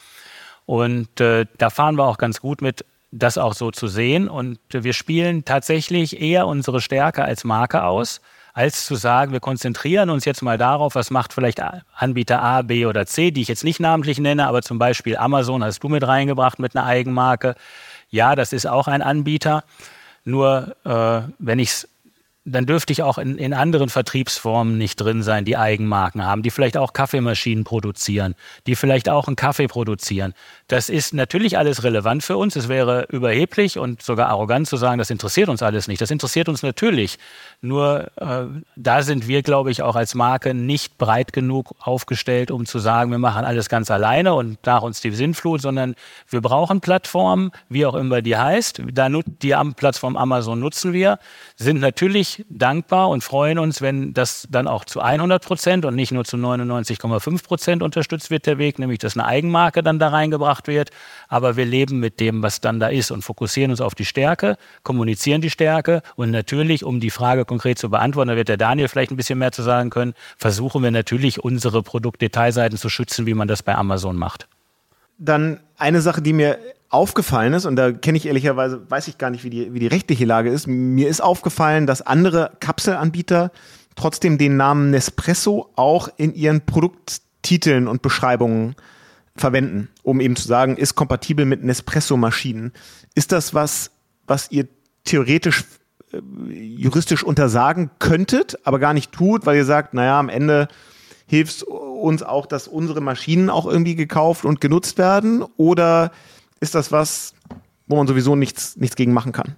Und 0.65 1.19
äh, 1.19 1.47
da 1.57 1.69
fahren 1.69 1.97
wir 1.97 2.05
auch 2.05 2.19
ganz 2.19 2.39
gut 2.39 2.61
mit, 2.61 2.85
das 3.11 3.37
auch 3.37 3.53
so 3.53 3.71
zu 3.71 3.87
sehen. 3.87 4.27
Und 4.27 4.59
wir 4.71 4.93
spielen 4.93 5.45
tatsächlich 5.45 6.21
eher 6.21 6.47
unsere 6.47 6.81
Stärke 6.81 7.23
als 7.23 7.43
Marke 7.43 7.83
aus, 7.83 8.21
als 8.53 8.85
zu 8.85 8.95
sagen, 8.95 9.31
wir 9.31 9.39
konzentrieren 9.39 10.09
uns 10.09 10.25
jetzt 10.25 10.41
mal 10.41 10.57
darauf, 10.57 10.95
was 10.95 11.11
macht 11.11 11.33
vielleicht 11.33 11.61
Anbieter 11.93 12.41
A, 12.41 12.61
B 12.61 12.85
oder 12.85 13.05
C, 13.05 13.31
die 13.31 13.41
ich 13.41 13.47
jetzt 13.47 13.63
nicht 13.63 13.79
namentlich 13.79 14.19
nenne, 14.19 14.47
aber 14.47 14.61
zum 14.61 14.79
Beispiel 14.79 15.17
Amazon 15.17 15.63
hast 15.63 15.83
du 15.83 15.89
mit 15.89 16.05
reingebracht 16.05 16.59
mit 16.59 16.75
einer 16.75 16.85
Eigenmarke. 16.85 17.55
Ja, 18.09 18.35
das 18.35 18.53
ist 18.53 18.65
auch 18.65 18.87
ein 18.87 19.01
Anbieter. 19.01 19.63
Nur 20.25 20.75
äh, 20.83 21.31
wenn 21.39 21.59
ich 21.59 21.69
es 21.69 21.89
dann 22.45 22.65
dürfte 22.65 22.93
ich 22.93 23.03
auch 23.03 23.17
in, 23.17 23.37
in 23.37 23.53
anderen 23.53 23.89
Vertriebsformen 23.89 24.77
nicht 24.77 24.95
drin 24.95 25.23
sein, 25.23 25.45
die 25.45 25.57
Eigenmarken 25.57 26.25
haben, 26.25 26.41
die 26.41 26.51
vielleicht 26.51 26.77
auch 26.77 26.93
Kaffeemaschinen 26.93 27.63
produzieren, 27.63 28.35
die 28.65 28.75
vielleicht 28.75 29.09
auch 29.09 29.27
einen 29.27 29.35
Kaffee 29.35 29.67
produzieren. 29.67 30.33
Das 30.67 30.89
ist 30.89 31.13
natürlich 31.13 31.57
alles 31.57 31.83
relevant 31.83 32.23
für 32.23 32.37
uns. 32.37 32.55
Es 32.55 32.69
wäre 32.69 33.07
überheblich 33.09 33.77
und 33.77 34.01
sogar 34.01 34.29
arrogant 34.29 34.67
zu 34.67 34.77
sagen, 34.77 34.99
das 34.99 35.09
interessiert 35.09 35.49
uns 35.49 35.61
alles 35.61 35.87
nicht. 35.87 36.01
Das 36.01 36.11
interessiert 36.11 36.47
uns 36.47 36.63
natürlich. 36.63 37.19
Nur 37.61 38.09
äh, 38.15 38.45
da 38.75 39.01
sind 39.03 39.27
wir, 39.27 39.41
glaube 39.41 39.71
ich, 39.71 39.81
auch 39.81 39.95
als 39.95 40.15
Marke 40.15 40.53
nicht 40.53 40.97
breit 40.97 41.33
genug 41.33 41.75
aufgestellt, 41.79 42.51
um 42.51 42.65
zu 42.65 42.79
sagen, 42.79 43.11
wir 43.11 43.19
machen 43.19 43.43
alles 43.43 43.67
ganz 43.67 43.91
alleine 43.91 44.33
und 44.33 44.65
nach 44.65 44.81
uns 44.81 45.01
die 45.01 45.11
Sinnflut, 45.11 45.61
sondern 45.61 45.95
wir 46.29 46.41
brauchen 46.41 46.79
Plattformen, 46.79 47.51
wie 47.67 47.85
auch 47.85 47.95
immer 47.95 48.21
die 48.21 48.37
heißt. 48.37 48.81
Da 48.93 49.09
die 49.09 49.55
Plattform 49.75 50.15
Amazon 50.15 50.59
nutzen 50.59 50.93
wir, 50.93 51.19
sind 51.61 51.81
natürlich 51.81 52.45
dankbar 52.49 53.09
und 53.09 53.21
freuen 53.21 53.59
uns, 53.59 53.81
wenn 53.81 54.13
das 54.13 54.47
dann 54.49 54.65
auch 54.65 54.85
zu 54.85 55.01
100 55.01 55.43
Prozent 55.43 55.83
und 55.83 55.93
nicht 55.93 56.13
nur 56.13 56.23
zu 56.23 56.37
99,5 56.37 57.43
Prozent 57.43 57.83
unterstützt 57.83 58.31
wird, 58.31 58.45
der 58.45 58.57
Weg, 58.57 58.79
nämlich 58.79 58.99
dass 58.99 59.17
eine 59.17 59.25
Eigenmarke 59.25 59.83
dann 59.83 59.99
da 59.99 60.07
reingebracht 60.07 60.67
wird. 60.67 60.91
Aber 61.27 61.57
wir 61.57 61.65
leben 61.65 61.99
mit 61.99 62.21
dem, 62.21 62.41
was 62.41 62.61
dann 62.61 62.79
da 62.79 62.87
ist 62.87 63.11
und 63.11 63.23
fokussieren 63.23 63.71
uns 63.71 63.81
auf 63.81 63.93
die 63.93 64.05
Stärke, 64.05 64.55
kommunizieren 64.83 65.41
die 65.41 65.49
Stärke 65.49 66.01
und 66.15 66.31
natürlich, 66.31 66.85
um 66.85 67.01
die 67.01 67.09
Frage 67.09 67.43
konkret 67.43 67.77
zu 67.77 67.89
beantworten, 67.89 68.29
da 68.29 68.37
wird 68.37 68.47
der 68.47 68.55
Daniel 68.57 68.87
vielleicht 68.87 69.11
ein 69.11 69.17
bisschen 69.17 69.37
mehr 69.37 69.51
zu 69.51 69.61
sagen 69.61 69.89
können, 69.89 70.13
versuchen 70.37 70.81
wir 70.81 70.91
natürlich 70.91 71.43
unsere 71.43 71.83
Produktdetailseiten 71.83 72.77
zu 72.77 72.87
schützen, 72.87 73.25
wie 73.25 73.33
man 73.33 73.49
das 73.49 73.63
bei 73.63 73.75
Amazon 73.75 74.15
macht. 74.15 74.47
Dann 75.17 75.59
eine 75.77 75.99
Sache, 75.99 76.21
die 76.21 76.31
mir 76.31 76.57
aufgefallen 76.89 77.53
ist, 77.53 77.65
und 77.65 77.75
da 77.75 77.91
kenne 77.91 78.17
ich 78.17 78.25
ehrlicherweise, 78.25 78.89
weiß 78.89 79.07
ich 79.07 79.17
gar 79.17 79.29
nicht, 79.29 79.43
wie 79.43 79.49
die, 79.49 79.73
wie 79.73 79.79
die 79.79 79.87
rechtliche 79.87 80.25
Lage 80.25 80.49
ist, 80.49 80.67
mir 80.67 81.07
ist 81.07 81.21
aufgefallen, 81.21 81.85
dass 81.85 82.01
andere 82.01 82.51
Kapselanbieter 82.59 83.51
trotzdem 83.95 84.37
den 84.37 84.57
Namen 84.57 84.89
Nespresso 84.89 85.69
auch 85.75 86.09
in 86.17 86.33
ihren 86.33 86.65
Produkttiteln 86.65 87.87
und 87.87 88.01
Beschreibungen 88.01 88.75
verwenden, 89.35 89.89
um 90.03 90.19
eben 90.19 90.35
zu 90.35 90.47
sagen, 90.47 90.77
ist 90.77 90.95
kompatibel 90.95 91.45
mit 91.45 91.63
Nespresso-Maschinen. 91.63 92.73
Ist 93.15 93.31
das 93.31 93.53
was, 93.53 93.91
was 94.25 94.51
ihr 94.51 94.67
theoretisch 95.03 95.65
äh, 96.11 96.19
juristisch 96.51 97.23
untersagen 97.23 97.91
könntet, 97.99 98.57
aber 98.65 98.79
gar 98.79 98.93
nicht 98.93 99.11
tut, 99.11 99.45
weil 99.45 99.57
ihr 99.57 99.65
sagt, 99.65 99.93
naja, 99.93 100.19
am 100.19 100.29
Ende 100.29 100.67
hilft 101.27 101.63
uns 101.63 102.23
auch, 102.23 102.47
dass 102.47 102.67
unsere 102.67 103.01
Maschinen 103.01 103.49
auch 103.49 103.67
irgendwie 103.67 103.95
gekauft 103.95 104.45
und 104.45 104.61
genutzt 104.61 104.97
werden? 104.97 105.43
Oder 105.57 106.11
ist 106.59 106.75
das 106.75 106.91
was, 106.91 107.33
wo 107.87 107.95
man 107.95 108.07
sowieso 108.07 108.35
nichts, 108.35 108.75
nichts 108.77 108.95
gegen 108.95 109.13
machen 109.13 109.31
kann? 109.31 109.55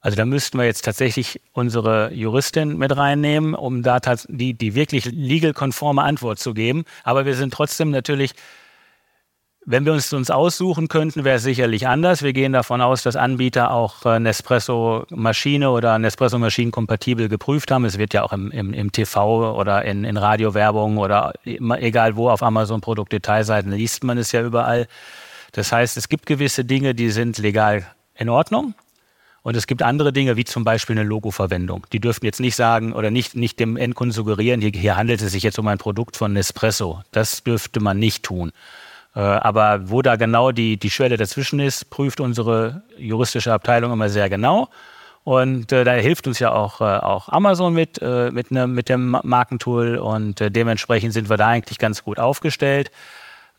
Also 0.00 0.16
da 0.16 0.24
müssten 0.24 0.58
wir 0.58 0.66
jetzt 0.66 0.84
tatsächlich 0.84 1.40
unsere 1.52 2.12
Juristin 2.12 2.76
mit 2.78 2.96
reinnehmen, 2.96 3.54
um 3.54 3.82
da 3.82 3.98
die, 4.28 4.54
die 4.54 4.74
wirklich 4.74 5.06
legal-konforme 5.06 6.02
Antwort 6.02 6.38
zu 6.38 6.54
geben. 6.54 6.84
Aber 7.02 7.26
wir 7.26 7.34
sind 7.34 7.52
trotzdem 7.52 7.90
natürlich 7.90 8.34
wenn 9.68 9.84
wir 9.84 9.92
uns 9.92 10.12
uns 10.12 10.30
aussuchen 10.30 10.86
könnten, 10.86 11.24
wäre 11.24 11.38
es 11.38 11.42
sicherlich 11.42 11.88
anders. 11.88 12.22
Wir 12.22 12.32
gehen 12.32 12.52
davon 12.52 12.80
aus, 12.80 13.02
dass 13.02 13.16
Anbieter 13.16 13.72
auch 13.72 14.06
äh, 14.06 14.20
Nespresso-Maschine 14.20 15.70
oder 15.70 15.98
Nespresso-Maschinen 15.98 16.70
kompatibel 16.70 17.28
geprüft 17.28 17.72
haben. 17.72 17.84
Es 17.84 17.98
wird 17.98 18.14
ja 18.14 18.22
auch 18.22 18.32
im, 18.32 18.52
im, 18.52 18.72
im 18.72 18.92
TV 18.92 19.58
oder 19.58 19.84
in, 19.84 20.04
in 20.04 20.16
Radiowerbung 20.16 20.98
oder 20.98 21.32
egal 21.44 22.14
wo 22.14 22.30
auf 22.30 22.44
Amazon 22.44 22.80
Produktdetailseiten 22.80 23.72
liest 23.72 24.04
man 24.04 24.18
es 24.18 24.30
ja 24.30 24.42
überall. 24.42 24.86
Das 25.56 25.72
heißt, 25.72 25.96
es 25.96 26.10
gibt 26.10 26.26
gewisse 26.26 26.66
Dinge, 26.66 26.94
die 26.94 27.10
sind 27.10 27.38
legal 27.38 27.86
in 28.14 28.28
Ordnung. 28.28 28.74
Und 29.42 29.56
es 29.56 29.66
gibt 29.66 29.82
andere 29.82 30.12
Dinge, 30.12 30.36
wie 30.36 30.44
zum 30.44 30.64
Beispiel 30.64 30.98
eine 30.98 31.08
Logoverwendung. 31.08 31.86
Die 31.92 32.00
dürften 32.00 32.26
jetzt 32.26 32.40
nicht 32.40 32.56
sagen 32.56 32.92
oder 32.92 33.10
nicht, 33.10 33.34
nicht 33.34 33.58
dem 33.58 33.78
Endkunden 33.78 34.12
suggerieren, 34.12 34.60
hier, 34.60 34.72
hier 34.74 34.96
handelt 34.96 35.22
es 35.22 35.32
sich 35.32 35.42
jetzt 35.42 35.58
um 35.58 35.66
ein 35.68 35.78
Produkt 35.78 36.18
von 36.18 36.34
Nespresso. 36.34 37.00
Das 37.10 37.42
dürfte 37.42 37.80
man 37.80 37.98
nicht 37.98 38.22
tun. 38.22 38.52
Äh, 39.14 39.20
aber 39.20 39.88
wo 39.88 40.02
da 40.02 40.16
genau 40.16 40.52
die, 40.52 40.76
die 40.76 40.90
Schwelle 40.90 41.16
dazwischen 41.16 41.58
ist, 41.58 41.88
prüft 41.88 42.20
unsere 42.20 42.82
juristische 42.98 43.52
Abteilung 43.52 43.92
immer 43.92 44.10
sehr 44.10 44.28
genau. 44.28 44.68
Und 45.24 45.72
äh, 45.72 45.84
da 45.84 45.92
hilft 45.92 46.26
uns 46.26 46.38
ja 46.38 46.52
auch, 46.52 46.82
äh, 46.82 46.84
auch 46.84 47.30
Amazon 47.30 47.72
mit, 47.72 47.98
äh, 48.02 48.30
mit, 48.30 48.50
ne, 48.50 48.66
mit 48.66 48.90
dem 48.90 49.16
Markentool 49.22 49.96
und 49.96 50.38
äh, 50.42 50.50
dementsprechend 50.50 51.14
sind 51.14 51.30
wir 51.30 51.38
da 51.38 51.48
eigentlich 51.48 51.78
ganz 51.78 52.04
gut 52.04 52.18
aufgestellt. 52.18 52.90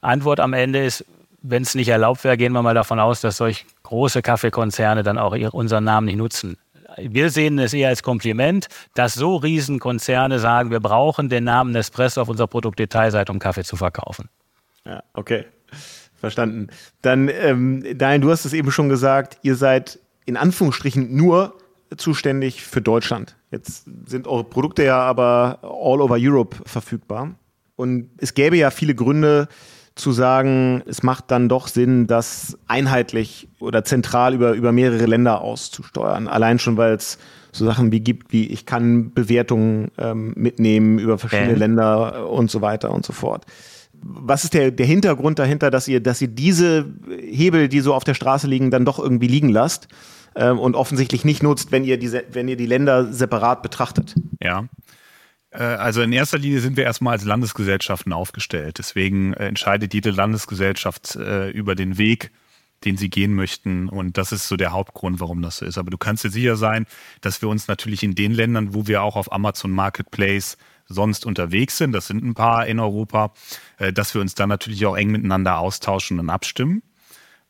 Antwort 0.01 0.39
am 0.39 0.53
Ende 0.53 0.85
ist, 0.85 1.03
wenn 1.49 1.63
es 1.63 1.75
nicht 1.75 1.87
erlaubt 1.89 2.23
wäre, 2.23 2.37
gehen 2.37 2.53
wir 2.53 2.61
mal 2.61 2.73
davon 2.73 2.99
aus, 2.99 3.21
dass 3.21 3.37
solch 3.37 3.65
große 3.83 4.21
Kaffeekonzerne 4.21 5.03
dann 5.03 5.17
auch 5.17 5.35
ihr, 5.35 5.53
unseren 5.53 5.83
Namen 5.83 6.05
nicht 6.05 6.17
nutzen. 6.17 6.57
Wir 6.97 7.29
sehen 7.29 7.59
es 7.59 7.73
eher 7.73 7.89
als 7.89 8.01
Kompliment, 8.01 8.67
dass 8.95 9.13
so 9.13 9.35
Riesenkonzerne 9.35 10.39
sagen, 10.39 10.71
wir 10.71 10.79
brauchen 10.79 11.29
den 11.29 11.43
Namen 11.43 11.71
Nespresso 11.71 12.21
auf 12.21 12.29
unserer 12.29 12.47
Produktdetailseite, 12.47 13.31
um 13.31 13.39
Kaffee 13.39 13.63
zu 13.63 13.75
verkaufen. 13.75 14.29
Ja, 14.85 15.03
okay. 15.13 15.45
Verstanden. 16.15 16.67
Dann, 17.01 17.29
ähm, 17.29 17.83
Daniel, 17.97 18.21
du 18.21 18.31
hast 18.31 18.45
es 18.45 18.53
eben 18.53 18.71
schon 18.71 18.89
gesagt, 18.89 19.37
ihr 19.43 19.55
seid 19.55 19.99
in 20.25 20.37
Anführungsstrichen 20.37 21.15
nur 21.15 21.55
zuständig 21.95 22.63
für 22.63 22.81
Deutschland. 22.81 23.35
Jetzt 23.51 23.85
sind 24.05 24.27
eure 24.27 24.43
Produkte 24.43 24.83
ja 24.83 24.99
aber 24.99 25.59
all 25.61 26.01
over 26.01 26.17
Europe 26.19 26.57
verfügbar. 26.65 27.35
Und 27.75 28.09
es 28.17 28.33
gäbe 28.33 28.57
ja 28.57 28.71
viele 28.71 28.95
Gründe 28.95 29.47
zu 29.97 30.11
sagen, 30.11 30.83
es 30.85 31.03
macht 31.03 31.31
dann 31.31 31.49
doch 31.49 31.67
Sinn, 31.67 32.07
das 32.07 32.57
einheitlich 32.67 33.47
oder 33.59 33.83
zentral 33.83 34.33
über, 34.33 34.53
über 34.53 34.71
mehrere 34.71 35.05
Länder 35.05 35.41
auszusteuern. 35.41 36.27
Allein 36.27 36.59
schon, 36.59 36.77
weil 36.77 36.93
es 36.93 37.17
so 37.51 37.65
Sachen 37.65 37.91
wie 37.91 37.99
gibt, 37.99 38.31
wie 38.31 38.47
ich 38.47 38.65
kann 38.65 39.13
Bewertungen 39.13 39.89
ähm, 39.97 40.33
mitnehmen 40.35 40.99
über 40.99 41.17
verschiedene 41.17 41.51
okay. 41.51 41.59
Länder 41.59 42.29
und 42.29 42.51
so 42.51 42.61
weiter 42.61 42.91
und 42.91 43.05
so 43.05 43.13
fort. 43.13 43.45
Was 43.93 44.43
ist 44.43 44.53
der, 44.53 44.69
der 44.71 44.85
Hintergrund 44.85 45.39
dahinter, 45.39 45.71
dass 45.71 45.87
ihr, 45.87 45.99
dass 45.99 46.21
ihr 46.21 46.27
diese 46.27 46.85
Hebel, 47.19 47.67
die 47.67 47.79
so 47.79 47.93
auf 47.93 48.03
der 48.03 48.13
Straße 48.13 48.47
liegen, 48.47 48.69
dann 48.69 48.85
doch 48.85 48.99
irgendwie 48.99 49.27
liegen 49.27 49.49
lasst 49.49 49.87
ähm, 50.35 50.59
und 50.59 50.75
offensichtlich 50.75 51.25
nicht 51.25 51.41
nutzt, 51.41 51.71
wenn 51.71 51.83
ihr 51.83 51.97
diese, 51.97 52.23
wenn 52.31 52.47
ihr 52.47 52.57
die 52.57 52.67
Länder 52.67 53.11
separat 53.11 53.63
betrachtet? 53.63 54.13
Ja. 54.41 54.65
Äh, 55.51 55.63
also 55.63 56.01
in 56.01 56.11
erster 56.11 56.37
Linie 56.37 56.59
sind 56.59 56.77
wir 56.77 56.83
erstmal 56.83 57.13
als 57.13 57.25
Landesgesellschaften 57.25 58.13
aufgestellt. 58.13 58.77
Deswegen 58.77 59.33
äh, 59.33 59.47
entscheidet 59.47 59.93
jede 59.93 60.11
Landesgesellschaft 60.11 61.15
äh, 61.15 61.49
über 61.49 61.75
den 61.75 61.97
Weg, 61.97 62.31
den 62.85 62.97
sie 62.97 63.09
gehen 63.09 63.33
möchten. 63.33 63.89
Und 63.89 64.17
das 64.17 64.31
ist 64.31 64.47
so 64.47 64.55
der 64.55 64.71
Hauptgrund, 64.71 65.19
warum 65.19 65.41
das 65.41 65.57
so 65.57 65.65
ist. 65.65 65.77
Aber 65.77 65.89
du 65.89 65.97
kannst 65.97 66.23
dir 66.23 66.29
sicher 66.29 66.55
sein, 66.55 66.85
dass 67.21 67.41
wir 67.41 67.49
uns 67.49 67.67
natürlich 67.67 68.03
in 68.03 68.15
den 68.15 68.33
Ländern, 68.33 68.73
wo 68.73 68.87
wir 68.87 69.01
auch 69.01 69.15
auf 69.15 69.31
Amazon 69.31 69.71
Marketplace 69.71 70.57
sonst 70.89 71.25
unterwegs 71.25 71.77
sind, 71.77 71.91
das 71.91 72.07
sind 72.07 72.23
ein 72.23 72.33
paar 72.33 72.65
in 72.65 72.79
Europa, 72.79 73.33
dass 73.93 74.13
wir 74.13 74.21
uns 74.21 74.35
dann 74.35 74.47
natürlich 74.47 74.85
auch 74.85 74.95
eng 74.95 75.11
miteinander 75.11 75.57
austauschen 75.57 76.17
und 76.17 76.29
abstimmen 76.29 76.81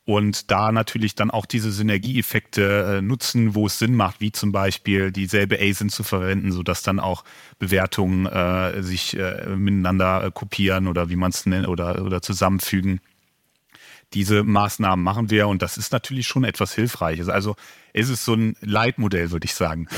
und 0.07 0.49
da 0.51 0.71
natürlich 0.71 1.15
dann 1.15 1.31
auch 1.31 1.45
diese 1.45 1.69
Synergieeffekte 1.69 2.99
äh, 2.99 3.01
nutzen, 3.01 3.55
wo 3.55 3.65
es 3.65 3.77
Sinn 3.77 3.93
macht, 3.93 4.21
wie 4.21 4.31
zum 4.31 4.53
Beispiel 4.53 5.11
dieselbe 5.11 5.59
ASIN 5.59 5.89
zu 5.89 6.01
verwenden, 6.01 6.53
sodass 6.53 6.81
dann 6.81 7.01
auch 7.01 7.25
Bewertungen 7.59 8.25
äh, 8.25 8.81
sich 8.81 9.17
äh, 9.17 9.45
miteinander 9.57 10.23
äh, 10.23 10.31
kopieren 10.31 10.87
oder 10.87 11.09
wie 11.09 11.17
man 11.17 11.31
es 11.31 11.45
nennt 11.45 11.67
oder, 11.67 12.05
oder 12.05 12.21
zusammenfügen. 12.21 13.01
Diese 14.13 14.43
Maßnahmen 14.43 15.03
machen 15.03 15.29
wir 15.29 15.47
und 15.47 15.61
das 15.61 15.77
ist 15.77 15.91
natürlich 15.91 16.27
schon 16.27 16.43
etwas 16.43 16.73
Hilfreiches. 16.73 17.27
Also 17.27 17.55
ist 17.97 18.09
es 18.09 18.23
so 18.23 18.35
ein 18.35 18.55
Leitmodell, 18.61 19.31
würde 19.31 19.45
ich 19.45 19.53
sagen. 19.53 19.87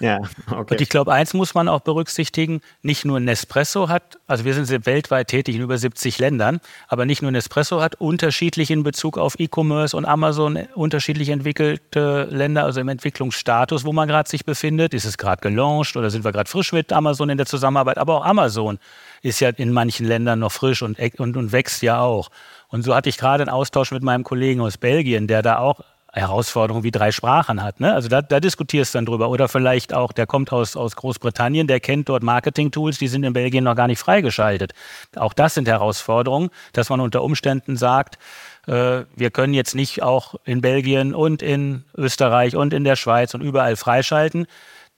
Ja, 0.00 0.18
okay. 0.50 0.74
Und 0.74 0.80
ich 0.80 0.88
glaube, 0.88 1.12
eins 1.12 1.34
muss 1.34 1.54
man 1.54 1.68
auch 1.68 1.80
berücksichtigen, 1.80 2.62
nicht 2.82 3.04
nur 3.04 3.20
Nespresso 3.20 3.88
hat, 3.88 4.18
also 4.26 4.44
wir 4.44 4.52
sind 4.52 4.86
weltweit 4.86 5.28
tätig 5.28 5.54
in 5.54 5.62
über 5.62 5.78
70 5.78 6.18
Ländern, 6.18 6.60
aber 6.88 7.06
nicht 7.06 7.22
nur 7.22 7.30
Nespresso 7.30 7.80
hat 7.80 7.94
unterschiedlich 7.94 8.72
in 8.72 8.82
Bezug 8.82 9.16
auf 9.16 9.38
E-Commerce 9.38 9.96
und 9.96 10.04
Amazon 10.04 10.56
unterschiedlich 10.74 11.28
entwickelte 11.28 12.24
Länder, 12.24 12.64
also 12.64 12.80
im 12.80 12.88
Entwicklungsstatus, 12.88 13.84
wo 13.84 13.92
man 13.92 14.08
gerade 14.08 14.28
sich 14.28 14.44
befindet. 14.44 14.94
Ist 14.94 15.04
es 15.04 15.16
gerade 15.16 15.40
gelauncht 15.40 15.96
oder 15.96 16.10
sind 16.10 16.24
wir 16.24 16.32
gerade 16.32 16.50
frisch 16.50 16.72
mit 16.72 16.92
Amazon 16.92 17.30
in 17.30 17.38
der 17.38 17.46
Zusammenarbeit? 17.46 17.98
Aber 17.98 18.16
auch 18.16 18.24
Amazon 18.24 18.80
ist 19.22 19.38
ja 19.38 19.50
in 19.50 19.72
manchen 19.72 20.06
Ländern 20.06 20.40
noch 20.40 20.52
frisch 20.52 20.82
und, 20.82 20.98
und, 21.18 21.36
und 21.36 21.52
wächst 21.52 21.82
ja 21.82 22.00
auch. 22.00 22.30
Und 22.74 22.82
so 22.82 22.92
hatte 22.92 23.08
ich 23.08 23.18
gerade 23.18 23.44
einen 23.44 23.50
Austausch 23.50 23.92
mit 23.92 24.02
meinem 24.02 24.24
Kollegen 24.24 24.60
aus 24.60 24.78
Belgien, 24.78 25.28
der 25.28 25.42
da 25.42 25.58
auch 25.58 25.82
Herausforderungen 26.12 26.82
wie 26.82 26.90
drei 26.90 27.12
Sprachen 27.12 27.62
hat. 27.62 27.78
Ne? 27.78 27.94
Also 27.94 28.08
da, 28.08 28.20
da 28.20 28.40
diskutierst 28.40 28.92
du 28.92 28.98
dann 28.98 29.06
drüber. 29.06 29.28
Oder 29.28 29.46
vielleicht 29.46 29.94
auch, 29.94 30.10
der 30.10 30.26
kommt 30.26 30.50
aus, 30.52 30.74
aus 30.74 30.96
Großbritannien, 30.96 31.68
der 31.68 31.78
kennt 31.78 32.08
dort 32.08 32.24
Marketing-Tools, 32.24 32.98
die 32.98 33.06
sind 33.06 33.22
in 33.22 33.32
Belgien 33.32 33.62
noch 33.62 33.76
gar 33.76 33.86
nicht 33.86 34.00
freigeschaltet. 34.00 34.72
Auch 35.14 35.34
das 35.34 35.54
sind 35.54 35.68
Herausforderungen, 35.68 36.50
dass 36.72 36.90
man 36.90 36.98
unter 36.98 37.22
Umständen 37.22 37.76
sagt, 37.76 38.18
äh, 38.66 39.02
wir 39.14 39.30
können 39.30 39.54
jetzt 39.54 39.76
nicht 39.76 40.02
auch 40.02 40.34
in 40.44 40.60
Belgien 40.60 41.14
und 41.14 41.42
in 41.42 41.84
Österreich 41.96 42.56
und 42.56 42.74
in 42.74 42.82
der 42.82 42.96
Schweiz 42.96 43.34
und 43.34 43.40
überall 43.40 43.76
freischalten. 43.76 44.48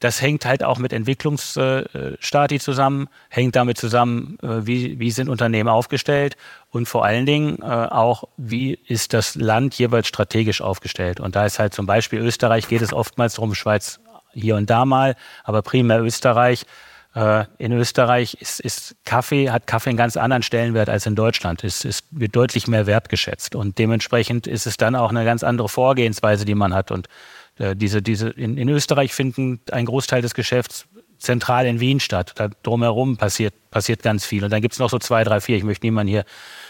Das 0.01 0.21
hängt 0.21 0.45
halt 0.45 0.63
auch 0.63 0.79
mit 0.79 0.93
Entwicklungsstati 0.93 2.61
zusammen, 2.61 3.09
hängt 3.31 3.57
damit 3.57 3.79
zusammen, 3.79 4.39
äh, 4.43 4.67
wie, 4.67 4.99
wie 4.99 5.11
sind 5.11 5.29
Unternehmen 5.31 5.71
aufgestellt 5.71 6.37
und 6.71 6.87
vor 6.87 7.05
allen 7.05 7.25
Dingen 7.25 7.59
äh, 7.63 7.65
auch, 7.65 8.25
wie 8.37 8.75
ist 8.75 9.15
das 9.15 9.37
Land 9.37 9.75
jeweils 9.79 10.07
strategisch 10.07 10.61
aufgestellt. 10.61 11.19
Und 11.19 11.35
da 11.35 11.47
ist 11.47 11.59
halt 11.59 11.73
zum 11.73 11.87
Beispiel 11.87 12.19
Österreich, 12.19 12.69
geht 12.69 12.83
es 12.83 12.93
oftmals 12.93 13.35
darum, 13.35 13.55
Schweiz 13.55 13.99
hier 14.35 14.57
und 14.57 14.69
da 14.69 14.85
mal, 14.85 15.17
aber 15.45 15.63
primär 15.63 16.03
Österreich. 16.03 16.67
Äh, 17.15 17.47
in 17.57 17.73
Österreich 17.73 18.35
ist, 18.35 18.61
ist 18.61 18.97
Kaffee, 19.07 19.51
hat 19.51 19.67
Kaffee 19.67 19.89
einen 19.89 19.97
ganz 19.97 20.19
anderen 20.19 20.43
Stellenwert 20.43 20.91
als 20.91 21.07
in 21.07 21.15
Deutschland. 21.15 21.65
Es, 21.65 21.87
es 21.87 22.03
wird 22.11 22.37
deutlich 22.37 22.69
mehr 22.69 22.87
wertgeschätzt. 22.87 23.55
Und 23.55 23.79
dementsprechend 23.79 24.47
ist 24.47 24.67
es 24.67 24.77
dann 24.77 24.95
auch 24.95 25.09
eine 25.09 25.25
ganz 25.25 25.43
andere 25.43 25.71
Vorgehensweise, 25.71 26.45
die 26.45 26.55
man 26.55 26.75
hat. 26.75 26.91
Und 26.91 27.07
äh, 27.07 27.11
diese, 27.59 28.03
diese, 28.03 28.29
in, 28.31 28.59
in 28.59 28.69
Österreich 28.69 29.15
finden 29.15 29.61
ein 29.71 29.87
Großteil 29.87 30.23
des 30.23 30.35
Geschäfts 30.35 30.87
zentral 31.19 31.67
in 31.67 31.81
Wien 31.81 32.01
statt. 32.01 32.33
Da 32.37 32.49
drumherum 32.63 33.17
passiert, 33.17 33.55
passiert 33.71 34.03
ganz 34.03 34.25
viel. 34.25 34.45
Und 34.45 34.51
dann 34.51 34.61
gibt 34.61 34.75
es 34.75 34.79
noch 34.79 34.91
so 34.91 34.99
zwei, 34.99 35.25
drei, 35.25 35.41
vier, 35.41 35.57
ich 35.57 35.65
möchte 35.65 35.87
niemanden 35.87 36.11
hier 36.11 36.25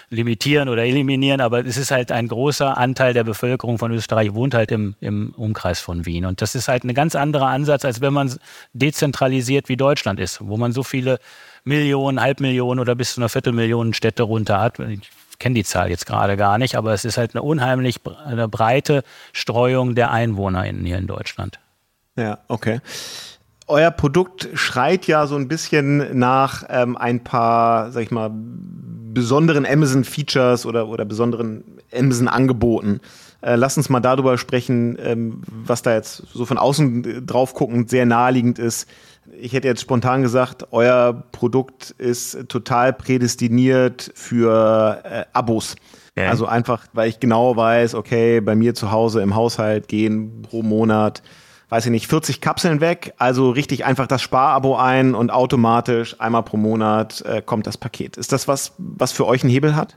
limitieren 0.08 0.68
oder 0.68 0.84
eliminieren, 0.84 1.40
aber 1.40 1.66
es 1.66 1.76
ist 1.76 1.90
halt 1.90 2.12
ein 2.12 2.28
großer 2.28 2.76
Anteil 2.78 3.12
der 3.12 3.24
Bevölkerung 3.24 3.78
von 3.78 3.90
Österreich 3.90 4.34
wohnt 4.34 4.54
halt 4.54 4.70
im, 4.70 4.94
im 5.00 5.34
Umkreis 5.36 5.80
von 5.80 6.06
Wien. 6.06 6.24
Und 6.24 6.42
das 6.42 6.54
ist 6.54 6.68
halt 6.68 6.84
ein 6.84 6.94
ganz 6.94 7.16
anderer 7.16 7.48
Ansatz, 7.48 7.84
als 7.84 8.00
wenn 8.00 8.12
man 8.12 8.32
dezentralisiert 8.72 9.68
wie 9.68 9.76
Deutschland 9.76 10.20
ist, 10.20 10.38
wo 10.40 10.56
man 10.56 10.70
so 10.70 10.84
viele 10.84 11.18
Millionen, 11.64 12.20
Halbmillionen 12.20 12.78
oder 12.80 12.94
bis 12.94 13.14
zu 13.14 13.20
einer 13.20 13.28
Viertelmillion 13.28 13.94
Städte 13.94 14.22
runter 14.22 14.60
hat. 14.60 14.78
Ich 14.78 15.10
kenne 15.38 15.54
die 15.54 15.64
Zahl 15.64 15.90
jetzt 15.90 16.06
gerade 16.06 16.36
gar 16.36 16.58
nicht, 16.58 16.76
aber 16.76 16.92
es 16.92 17.04
ist 17.04 17.18
halt 17.18 17.34
eine 17.34 17.42
unheimlich 17.42 18.00
eine 18.24 18.48
breite 18.48 19.02
Streuung 19.32 19.94
der 19.94 20.10
EinwohnerInnen 20.10 20.84
hier 20.84 20.98
in 20.98 21.06
Deutschland. 21.06 21.58
Ja, 22.16 22.38
okay. 22.48 22.80
Euer 23.68 23.90
Produkt 23.90 24.48
schreit 24.54 25.06
ja 25.06 25.26
so 25.26 25.36
ein 25.36 25.48
bisschen 25.48 26.18
nach 26.18 26.64
ähm, 26.68 26.96
ein 26.96 27.24
paar, 27.24 27.90
sag 27.90 28.02
ich 28.02 28.10
mal, 28.10 28.30
besonderen 28.32 29.66
Amazon-Features 29.66 30.66
oder, 30.66 30.88
oder 30.88 31.04
besonderen 31.04 31.64
Amazon-Angeboten. 31.92 33.00
Äh, 33.40 33.56
lass 33.56 33.76
uns 33.76 33.88
mal 33.88 34.00
darüber 34.00 34.38
sprechen, 34.38 34.96
ähm, 35.00 35.42
was 35.46 35.82
da 35.82 35.94
jetzt 35.94 36.22
so 36.32 36.46
von 36.46 36.58
außen 36.58 37.26
drauf 37.26 37.54
guckend 37.54 37.90
sehr 37.90 38.06
naheliegend 38.06 38.58
ist 38.58 38.88
ich 39.40 39.52
hätte 39.52 39.68
jetzt 39.68 39.80
spontan 39.80 40.22
gesagt, 40.22 40.68
euer 40.70 41.24
Produkt 41.32 41.90
ist 41.98 42.48
total 42.48 42.92
prädestiniert 42.92 44.10
für 44.14 45.02
äh, 45.04 45.24
Abos. 45.32 45.76
Ja. 46.16 46.30
Also 46.30 46.46
einfach, 46.46 46.86
weil 46.92 47.08
ich 47.08 47.20
genau 47.20 47.56
weiß, 47.56 47.94
okay, 47.94 48.40
bei 48.40 48.54
mir 48.54 48.74
zu 48.74 48.90
Hause 48.90 49.20
im 49.20 49.34
Haushalt 49.34 49.88
gehen 49.88 50.42
pro 50.42 50.62
Monat, 50.62 51.22
weiß 51.68 51.86
ich 51.86 51.90
nicht, 51.90 52.06
40 52.06 52.40
Kapseln 52.40 52.80
weg. 52.80 53.12
Also 53.18 53.50
richtig 53.50 53.84
einfach 53.84 54.06
das 54.06 54.22
Sparabo 54.22 54.76
ein 54.76 55.14
und 55.14 55.30
automatisch 55.30 56.18
einmal 56.20 56.42
pro 56.42 56.56
Monat 56.56 57.22
äh, 57.22 57.42
kommt 57.42 57.66
das 57.66 57.76
Paket. 57.76 58.16
Ist 58.16 58.32
das 58.32 58.48
was, 58.48 58.72
was 58.78 59.12
für 59.12 59.26
euch 59.26 59.42
einen 59.42 59.52
Hebel 59.52 59.76
hat? 59.76 59.96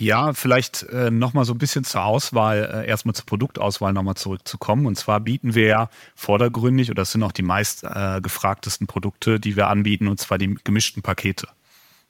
Ja, 0.00 0.32
vielleicht 0.32 0.84
äh, 0.84 1.10
nochmal 1.10 1.44
so 1.44 1.52
ein 1.52 1.58
bisschen 1.58 1.84
zur 1.84 2.04
Auswahl, 2.04 2.84
äh, 2.86 2.88
erstmal 2.88 3.14
zur 3.14 3.26
Produktauswahl 3.26 3.92
nochmal 3.92 4.14
zurückzukommen. 4.14 4.86
Und 4.86 4.96
zwar 4.96 5.20
bieten 5.20 5.54
wir 5.54 5.66
ja 5.66 5.90
vordergründig, 6.14 6.90
oder 6.90 7.02
das 7.02 7.12
sind 7.12 7.22
auch 7.22 7.32
die 7.32 7.42
meist 7.42 7.84
äh, 7.84 8.22
gefragtesten 8.22 8.86
Produkte, 8.86 9.38
die 9.38 9.56
wir 9.56 9.66
anbieten, 9.66 10.08
und 10.08 10.18
zwar 10.18 10.38
die 10.38 10.56
gemischten 10.64 11.02
Pakete. 11.02 11.48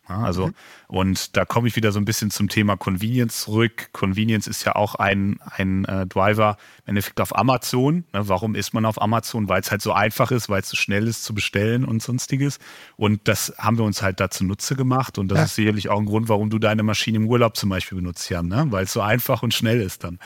Ja, 0.08 0.20
also, 0.20 0.46
mhm. 0.46 0.54
und 0.86 1.36
da 1.36 1.44
komme 1.44 1.66
ich 1.66 1.74
wieder 1.74 1.90
so 1.90 1.98
ein 1.98 2.04
bisschen 2.04 2.30
zum 2.30 2.48
Thema 2.48 2.76
Convenience 2.76 3.40
zurück. 3.40 3.88
Convenience 3.90 4.46
ist 4.46 4.64
ja 4.64 4.76
auch 4.76 4.94
ein, 4.94 5.40
ein 5.56 5.84
äh, 5.86 6.06
Driver 6.06 6.58
Endeffekt 6.90 7.20
auf 7.20 7.36
Amazon. 7.36 8.04
Ne, 8.12 8.28
warum 8.28 8.54
ist 8.54 8.74
man 8.74 8.84
auf 8.84 9.00
Amazon? 9.00 9.48
Weil 9.48 9.60
es 9.60 9.70
halt 9.70 9.80
so 9.80 9.92
einfach 9.92 10.30
ist, 10.30 10.48
weil 10.48 10.60
es 10.60 10.68
so 10.68 10.76
schnell 10.76 11.06
ist 11.06 11.24
zu 11.24 11.34
bestellen 11.34 11.84
und 11.84 12.02
sonstiges. 12.02 12.58
Und 12.96 13.28
das 13.28 13.54
haben 13.58 13.78
wir 13.78 13.84
uns 13.84 14.02
halt 14.02 14.20
dazu 14.20 14.44
Nutze 14.44 14.76
gemacht. 14.76 15.16
Und 15.16 15.28
das 15.28 15.38
ja. 15.38 15.44
ist 15.44 15.54
sicherlich 15.54 15.88
auch 15.88 15.98
ein 15.98 16.06
Grund, 16.06 16.28
warum 16.28 16.50
du 16.50 16.58
deine 16.58 16.82
Maschine 16.82 17.16
im 17.16 17.28
Urlaub 17.28 17.56
zum 17.56 17.70
Beispiel 17.70 17.96
benutzt, 17.96 18.28
Jan, 18.28 18.48
ne? 18.48 18.66
weil 18.70 18.84
es 18.84 18.92
so 18.92 19.00
einfach 19.00 19.42
und 19.42 19.54
schnell 19.54 19.80
ist 19.80 20.04
dann. 20.04 20.18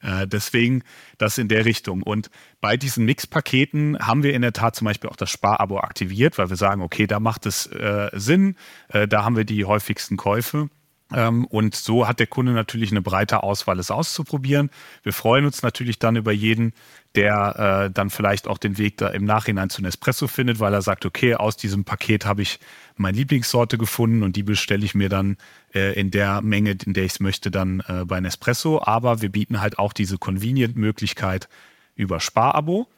Äh, 0.00 0.26
deswegen 0.26 0.82
das 1.18 1.38
in 1.38 1.48
der 1.48 1.64
Richtung. 1.64 2.02
Und 2.02 2.30
bei 2.60 2.76
diesen 2.76 3.04
Mix-Paketen 3.04 3.98
haben 3.98 4.22
wir 4.22 4.34
in 4.34 4.42
der 4.42 4.52
Tat 4.52 4.76
zum 4.76 4.86
Beispiel 4.86 5.10
auch 5.10 5.16
das 5.16 5.30
Sparabo 5.30 5.78
aktiviert, 5.78 6.38
weil 6.38 6.48
wir 6.48 6.56
sagen, 6.56 6.82
okay, 6.82 7.06
da 7.06 7.20
macht 7.20 7.46
es 7.46 7.66
äh, 7.66 8.10
Sinn, 8.12 8.56
äh, 8.88 9.08
da 9.08 9.24
haben 9.24 9.36
wir 9.36 9.44
die 9.44 9.64
häufigsten 9.64 10.16
Käufe. 10.16 10.68
Ähm, 11.14 11.44
und 11.46 11.74
so 11.74 12.06
hat 12.08 12.18
der 12.18 12.26
Kunde 12.26 12.52
natürlich 12.52 12.90
eine 12.90 13.02
breite 13.02 13.42
Auswahl, 13.42 13.78
es 13.78 13.90
auszuprobieren. 13.90 14.70
Wir 15.02 15.12
freuen 15.12 15.44
uns 15.44 15.62
natürlich 15.62 15.98
dann 15.98 16.16
über 16.16 16.32
jeden, 16.32 16.72
der 17.14 17.86
äh, 17.86 17.90
dann 17.90 18.10
vielleicht 18.10 18.48
auch 18.48 18.58
den 18.58 18.78
Weg 18.78 18.96
da 18.96 19.08
im 19.08 19.24
Nachhinein 19.24 19.70
zu 19.70 19.82
Nespresso 19.82 20.28
findet, 20.28 20.60
weil 20.60 20.72
er 20.72 20.82
sagt, 20.82 21.04
okay, 21.04 21.34
aus 21.34 21.56
diesem 21.56 21.84
Paket 21.84 22.24
habe 22.24 22.42
ich 22.42 22.58
meine 22.96 23.16
Lieblingssorte 23.16 23.78
gefunden 23.78 24.22
und 24.22 24.36
die 24.36 24.42
bestelle 24.42 24.84
ich 24.84 24.94
mir 24.94 25.08
dann 25.08 25.36
äh, 25.74 25.98
in 25.98 26.10
der 26.10 26.40
Menge, 26.40 26.76
in 26.84 26.94
der 26.94 27.04
ich 27.04 27.12
es 27.12 27.20
möchte, 27.20 27.50
dann 27.50 27.82
äh, 27.86 28.04
bei 28.04 28.20
Nespresso. 28.20 28.82
Aber 28.82 29.20
wir 29.20 29.30
bieten 29.30 29.60
halt 29.60 29.78
auch 29.78 29.92
diese 29.92 30.18
Convenient-Möglichkeit 30.18 31.48
über 31.94 32.20
Sparabo. 32.20 32.88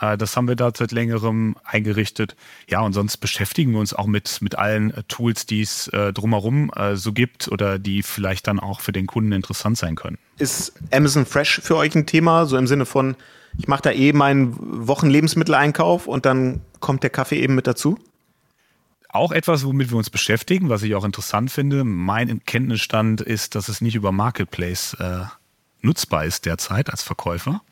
Äh, 0.00 0.16
das 0.16 0.36
haben 0.36 0.48
wir 0.48 0.56
da 0.56 0.70
seit 0.74 0.92
längerem 0.92 1.56
eingerichtet. 1.64 2.36
Ja, 2.68 2.80
und 2.80 2.92
sonst 2.92 3.18
beschäftigen 3.18 3.72
wir 3.72 3.80
uns 3.80 3.94
auch 3.94 4.06
mit, 4.06 4.40
mit 4.40 4.56
allen 4.56 4.92
äh, 4.92 5.02
Tools, 5.08 5.46
die 5.46 5.62
es 5.62 5.88
äh, 5.88 6.12
drumherum 6.12 6.70
äh, 6.74 6.96
so 6.96 7.12
gibt 7.12 7.48
oder 7.48 7.78
die 7.78 8.02
vielleicht 8.02 8.46
dann 8.46 8.60
auch 8.60 8.80
für 8.80 8.92
den 8.92 9.06
Kunden 9.06 9.32
interessant 9.32 9.78
sein 9.78 9.96
können. 9.96 10.18
Ist 10.38 10.72
Amazon 10.92 11.26
Fresh 11.26 11.60
für 11.62 11.76
euch 11.76 11.94
ein 11.94 12.06
Thema, 12.06 12.46
so 12.46 12.56
im 12.56 12.66
Sinne 12.66 12.86
von, 12.86 13.16
ich 13.58 13.68
mache 13.68 13.82
da 13.82 13.92
eben 13.92 14.18
meinen 14.18 14.56
Wochenlebensmitteleinkauf 14.86 16.06
und 16.06 16.26
dann 16.26 16.60
kommt 16.80 17.02
der 17.02 17.10
Kaffee 17.10 17.40
eben 17.40 17.54
mit 17.54 17.66
dazu? 17.66 17.98
Auch 19.08 19.32
etwas, 19.32 19.64
womit 19.64 19.90
wir 19.90 19.96
uns 19.96 20.10
beschäftigen, 20.10 20.68
was 20.68 20.82
ich 20.82 20.94
auch 20.94 21.04
interessant 21.04 21.50
finde. 21.50 21.84
Mein 21.84 22.44
Kenntnisstand 22.44 23.22
ist, 23.22 23.54
dass 23.54 23.70
es 23.70 23.80
nicht 23.80 23.94
über 23.94 24.12
Marketplace 24.12 24.94
äh, 25.00 25.24
nutzbar 25.80 26.26
ist 26.26 26.44
derzeit 26.44 26.90
als 26.90 27.02
Verkäufer. 27.02 27.62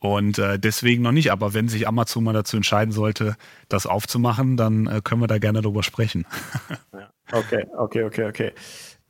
Und 0.00 0.38
äh, 0.38 0.58
deswegen 0.58 1.02
noch 1.02 1.12
nicht. 1.12 1.32
Aber 1.32 1.54
wenn 1.54 1.68
sich 1.68 1.88
Amazon 1.88 2.24
mal 2.24 2.32
dazu 2.32 2.56
entscheiden 2.56 2.92
sollte, 2.92 3.36
das 3.68 3.86
aufzumachen, 3.86 4.56
dann 4.56 4.86
äh, 4.86 5.00
können 5.02 5.20
wir 5.20 5.26
da 5.26 5.38
gerne 5.38 5.60
drüber 5.60 5.82
sprechen. 5.82 6.26
okay, 7.32 7.66
okay, 7.76 8.04
okay, 8.04 8.24
okay. 8.26 8.52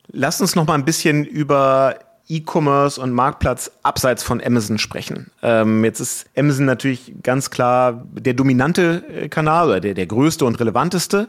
Lass 0.07 0.41
uns 0.41 0.55
noch 0.55 0.65
mal 0.65 0.73
ein 0.73 0.85
bisschen 0.85 1.25
über 1.25 1.99
E-Commerce 2.27 3.01
und 3.01 3.11
Marktplatz 3.11 3.71
abseits 3.83 4.23
von 4.23 4.41
Amazon 4.41 4.77
sprechen. 4.77 5.31
Ähm, 5.41 5.83
jetzt 5.83 5.99
ist 5.99 6.29
Amazon 6.37 6.65
natürlich 6.65 7.13
ganz 7.23 7.49
klar 7.49 8.05
der 8.11 8.33
dominante 8.33 9.03
äh, 9.07 9.29
Kanal 9.29 9.67
oder 9.67 9.79
der, 9.79 9.93
der 9.95 10.05
größte 10.07 10.45
und 10.45 10.59
relevanteste. 10.59 11.27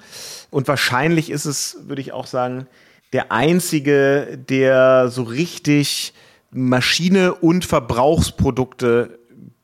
Und 0.50 0.68
wahrscheinlich 0.68 1.30
ist 1.30 1.44
es, 1.44 1.78
würde 1.86 2.02
ich 2.02 2.12
auch 2.12 2.26
sagen, 2.26 2.66
der 3.12 3.32
einzige, 3.32 4.38
der 4.38 5.08
so 5.08 5.22
richtig 5.22 6.14
Maschine 6.50 7.34
und 7.34 7.64
Verbrauchsprodukte 7.64 9.19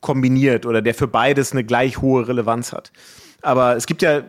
kombiniert 0.07 0.65
oder 0.65 0.81
der 0.81 0.93
für 0.93 1.09
beides 1.09 1.51
eine 1.51 1.65
gleich 1.65 2.01
hohe 2.01 2.29
Relevanz 2.29 2.71
hat. 2.71 2.93
Aber 3.41 3.75
es 3.75 3.87
gibt 3.87 4.01
ja 4.01 4.21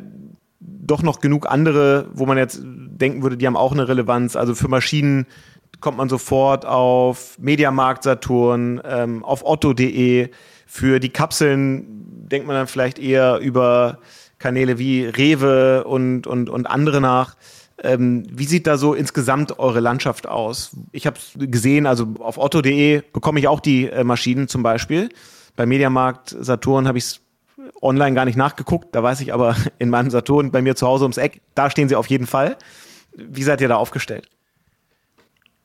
doch 0.61 1.03
noch 1.03 1.21
genug 1.21 1.49
andere, 1.49 2.09
wo 2.13 2.27
man 2.27 2.37
jetzt 2.37 2.61
denken 2.65 3.23
würde, 3.23 3.37
die 3.37 3.47
haben 3.47 3.57
auch 3.57 3.71
eine 3.71 3.87
Relevanz. 3.87 4.35
Also 4.35 4.57
für 4.57 4.67
Maschinen 4.67 5.27
kommt 5.79 5.97
man 5.97 6.09
sofort 6.09 6.67
auf 6.67 7.39
Mediamarkt 7.39 8.03
Saturn, 8.03 8.81
ähm, 8.85 9.25
auf 9.25 9.47
otto.de. 9.47 10.31
Für 10.67 10.99
die 10.99 11.11
Kapseln 11.11 12.27
denkt 12.29 12.49
man 12.49 12.57
dann 12.57 12.67
vielleicht 12.67 12.99
eher 12.99 13.39
über 13.39 13.99
Kanäle 14.41 14.81
wie 14.81 15.05
Rewe 15.05 15.85
und, 15.85 16.27
und, 16.27 16.51
und 16.51 16.67
andere 16.67 17.01
nach. 17.01 17.37
Ähm, 17.85 18.25
wie 18.33 18.47
sieht 18.47 18.67
da 18.67 18.79
so 18.79 18.95
insgesamt 18.95 19.61
eure 19.61 19.79
Landschaft 19.79 20.27
aus? 20.27 20.73
Ich 20.91 21.07
habe 21.07 21.19
gesehen, 21.37 21.87
also 21.87 22.09
auf 22.19 22.37
otto.de 22.37 23.03
bekomme 23.13 23.39
ich 23.39 23.47
auch 23.47 23.61
die 23.61 23.89
äh, 23.89 24.03
Maschinen 24.03 24.49
zum 24.49 24.65
Beispiel. 24.65 25.11
Bei 25.59 25.67
Mediamarkt 25.67 26.37
Saturn 26.39 26.87
habe 26.87 26.99
ich 26.99 27.05
es 27.05 27.21
online 27.83 28.15
gar 28.15 28.25
nicht 28.25 28.37
nachgeguckt. 28.37 28.95
Da 28.95 29.03
weiß 29.03 29.21
ich 29.21 29.35
aber 29.35 29.57
in 29.81 29.91
meinem 29.91 30.09
Saturn 30.09 30.53
bei 30.53 30.63
mir 30.63 30.77
zu 30.77 30.87
Hause 30.87 31.03
ums 31.03 31.17
Eck, 31.17 31.41
da 31.57 31.69
stehen 31.69 31.89
sie 31.89 31.97
auf 31.97 32.07
jeden 32.07 32.29
Fall. 32.29 32.57
Wie 33.13 33.43
seid 33.43 33.61
ihr 33.61 33.67
da 33.67 33.75
aufgestellt? 33.75 34.29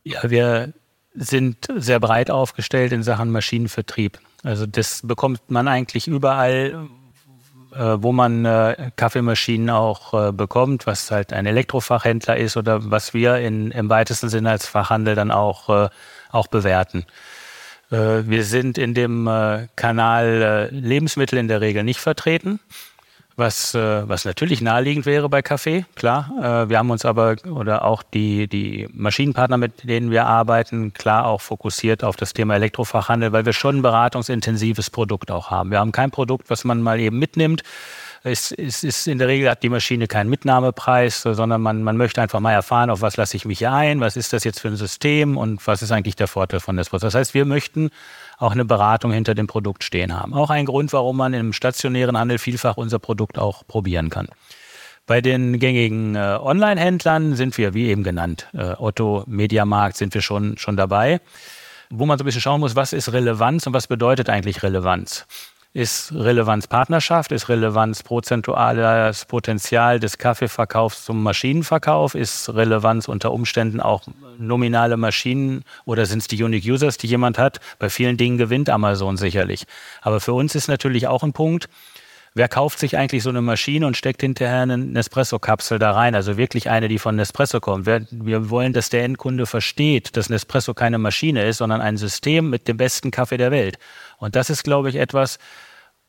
Ja, 0.04 0.20
wir 0.32 0.74
sind 1.14 1.68
sehr 1.76 2.00
breit 2.00 2.32
aufgestellt 2.32 2.92
in 2.92 3.04
Sachen 3.04 3.30
Maschinenvertrieb. 3.30 4.18
Also 4.42 4.66
das 4.66 5.02
bekommt 5.06 5.52
man 5.52 5.68
eigentlich 5.68 6.08
überall, 6.08 6.90
äh, 7.76 7.98
wo 8.00 8.14
man 8.14 8.46
äh, 8.46 8.90
Kaffeemaschinen 8.96 9.70
auch 9.70 10.30
äh, 10.30 10.32
bekommt, 10.32 10.88
was 10.88 11.12
halt 11.12 11.34
ein 11.34 11.46
Elektrofachhändler 11.46 12.38
ist 12.38 12.58
oder 12.58 12.90
was 12.90 13.14
wir 13.14 13.38
in, 13.38 13.70
im 13.70 13.90
weitesten 13.90 14.30
Sinne 14.30 14.50
als 14.50 14.66
Fachhandel 14.66 15.14
dann 15.14 15.30
auch, 15.30 15.90
auch 16.32 16.48
bewerten. 16.48 17.06
Äh, 17.92 18.28
wir 18.28 18.44
sind 18.44 18.78
in 18.78 18.94
dem 18.94 19.28
äh, 19.28 19.68
Kanal 19.76 20.70
äh, 20.72 20.76
Lebensmittel 20.76 21.38
in 21.38 21.48
der 21.48 21.62
Regel 21.62 21.84
nicht 21.84 22.00
vertreten, 22.00 22.60
was, 23.36 23.74
was 23.74 24.26
natürlich 24.26 24.62
naheliegend 24.62 25.08
wäre 25.08 25.28
bei 25.28 25.42
Kaffee, 25.42 25.86
klar. 25.96 26.68
Wir 26.70 26.78
haben 26.78 26.92
uns 26.92 27.04
aber 27.04 27.36
oder 27.50 27.84
auch 27.84 28.04
die, 28.04 28.48
die 28.48 28.88
Maschinenpartner, 28.94 29.58
mit 29.58 29.90
denen 29.90 30.12
wir 30.12 30.28
arbeiten, 30.28 30.94
klar 30.94 31.26
auch 31.26 31.42
fokussiert 31.42 32.04
auf 32.04 32.16
das 32.16 32.34
Thema 32.34 32.54
Elektrofachhandel, 32.54 33.32
weil 33.32 33.48
wir 33.48 33.54
schon 33.54 33.78
ein 33.78 33.82
beratungsintensives 33.82 34.92
Produkt 34.92 35.32
auch 35.32 35.50
haben. 35.50 35.72
Wir 35.72 35.80
haben 35.80 35.92
kein 35.92 36.12
Produkt, 36.12 36.52
was 36.52 36.64
man 36.64 36.84
mal 36.84 37.00
eben 37.00 37.18
mitnimmt, 37.18 37.64
es, 38.24 38.54
es 38.54 38.84
ist 38.84 39.08
in 39.08 39.18
der 39.18 39.28
Regel 39.28 39.50
hat 39.50 39.64
die 39.64 39.70
Maschine 39.70 40.08
keinen 40.08 40.30
Mitnahmepreis, 40.30 41.22
sondern 41.22 41.62
man, 41.62 41.84
man 41.84 41.98
möchte 41.98 42.22
einfach 42.22 42.40
mal 42.40 42.54
erfahren, 42.54 42.90
auf 42.90 43.02
was 43.02 43.18
lasse 43.18 43.36
ich 43.36 43.44
mich 43.44 43.68
ein, 43.68 44.00
was 44.00 44.16
ist 44.16 44.32
das 44.32 44.46
jetzt 44.46 44.62
für 44.62 44.70
ein 44.70 44.78
System 44.78 45.38
und 45.38 45.66
was 45.68 45.82
ist 45.82 45.92
eigentlich 45.92 46.16
der 46.16 46.28
Vorteil 46.28 46.62
von 46.62 46.76
Nespresso. 46.76 47.06
Das 47.08 47.16
heißt, 47.16 47.34
wir 47.34 47.44
möchten 47.44 47.90
auch 48.38 48.54
eine 48.54 48.64
Beratung 48.64 49.12
hinter 49.12 49.36
dem 49.36 49.48
Produkt 49.48 49.84
stehen 49.84 50.18
haben. 50.18 50.34
Auch 50.34 50.50
ein 50.50 50.66
Grund, 50.66 50.94
warum 50.94 51.18
man 51.18 51.34
im 51.34 51.52
stationären 51.52 52.18
Handel 52.18 52.38
vielfach 52.38 52.78
unser 52.78 52.98
Produkt 52.98 53.38
auch 53.38 53.68
probieren 53.68 54.10
kann. 54.10 54.30
Bei 55.06 55.20
den 55.20 55.60
gängigen 55.60 56.16
äh, 56.16 56.38
Online-Händlern 56.42 57.36
sind 57.36 57.58
wir, 57.58 57.74
wie 57.74 57.90
eben 57.90 58.04
genannt, 58.04 58.48
äh, 58.54 58.74
Otto, 58.78 59.26
Mediamarkt 59.28 59.98
sind 59.98 60.14
wir 60.14 60.22
schon, 60.22 60.58
schon 60.58 60.78
dabei, 60.78 61.20
wo 61.90 62.06
man 62.06 62.18
so 62.18 62.24
ein 62.24 62.26
bisschen 62.26 62.42
schauen 62.42 62.62
muss, 62.62 62.78
was 62.78 62.94
ist 62.94 63.12
Relevanz 63.12 63.68
und 63.68 63.74
was 63.74 63.88
bedeutet 63.88 64.30
eigentlich 64.30 64.64
Relevanz. 64.64 65.26
Ist 65.76 66.14
Relevanz 66.14 66.68
Partnerschaft? 66.68 67.32
Ist 67.32 67.50
Relevanz 67.50 68.04
prozentuales 68.04 69.26
Potenzial 69.26 70.00
des 70.00 70.20
Kaffeeverkaufs 70.20 71.04
zum 71.04 71.24
Maschinenverkauf? 71.24 72.14
Ist 72.14 72.54
Relevanz 72.54 73.08
unter 73.08 73.32
Umständen 73.32 73.80
auch 73.80 74.04
nominale 74.38 74.98
Maschinen 74.98 75.64
oder 75.86 76.06
sind 76.06 76.20
es 76.20 76.28
die 76.28 76.44
Unique 76.44 76.66
Users, 76.66 77.00
die 77.00 77.08
jemand 77.08 77.40
hat? 77.40 77.60
Bei 77.80 77.90
vielen 77.90 78.18
Dingen 78.18 78.38
gewinnt 78.38 78.70
Amazon 78.70 79.18
sicherlich. 79.18 79.66
Aber 80.04 80.20
für 80.20 80.34
uns 80.34 80.54
ist 80.54 80.68
natürlich 80.68 81.08
auch 81.08 81.24
ein 81.24 81.34
Punkt, 81.34 81.68
wer 82.34 82.48
kauft 82.48 82.80
sich 82.80 82.98
eigentlich 82.98 83.24
so 83.24 83.30
eine 83.30 83.42
Maschine 83.42 83.88
und 83.88 83.98
steckt 83.98 84.22
hinterher 84.22 84.62
eine 84.62 84.78
Nespresso-Kapsel 84.78 85.80
da 85.80 85.92
rein? 85.92 86.16
Also 86.16 86.38
wirklich 86.38 86.70
eine, 86.70 86.88
die 86.88 87.00
von 87.00 87.16
Nespresso 87.16 87.60
kommt. 87.60 87.86
Wir 87.86 88.50
wollen, 88.50 88.74
dass 88.74 88.90
der 88.90 89.04
Endkunde 89.04 89.46
versteht, 89.46 90.18
dass 90.18 90.30
Nespresso 90.30 90.74
keine 90.74 90.98
Maschine 90.98 91.46
ist, 91.46 91.58
sondern 91.58 91.82
ein 91.82 91.98
System 91.98 92.50
mit 92.50 92.68
dem 92.68 92.78
besten 92.78 93.12
Kaffee 93.12 93.38
der 93.38 93.52
Welt. 93.52 93.78
Und 94.18 94.36
das 94.36 94.50
ist, 94.50 94.64
glaube 94.64 94.90
ich, 94.90 94.96
etwas, 94.96 95.38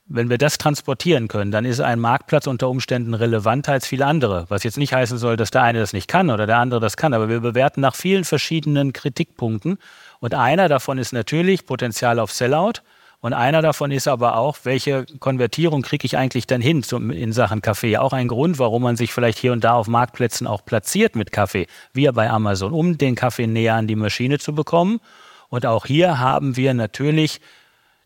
wenn 0.07 0.29
wir 0.29 0.39
das 0.39 0.59
transportieren 0.59 1.29
können, 1.29 1.51
dann 1.51 1.65
ist 1.65 1.81
ein 1.81 1.99
Marktplatz 1.99 2.47
unter 2.47 2.69
Umständen 2.69 3.15
relevanter 3.15 3.73
als 3.73 3.87
viele 3.87 4.05
andere. 4.05 4.45
Was 4.49 4.63
jetzt 4.63 4.77
nicht 4.77 4.93
heißen 4.93 5.17
soll, 5.17 5.37
dass 5.37 5.51
der 5.51 5.63
eine 5.63 5.81
das 5.81 5.95
nicht 5.95 6.09
kann 6.09 6.31
oder 6.31 6.47
der 6.47 6.59
andere 6.59 6.81
das 6.81 6.97
kann, 6.97 7.15
aber 7.15 7.29
wir 7.29 7.41
bewerten 7.41 7.81
nach 7.81 7.95
vielen 7.95 8.25
verschiedenen 8.25 8.93
Kritikpunkten. 8.93 9.79
Und 10.21 10.35
einer 10.35 10.69
davon 10.69 10.99
ist 10.99 11.13
natürlich 11.13 11.65
Potenzial 11.65 12.19
auf 12.19 12.33
Sellout. 12.33 12.83
Und 13.25 13.33
einer 13.33 13.63
davon 13.63 13.91
ist 13.91 14.07
aber 14.07 14.37
auch, 14.37 14.59
welche 14.65 15.07
Konvertierung 15.19 15.81
kriege 15.81 16.05
ich 16.05 16.19
eigentlich 16.19 16.47
dann 16.47 16.61
hin 16.61 16.83
zum, 16.83 17.11
in 17.11 17.33
Sachen 17.33 17.63
Kaffee? 17.63 17.97
Auch 17.97 18.13
ein 18.13 18.29
Grund, 18.29 18.59
warum 18.59 18.83
man 18.83 18.97
sich 18.97 19.15
vielleicht 19.15 19.39
hier 19.39 19.53
und 19.53 19.65
da 19.65 19.73
auf 19.73 19.89
Marktplätzen 19.89 20.47
auch 20.47 20.63
platziert 20.63 21.17
mit 21.17 21.33
Kaffee, 21.33 21.67
wie 21.95 22.07
bei 22.09 22.29
Amazon, 22.29 22.75
um 22.75 22.99
den 22.99 23.15
Kaffee 23.15 23.47
näher 23.47 23.77
an 23.77 23.87
die 23.87 23.97
Maschine 23.97 24.39
zu 24.39 24.55
bekommen. 24.55 25.01
Und 25.49 25.65
auch 25.65 25.87
hier 25.87 26.19
haben 26.19 26.59
wir 26.59 26.75
natürlich 26.75 27.41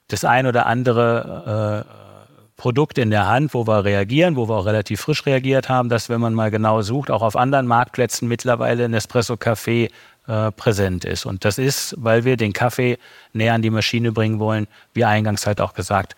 das 0.07 0.25
ein 0.25 0.47
oder 0.47 0.67
andere 0.67 1.85
äh, 1.85 2.53
Produkt 2.57 2.97
in 2.97 3.11
der 3.11 3.27
Hand, 3.27 3.55
wo 3.55 3.67
wir 3.67 3.85
reagieren, 3.85 4.37
wo 4.37 4.49
wir 4.49 4.55
auch 4.55 4.67
relativ 4.67 5.01
frisch 5.01 5.27
reagiert 5.27 5.69
haben, 5.69 5.89
dass 5.89 6.09
wenn 6.09 6.21
man 6.21 6.35
mal 6.35 6.53
genau 6.53 6.81
sucht, 6.83 7.11
auch 7.11 7.23
auf 7.23 7.35
anderen 7.35 7.67
Marktplätzen 7.67 8.29
mittlerweile 8.29 8.89
Nespresso 8.89 9.35
Café 9.35 9.91
äh, 10.29 10.53
präsent 10.53 11.05
ist. 11.05 11.27
Und 11.27 11.45
das 11.45 11.59
ist, 11.59 11.95
weil 11.99 12.25
wir 12.25 12.37
den 12.37 12.53
Kaffee 12.53 12.99
näher 13.33 13.55
an 13.55 13.63
die 13.63 13.71
Maschine 13.71 14.13
bringen 14.13 14.39
wollen, 14.39 14.69
wie 14.93 15.05
eingangs 15.05 15.47
halt 15.47 15.61
auch 15.61 15.75
gesagt, 15.75 16.17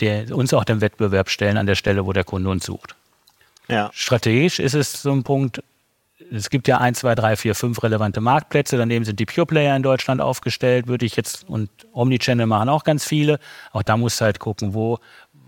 der, 0.00 0.34
uns 0.36 0.52
auch 0.52 0.64
den 0.64 0.80
Wettbewerb 0.80 1.30
stellen 1.30 1.56
an 1.56 1.66
der 1.66 1.76
Stelle, 1.76 2.04
wo 2.04 2.12
der 2.12 2.24
Kunde 2.24 2.50
uns 2.50 2.66
sucht. 2.66 2.94
Ja. 3.68 3.90
Strategisch 3.94 4.58
ist 4.58 4.74
es 4.74 5.00
so 5.00 5.12
ein 5.12 5.22
Punkt, 5.22 5.62
es 6.30 6.50
gibt 6.50 6.66
ja 6.66 6.78
ein, 6.78 6.94
zwei, 6.94 7.14
drei, 7.14 7.36
vier, 7.36 7.54
fünf 7.54 7.82
relevante 7.82 8.20
Marktplätze. 8.20 8.76
Daneben 8.76 9.04
sind 9.04 9.20
die 9.20 9.26
Pure 9.26 9.46
Player 9.46 9.76
in 9.76 9.82
Deutschland 9.82 10.20
aufgestellt, 10.20 10.86
würde 10.86 11.04
ich 11.04 11.16
jetzt, 11.16 11.48
und 11.48 11.68
Omnichannel 11.92 12.46
machen 12.46 12.68
auch 12.68 12.84
ganz 12.84 13.04
viele. 13.04 13.38
Auch 13.72 13.82
da 13.82 13.96
musst 13.96 14.20
du 14.20 14.24
halt 14.24 14.38
gucken, 14.38 14.74
wo, 14.74 14.98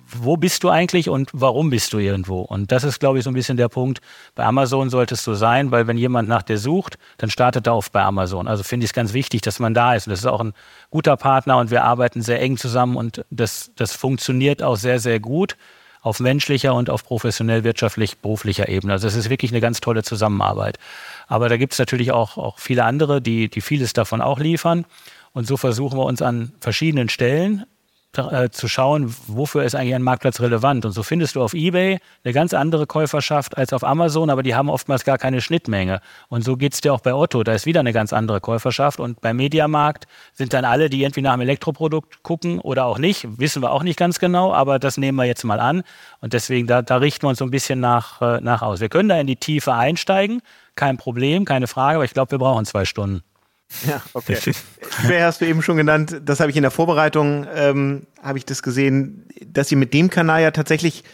wo 0.06 0.36
bist 0.36 0.62
du 0.64 0.70
eigentlich 0.70 1.08
und 1.08 1.30
warum 1.32 1.70
bist 1.70 1.92
du 1.92 1.98
irgendwo? 1.98 2.40
Und 2.40 2.72
das 2.72 2.84
ist, 2.84 3.00
glaube 3.00 3.18
ich, 3.18 3.24
so 3.24 3.30
ein 3.30 3.34
bisschen 3.34 3.56
der 3.56 3.68
Punkt. 3.68 4.00
Bei 4.34 4.44
Amazon 4.44 4.90
sollte 4.90 5.14
es 5.14 5.24
so 5.24 5.34
sein, 5.34 5.70
weil 5.70 5.86
wenn 5.86 5.96
jemand 5.96 6.28
nach 6.28 6.42
dir 6.42 6.58
sucht, 6.58 6.98
dann 7.18 7.30
startet 7.30 7.66
er 7.66 7.72
auf 7.72 7.90
bei 7.90 8.02
Amazon. 8.02 8.48
Also 8.48 8.62
finde 8.62 8.84
ich 8.84 8.90
es 8.90 8.94
ganz 8.94 9.12
wichtig, 9.12 9.42
dass 9.42 9.58
man 9.58 9.74
da 9.74 9.94
ist. 9.94 10.06
Und 10.06 10.12
das 10.12 10.20
ist 10.20 10.26
auch 10.26 10.40
ein 10.40 10.52
guter 10.90 11.16
Partner 11.16 11.58
und 11.58 11.70
wir 11.70 11.84
arbeiten 11.84 12.22
sehr 12.22 12.40
eng 12.40 12.56
zusammen 12.56 12.96
und 12.96 13.24
das, 13.30 13.72
das 13.76 13.94
funktioniert 13.94 14.62
auch 14.62 14.76
sehr, 14.76 14.98
sehr 15.00 15.20
gut 15.20 15.56
auf 16.04 16.20
menschlicher 16.20 16.74
und 16.74 16.90
auf 16.90 17.02
professionell, 17.02 17.64
wirtschaftlich, 17.64 18.18
beruflicher 18.18 18.68
Ebene. 18.68 18.92
Also 18.92 19.08
es 19.08 19.14
ist 19.14 19.30
wirklich 19.30 19.52
eine 19.52 19.62
ganz 19.62 19.80
tolle 19.80 20.02
Zusammenarbeit. 20.02 20.78
Aber 21.28 21.48
da 21.48 21.56
gibt 21.56 21.72
es 21.72 21.78
natürlich 21.78 22.12
auch, 22.12 22.36
auch 22.36 22.58
viele 22.58 22.84
andere, 22.84 23.22
die, 23.22 23.48
die 23.48 23.62
vieles 23.62 23.94
davon 23.94 24.20
auch 24.20 24.38
liefern. 24.38 24.84
Und 25.32 25.46
so 25.46 25.56
versuchen 25.56 25.98
wir 25.98 26.04
uns 26.04 26.20
an 26.20 26.52
verschiedenen 26.60 27.08
Stellen 27.08 27.64
äh, 28.18 28.50
zu 28.50 28.68
schauen, 28.68 29.14
wofür 29.26 29.64
ist 29.64 29.74
eigentlich 29.74 29.94
ein 29.94 30.02
Marktplatz 30.02 30.40
relevant. 30.40 30.84
Und 30.84 30.92
so 30.92 31.02
findest 31.02 31.36
du 31.36 31.42
auf 31.42 31.54
eBay 31.54 31.98
eine 32.24 32.32
ganz 32.32 32.54
andere 32.54 32.86
Käuferschaft 32.86 33.56
als 33.56 33.72
auf 33.72 33.84
Amazon, 33.84 34.30
aber 34.30 34.42
die 34.42 34.54
haben 34.54 34.68
oftmals 34.68 35.04
gar 35.04 35.18
keine 35.18 35.40
Schnittmenge. 35.40 36.00
Und 36.28 36.44
so 36.44 36.56
geht 36.56 36.74
es 36.74 36.80
dir 36.80 36.92
auch 36.92 37.00
bei 37.00 37.14
Otto, 37.14 37.42
da 37.42 37.52
ist 37.52 37.66
wieder 37.66 37.80
eine 37.80 37.92
ganz 37.92 38.12
andere 38.12 38.40
Käuferschaft. 38.40 39.00
Und 39.00 39.20
beim 39.20 39.36
Mediamarkt 39.36 40.06
sind 40.32 40.52
dann 40.52 40.64
alle, 40.64 40.88
die 40.88 41.02
irgendwie 41.02 41.22
nach 41.22 41.32
einem 41.32 41.42
Elektroprodukt 41.42 42.22
gucken 42.22 42.60
oder 42.60 42.86
auch 42.86 42.98
nicht, 42.98 43.26
wissen 43.38 43.62
wir 43.62 43.72
auch 43.72 43.82
nicht 43.82 43.98
ganz 43.98 44.18
genau, 44.18 44.52
aber 44.52 44.78
das 44.78 44.96
nehmen 44.96 45.16
wir 45.16 45.24
jetzt 45.24 45.44
mal 45.44 45.60
an. 45.60 45.82
Und 46.20 46.32
deswegen, 46.32 46.66
da, 46.66 46.82
da 46.82 46.96
richten 46.96 47.24
wir 47.24 47.30
uns 47.30 47.38
so 47.38 47.44
ein 47.44 47.50
bisschen 47.50 47.80
nach, 47.80 48.22
äh, 48.22 48.40
nach 48.40 48.62
aus. 48.62 48.80
Wir 48.80 48.88
können 48.88 49.08
da 49.08 49.18
in 49.18 49.26
die 49.26 49.36
Tiefe 49.36 49.74
einsteigen, 49.74 50.40
kein 50.76 50.96
Problem, 50.96 51.44
keine 51.44 51.66
Frage, 51.66 51.96
aber 51.96 52.04
ich 52.04 52.14
glaube, 52.14 52.32
wir 52.32 52.38
brauchen 52.38 52.64
zwei 52.64 52.84
Stunden. 52.84 53.22
Ja, 53.86 54.02
okay. 54.12 54.38
Wer 55.06 55.26
hast 55.26 55.40
du 55.40 55.46
eben 55.46 55.62
schon 55.62 55.76
genannt, 55.76 56.20
das 56.24 56.40
habe 56.40 56.50
ich 56.50 56.56
in 56.56 56.62
der 56.62 56.70
Vorbereitung, 56.70 57.46
ähm, 57.54 58.06
habe 58.22 58.38
ich 58.38 58.44
das 58.44 58.62
gesehen, 58.62 59.26
dass 59.46 59.70
ihr 59.70 59.78
mit 59.78 59.92
dem 59.94 60.10
Kanal 60.10 60.42
ja 60.42 60.50
tatsächlich 60.50 61.04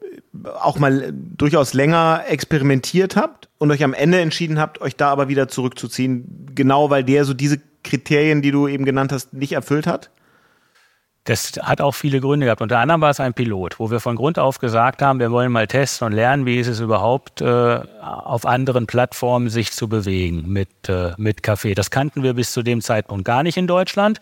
äh, 0.00 0.48
auch 0.48 0.78
mal 0.78 1.12
durchaus 1.12 1.72
länger 1.74 2.24
experimentiert 2.28 3.16
habt 3.16 3.48
und 3.58 3.70
euch 3.70 3.84
am 3.84 3.94
Ende 3.94 4.20
entschieden 4.20 4.58
habt, 4.58 4.80
euch 4.80 4.96
da 4.96 5.10
aber 5.10 5.28
wieder 5.28 5.48
zurückzuziehen, 5.48 6.46
genau 6.54 6.90
weil 6.90 7.04
der 7.04 7.24
so 7.24 7.34
diese 7.34 7.60
Kriterien, 7.82 8.42
die 8.42 8.50
du 8.50 8.68
eben 8.68 8.84
genannt 8.84 9.12
hast, 9.12 9.32
nicht 9.32 9.52
erfüllt 9.52 9.86
hat? 9.86 10.10
Das 11.24 11.52
hat 11.60 11.82
auch 11.82 11.92
viele 11.92 12.20
Gründe 12.20 12.46
gehabt. 12.46 12.62
Unter 12.62 12.78
anderem 12.78 13.02
war 13.02 13.10
es 13.10 13.20
ein 13.20 13.34
Pilot, 13.34 13.78
wo 13.78 13.90
wir 13.90 14.00
von 14.00 14.16
Grund 14.16 14.38
auf 14.38 14.58
gesagt 14.58 15.02
haben, 15.02 15.20
wir 15.20 15.30
wollen 15.30 15.52
mal 15.52 15.66
testen 15.66 16.06
und 16.06 16.12
lernen, 16.12 16.46
wie 16.46 16.58
ist 16.58 16.66
es 16.66 16.80
überhaupt, 16.80 17.42
äh, 17.42 17.80
auf 18.00 18.46
anderen 18.46 18.86
Plattformen 18.86 19.50
sich 19.50 19.72
zu 19.72 19.88
bewegen 19.88 20.48
mit, 20.48 20.88
äh, 20.88 21.12
mit 21.18 21.42
Kaffee. 21.42 21.74
Das 21.74 21.90
kannten 21.90 22.22
wir 22.22 22.32
bis 22.32 22.52
zu 22.52 22.62
dem 22.62 22.80
Zeitpunkt 22.80 23.26
gar 23.26 23.42
nicht 23.42 23.58
in 23.58 23.66
Deutschland. 23.66 24.18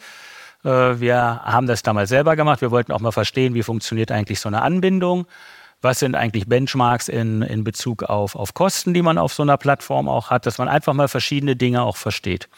Äh, 0.64 0.68
wir 1.00 1.40
haben 1.44 1.68
das 1.68 1.84
damals 1.84 2.08
selber 2.08 2.34
gemacht. 2.34 2.60
Wir 2.62 2.72
wollten 2.72 2.90
auch 2.90 3.00
mal 3.00 3.12
verstehen, 3.12 3.54
wie 3.54 3.62
funktioniert 3.62 4.10
eigentlich 4.10 4.40
so 4.40 4.48
eine 4.48 4.62
Anbindung. 4.62 5.26
Was 5.80 6.00
sind 6.00 6.16
eigentlich 6.16 6.48
Benchmarks 6.48 7.08
in, 7.08 7.42
in 7.42 7.62
Bezug 7.62 8.02
auf, 8.02 8.34
auf 8.34 8.54
Kosten, 8.54 8.92
die 8.92 9.02
man 9.02 9.16
auf 9.18 9.32
so 9.32 9.44
einer 9.44 9.56
Plattform 9.56 10.08
auch 10.08 10.30
hat, 10.30 10.46
dass 10.46 10.58
man 10.58 10.68
einfach 10.68 10.94
mal 10.94 11.06
verschiedene 11.06 11.54
Dinge 11.54 11.82
auch 11.82 11.96
versteht. 11.96 12.48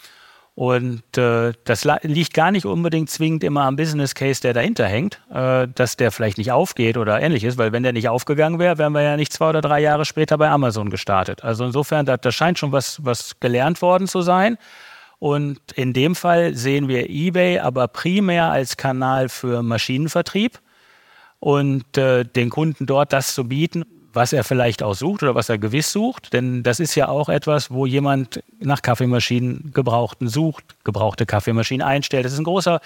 Und 0.60 1.16
äh, 1.16 1.54
das 1.64 1.88
liegt 2.02 2.34
gar 2.34 2.50
nicht 2.50 2.66
unbedingt 2.66 3.08
zwingend 3.08 3.44
immer 3.44 3.62
am 3.62 3.76
Business 3.76 4.14
Case, 4.14 4.42
der 4.42 4.52
dahinter 4.52 4.84
hängt, 4.84 5.18
äh, 5.32 5.66
dass 5.74 5.96
der 5.96 6.12
vielleicht 6.12 6.36
nicht 6.36 6.52
aufgeht 6.52 6.98
oder 6.98 7.18
ähnliches, 7.18 7.56
weil 7.56 7.72
wenn 7.72 7.82
der 7.82 7.94
nicht 7.94 8.10
aufgegangen 8.10 8.58
wäre, 8.58 8.76
wären 8.76 8.92
wir 8.92 9.00
ja 9.00 9.16
nicht 9.16 9.32
zwei 9.32 9.48
oder 9.48 9.62
drei 9.62 9.80
Jahre 9.80 10.04
später 10.04 10.36
bei 10.36 10.50
Amazon 10.50 10.90
gestartet. 10.90 11.44
Also 11.44 11.64
insofern, 11.64 12.04
da, 12.04 12.18
da 12.18 12.30
scheint 12.30 12.58
schon 12.58 12.72
was, 12.72 13.02
was 13.02 13.40
gelernt 13.40 13.80
worden 13.80 14.06
zu 14.06 14.20
sein. 14.20 14.58
Und 15.18 15.60
in 15.76 15.94
dem 15.94 16.14
Fall 16.14 16.54
sehen 16.54 16.88
wir 16.88 17.08
eBay 17.08 17.60
aber 17.60 17.88
primär 17.88 18.50
als 18.50 18.76
Kanal 18.76 19.30
für 19.30 19.62
Maschinenvertrieb 19.62 20.60
und 21.38 21.96
äh, 21.96 22.24
den 22.24 22.50
Kunden 22.50 22.84
dort 22.84 23.14
das 23.14 23.34
zu 23.34 23.48
bieten, 23.48 23.86
was 24.12 24.32
er 24.32 24.44
vielleicht 24.44 24.82
auch 24.82 24.94
sucht 24.94 25.22
oder 25.22 25.34
was 25.34 25.48
er 25.48 25.58
gewiss 25.58 25.92
sucht. 25.92 26.32
Denn 26.32 26.62
das 26.62 26.80
ist 26.80 26.94
ja 26.94 27.08
auch 27.08 27.28
etwas, 27.28 27.70
wo 27.70 27.86
jemand 27.86 28.42
nach 28.58 28.82
Kaffeemaschinen 28.82 29.72
gebrauchten 29.72 30.28
sucht, 30.28 30.64
gebrauchte 30.84 31.26
Kaffeemaschinen 31.26 31.86
einstellt. 31.86 32.24
Das 32.24 32.32
ist 32.32 32.38
ein 32.38 32.44
großer, 32.44 32.80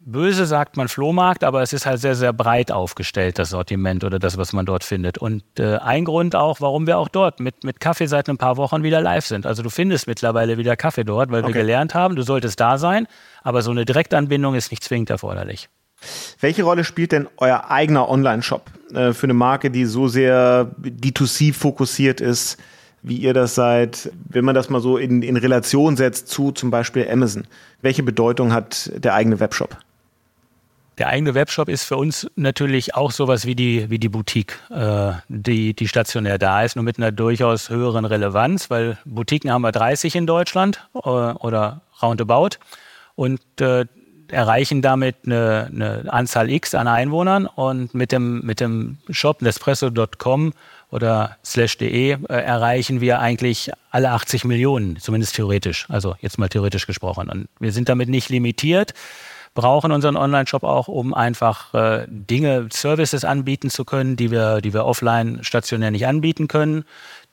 böse 0.00 0.46
sagt 0.46 0.76
man 0.76 0.88
Flohmarkt, 0.88 1.44
aber 1.44 1.62
es 1.62 1.72
ist 1.72 1.86
halt 1.86 2.00
sehr, 2.00 2.14
sehr 2.14 2.32
breit 2.32 2.72
aufgestellt, 2.72 3.38
das 3.38 3.50
Sortiment 3.50 4.02
oder 4.02 4.18
das, 4.18 4.38
was 4.38 4.52
man 4.52 4.66
dort 4.66 4.82
findet. 4.82 5.18
Und 5.18 5.42
äh, 5.58 5.76
ein 5.76 6.04
Grund 6.04 6.34
auch, 6.34 6.60
warum 6.60 6.86
wir 6.86 6.98
auch 6.98 7.08
dort 7.08 7.40
mit, 7.40 7.64
mit 7.64 7.80
Kaffee 7.80 8.06
seit 8.06 8.28
ein 8.28 8.38
paar 8.38 8.56
Wochen 8.56 8.82
wieder 8.82 9.00
live 9.00 9.26
sind. 9.26 9.46
Also 9.46 9.62
du 9.62 9.70
findest 9.70 10.06
mittlerweile 10.06 10.58
wieder 10.58 10.76
Kaffee 10.76 11.04
dort, 11.04 11.30
weil 11.30 11.44
okay. 11.44 11.54
wir 11.54 11.60
gelernt 11.60 11.94
haben, 11.94 12.16
du 12.16 12.22
solltest 12.22 12.58
da 12.60 12.78
sein, 12.78 13.06
aber 13.42 13.62
so 13.62 13.70
eine 13.70 13.84
Direktanbindung 13.84 14.54
ist 14.54 14.70
nicht 14.70 14.82
zwingend 14.82 15.10
erforderlich. 15.10 15.68
Welche 16.40 16.62
Rolle 16.62 16.84
spielt 16.84 17.12
denn 17.12 17.28
euer 17.36 17.70
eigener 17.70 18.08
Online-Shop 18.08 18.70
äh, 18.94 19.12
für 19.12 19.24
eine 19.24 19.34
Marke, 19.34 19.70
die 19.70 19.84
so 19.84 20.08
sehr 20.08 20.70
D2C 20.82 21.52
fokussiert 21.52 22.20
ist, 22.20 22.58
wie 23.02 23.16
ihr 23.16 23.34
das 23.34 23.54
seid, 23.54 24.10
wenn 24.28 24.44
man 24.44 24.54
das 24.54 24.68
mal 24.68 24.80
so 24.80 24.96
in, 24.96 25.22
in 25.22 25.36
Relation 25.36 25.96
setzt 25.96 26.28
zu 26.28 26.52
zum 26.52 26.70
Beispiel 26.70 27.08
Amazon? 27.10 27.44
Welche 27.82 28.02
Bedeutung 28.02 28.52
hat 28.52 28.90
der 28.94 29.14
eigene 29.14 29.40
Webshop? 29.40 29.76
Der 30.98 31.08
eigene 31.08 31.34
Webshop 31.34 31.70
ist 31.70 31.84
für 31.84 31.96
uns 31.96 32.30
natürlich 32.36 32.94
auch 32.94 33.10
sowas 33.10 33.46
wie 33.46 33.54
die, 33.54 33.88
wie 33.88 33.98
die 33.98 34.10
Boutique, 34.10 34.58
äh, 34.70 35.12
die, 35.28 35.72
die 35.72 35.88
stationär 35.88 36.36
da 36.36 36.62
ist, 36.62 36.76
nur 36.76 36.84
mit 36.84 36.98
einer 36.98 37.10
durchaus 37.10 37.70
höheren 37.70 38.04
Relevanz, 38.04 38.68
weil 38.68 38.98
Boutiquen 39.06 39.50
haben 39.50 39.62
wir 39.62 39.72
30 39.72 40.14
in 40.14 40.26
Deutschland 40.26 40.86
äh, 40.94 40.98
oder 40.98 41.80
roundabout. 42.02 42.58
Und 43.14 43.40
äh, 43.62 43.86
erreichen 44.32 44.82
damit 44.82 45.16
eine, 45.26 45.70
eine, 45.74 46.12
Anzahl 46.12 46.50
X 46.50 46.74
an 46.74 46.88
Einwohnern 46.88 47.46
und 47.46 47.94
mit 47.94 48.12
dem, 48.12 48.40
mit 48.40 48.60
dem 48.60 48.98
Shop 49.10 49.42
Nespresso.com 49.42 50.52
oder 50.90 51.36
slash.de 51.44 52.10
äh, 52.12 52.16
erreichen 52.26 53.00
wir 53.00 53.20
eigentlich 53.20 53.70
alle 53.90 54.10
80 54.10 54.44
Millionen, 54.44 54.98
zumindest 54.98 55.36
theoretisch. 55.36 55.86
Also 55.88 56.16
jetzt 56.20 56.38
mal 56.38 56.48
theoretisch 56.48 56.86
gesprochen. 56.86 57.28
Und 57.28 57.48
wir 57.58 57.72
sind 57.72 57.88
damit 57.88 58.08
nicht 58.08 58.28
limitiert 58.28 58.94
brauchen 59.54 59.90
unseren 59.90 60.16
Online-Shop 60.16 60.62
auch, 60.62 60.88
um 60.88 61.12
einfach 61.12 61.74
äh, 61.74 62.06
Dinge, 62.08 62.68
Services 62.72 63.24
anbieten 63.24 63.68
zu 63.68 63.84
können, 63.84 64.16
die 64.16 64.30
wir, 64.30 64.60
die 64.60 64.72
wir 64.72 64.84
offline 64.84 65.42
stationär 65.42 65.90
nicht 65.90 66.06
anbieten 66.06 66.46
können, 66.46 66.84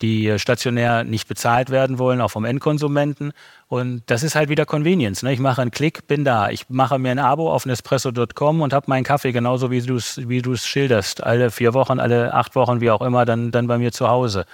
die 0.02 0.38
stationär 0.40 1.04
nicht 1.04 1.28
bezahlt 1.28 1.70
werden 1.70 2.00
wollen, 2.00 2.22
auch 2.22 2.32
vom 2.32 2.46
Endkonsumenten. 2.46 3.34
Und 3.68 4.04
das 4.08 4.24
ist 4.24 4.36
halt 4.36 4.50
wieder 4.50 4.66
Convenience. 4.66 5.24
Ne? 5.24 5.34
Ich 5.34 5.40
mache 5.40 5.62
einen 5.62 5.72
Klick, 5.72 6.08
bin 6.08 6.24
da. 6.24 6.50
Ich 6.50 6.70
mache 6.70 6.98
mir 6.98 7.12
ein 7.12 7.20
Abo 7.20 7.52
auf 7.52 7.66
Nespresso.com 7.66 8.62
und 8.62 8.74
habe 8.74 8.86
meinen 8.90 9.04
Kaffee 9.04 9.32
genauso, 9.32 9.70
wie 9.70 9.82
du 9.82 9.96
es 9.96 10.18
wie 10.28 10.42
schilderst. 10.58 11.24
Alle 11.24 11.52
vier 11.52 11.74
Wochen, 11.74 12.00
alle 12.00 12.34
acht 12.34 12.56
Wochen, 12.56 12.82
wie 12.82 12.90
auch 12.90 13.02
immer, 13.02 13.26
dann, 13.26 13.52
dann 13.52 13.68
bei 13.68 13.78
mir 13.78 13.92
zu 13.92 14.08
Hause. 14.08 14.46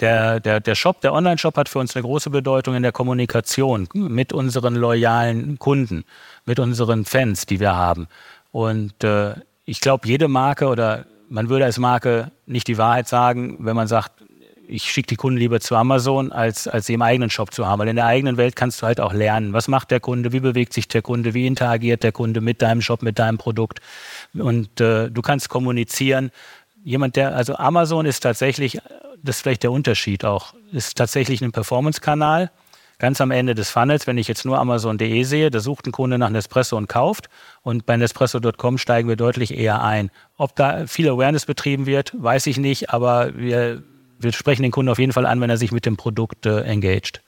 Der, 0.00 0.40
der, 0.40 0.60
der 0.60 0.74
Shop, 0.74 1.00
der 1.02 1.12
Online-Shop 1.12 1.56
hat 1.56 1.68
für 1.68 1.78
uns 1.78 1.94
eine 1.94 2.02
große 2.02 2.30
Bedeutung 2.30 2.74
in 2.74 2.82
der 2.82 2.92
Kommunikation 2.92 3.86
mit 3.92 4.32
unseren 4.32 4.74
loyalen 4.74 5.58
Kunden, 5.58 6.04
mit 6.46 6.58
unseren 6.58 7.04
Fans, 7.04 7.44
die 7.44 7.60
wir 7.60 7.74
haben. 7.74 8.08
Und 8.50 9.04
äh, 9.04 9.34
ich 9.66 9.80
glaube, 9.80 10.08
jede 10.08 10.28
Marke 10.28 10.68
oder 10.68 11.04
man 11.28 11.48
würde 11.48 11.66
als 11.66 11.78
Marke 11.78 12.30
nicht 12.46 12.66
die 12.66 12.78
Wahrheit 12.78 13.08
sagen, 13.08 13.58
wenn 13.60 13.76
man 13.76 13.86
sagt, 13.86 14.12
ich 14.70 14.84
schicke 14.84 15.08
die 15.08 15.16
Kunden 15.16 15.38
lieber 15.38 15.60
zu 15.60 15.74
Amazon, 15.76 16.32
als, 16.32 16.68
als 16.68 16.86
sie 16.86 16.94
im 16.94 17.02
eigenen 17.02 17.28
Shop 17.28 17.52
zu 17.52 17.66
haben. 17.66 17.80
Weil 17.80 17.88
in 17.88 17.96
der 17.96 18.06
eigenen 18.06 18.36
Welt 18.36 18.56
kannst 18.56 18.80
du 18.80 18.86
halt 18.86 19.00
auch 19.00 19.12
lernen, 19.12 19.52
was 19.52 19.68
macht 19.68 19.90
der 19.90 20.00
Kunde, 20.00 20.32
wie 20.32 20.40
bewegt 20.40 20.72
sich 20.72 20.88
der 20.88 21.02
Kunde, 21.02 21.34
wie 21.34 21.46
interagiert 21.46 22.02
der 22.02 22.12
Kunde 22.12 22.40
mit 22.40 22.62
deinem 22.62 22.80
Shop, 22.80 23.02
mit 23.02 23.18
deinem 23.18 23.36
Produkt. 23.36 23.80
Und 24.34 24.80
äh, 24.80 25.10
du 25.10 25.22
kannst 25.22 25.48
kommunizieren. 25.48 26.30
Jemand, 26.84 27.16
der, 27.16 27.34
also 27.34 27.56
Amazon 27.56 28.06
ist 28.06 28.20
tatsächlich, 28.20 28.80
das 29.22 29.36
ist 29.36 29.42
vielleicht 29.42 29.62
der 29.62 29.72
Unterschied 29.72 30.24
auch, 30.24 30.54
ist 30.72 30.96
tatsächlich 30.96 31.42
ein 31.42 31.52
Performance-Kanal. 31.52 32.50
Ganz 32.98 33.20
am 33.22 33.30
Ende 33.30 33.54
des 33.54 33.70
Funnels, 33.70 34.06
wenn 34.06 34.18
ich 34.18 34.28
jetzt 34.28 34.44
nur 34.44 34.58
Amazon.de 34.58 35.22
sehe, 35.22 35.50
da 35.50 35.60
sucht 35.60 35.86
ein 35.86 35.92
Kunde 35.92 36.18
nach 36.18 36.28
Nespresso 36.28 36.76
und 36.76 36.86
kauft. 36.86 37.30
Und 37.62 37.86
bei 37.86 37.96
Nespresso.com 37.96 38.76
steigen 38.76 39.08
wir 39.08 39.16
deutlich 39.16 39.56
eher 39.56 39.82
ein. 39.82 40.10
Ob 40.36 40.54
da 40.54 40.86
viel 40.86 41.08
Awareness 41.08 41.46
betrieben 41.46 41.86
wird, 41.86 42.12
weiß 42.18 42.46
ich 42.46 42.58
nicht, 42.58 42.90
aber 42.90 43.34
wir 43.38 43.82
wir 44.20 44.32
sprechen 44.32 44.62
den 44.62 44.70
Kunden 44.70 44.90
auf 44.90 44.98
jeden 44.98 45.12
Fall 45.12 45.26
an, 45.26 45.40
wenn 45.40 45.50
er 45.50 45.56
sich 45.56 45.72
mit 45.72 45.86
dem 45.86 45.96
Produkt 45.96 46.46
äh, 46.46 46.60
engaged. 46.62 47.22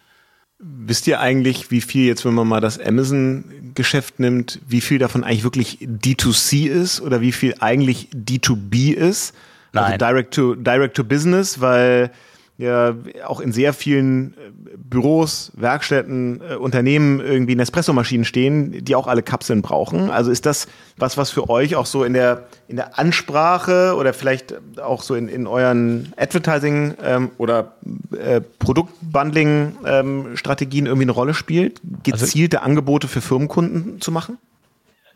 Wisst 0.59 1.07
ihr 1.09 1.21
eigentlich, 1.21 1.71
wie 1.71 1.81
viel 1.81 2.07
jetzt, 2.07 2.25
wenn 2.25 2.35
man 2.35 2.47
mal 2.47 2.61
das 2.61 2.79
Amazon-Geschäft 2.79 4.21
nimmt, 4.21 4.61
wie 4.69 4.81
viel 4.81 4.99
davon 4.99 5.25
eigentlich 5.25 5.43
wirklich 5.43 5.79
D2C 5.81 6.69
ist 6.69 7.01
oder 7.01 7.21
wie 7.21 7.33
viel 7.33 7.57
eigentlich 7.59 8.11
D2B 8.15 8.93
ist? 8.93 9.35
Also 9.75 9.91
Nein. 9.91 9.93
Also 9.93 10.07
Direct 10.07 10.35
to, 10.35 10.55
Direct 10.55 10.97
to 10.97 11.05
Business, 11.05 11.61
weil 11.61 12.11
ja 12.59 12.95
auch 13.27 13.41
in 13.41 13.51
sehr 13.53 13.73
vielen 13.73 14.35
äh, 14.35 14.51
Büros, 14.77 15.53
Werkstätten, 15.57 16.41
äh, 16.41 16.55
Unternehmen 16.55 17.19
irgendwie 17.21 17.57
Nespresso-Maschinen 17.57 18.25
stehen, 18.25 18.85
die 18.85 18.95
auch 18.95 19.07
alle 19.07 19.23
Kapseln 19.23 19.63
brauchen. 19.63 20.11
Also 20.11 20.31
ist 20.31 20.45
das 20.47 20.67
was, 20.97 21.17
was 21.17 21.31
für 21.31 21.51
euch 21.51 21.77
auch 21.77 21.87
so 21.87 22.03
in 22.05 22.13
der, 22.13 22.47
in 22.69 22.77
der 22.77 22.99
Ansprache 22.99 23.95
oder 23.97 24.13
vielleicht 24.13 24.55
auch 24.79 25.03
so 25.03 25.15
in, 25.15 25.29
in 25.29 25.47
euren 25.47 26.13
Advertising 26.17 26.93
ähm, 27.03 27.31
oder 27.39 27.77
äh, 28.17 28.43
Produktbundling-Strategien 28.59 30.87
ähm, 30.87 30.91
irgendwie 30.91 31.07
eine 31.07 31.13
Rolle 31.13 31.33
spielt, 31.35 31.81
also 31.83 32.25
gezielte 32.25 32.59
also, 32.59 32.69
Angebote 32.69 33.09
für 33.09 33.21
Firmenkunden 33.21 34.01
zu 34.01 34.13
machen? 34.13 34.39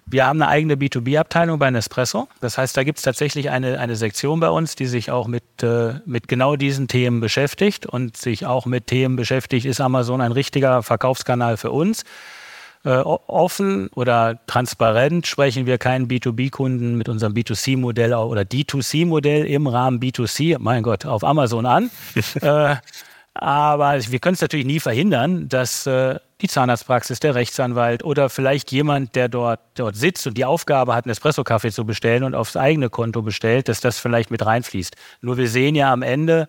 Wir 0.08 0.24
haben 0.24 0.40
eine 0.40 0.48
eigene 0.50 0.76
B2B-Abteilung 0.76 1.58
bei 1.58 1.68
Nespresso. 1.68 2.28
Das 2.40 2.58
heißt, 2.58 2.76
da 2.76 2.84
gibt 2.84 2.98
es 2.98 3.04
tatsächlich 3.04 3.50
eine, 3.50 3.80
eine 3.80 3.96
Sektion 3.96 4.38
bei 4.38 4.48
uns, 4.48 4.76
die 4.76 4.86
sich 4.86 5.10
auch 5.10 5.26
mit, 5.26 5.64
äh, 5.64 5.94
mit 6.06 6.28
genau 6.28 6.54
diesen 6.54 6.86
Themen 6.86 7.20
beschäftigt 7.20 7.86
und 7.86 8.16
sich 8.16 8.46
auch 8.46 8.66
mit 8.66 8.86
Themen 8.86 9.16
beschäftigt, 9.16 9.66
ist 9.66 9.80
Amazon 9.80 10.20
ein 10.20 10.30
richtiger 10.30 10.84
Verkaufskanal 10.84 11.56
für 11.56 11.72
uns. 11.72 12.04
Äh, 12.84 12.98
offen 12.98 13.88
oder 13.96 14.38
transparent 14.46 15.26
sprechen 15.26 15.66
wir 15.66 15.76
keinen 15.76 16.06
B2B-Kunden 16.06 16.96
mit 16.96 17.08
unserem 17.08 17.32
B2C-Modell 17.32 18.14
oder 18.14 18.42
D2C-Modell 18.42 19.44
im 19.46 19.66
Rahmen 19.66 19.98
B2C, 19.98 20.58
mein 20.60 20.84
Gott, 20.84 21.04
auf 21.04 21.24
Amazon 21.24 21.66
an. 21.66 21.90
äh, 22.42 22.76
aber 23.34 23.98
wir 24.08 24.18
können 24.20 24.34
es 24.34 24.40
natürlich 24.40 24.66
nie 24.66 24.78
verhindern, 24.78 25.48
dass 25.48 25.84
äh, 25.88 26.20
die 26.42 26.48
Zahnarztpraxis, 26.48 27.20
der 27.20 27.34
Rechtsanwalt 27.34 28.04
oder 28.04 28.28
vielleicht 28.28 28.70
jemand, 28.70 29.14
der 29.14 29.28
dort, 29.28 29.60
dort 29.74 29.96
sitzt 29.96 30.26
und 30.26 30.36
die 30.36 30.44
Aufgabe 30.44 30.94
hat, 30.94 31.06
einen 31.06 31.12
Espresso-Kaffee 31.12 31.70
zu 31.70 31.86
bestellen 31.86 32.24
und 32.24 32.34
aufs 32.34 32.56
eigene 32.56 32.90
Konto 32.90 33.22
bestellt, 33.22 33.68
dass 33.68 33.80
das 33.80 33.98
vielleicht 33.98 34.30
mit 34.30 34.44
reinfließt. 34.44 34.96
Nur 35.22 35.38
wir 35.38 35.48
sehen 35.48 35.74
ja 35.74 35.92
am 35.92 36.02
Ende 36.02 36.48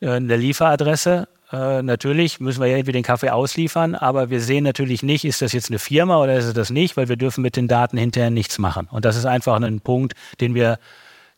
äh, 0.00 0.12
eine 0.12 0.36
Lieferadresse. 0.36 1.28
Äh, 1.52 1.82
natürlich 1.82 2.40
müssen 2.40 2.60
wir 2.60 2.68
ja 2.68 2.76
irgendwie 2.76 2.92
den 2.92 3.02
Kaffee 3.02 3.30
ausliefern, 3.30 3.94
aber 3.94 4.30
wir 4.30 4.40
sehen 4.40 4.64
natürlich 4.64 5.02
nicht, 5.02 5.24
ist 5.24 5.42
das 5.42 5.52
jetzt 5.52 5.70
eine 5.70 5.78
Firma 5.78 6.16
oder 6.16 6.36
ist 6.36 6.46
es 6.46 6.54
das 6.54 6.70
nicht, 6.70 6.96
weil 6.96 7.08
wir 7.08 7.16
dürfen 7.16 7.42
mit 7.42 7.56
den 7.56 7.68
Daten 7.68 7.98
hinterher 7.98 8.30
nichts 8.30 8.58
machen. 8.58 8.88
Und 8.90 9.04
das 9.04 9.16
ist 9.16 9.26
einfach 9.26 9.60
ein 9.60 9.80
Punkt, 9.80 10.14
den 10.40 10.54
wir 10.54 10.78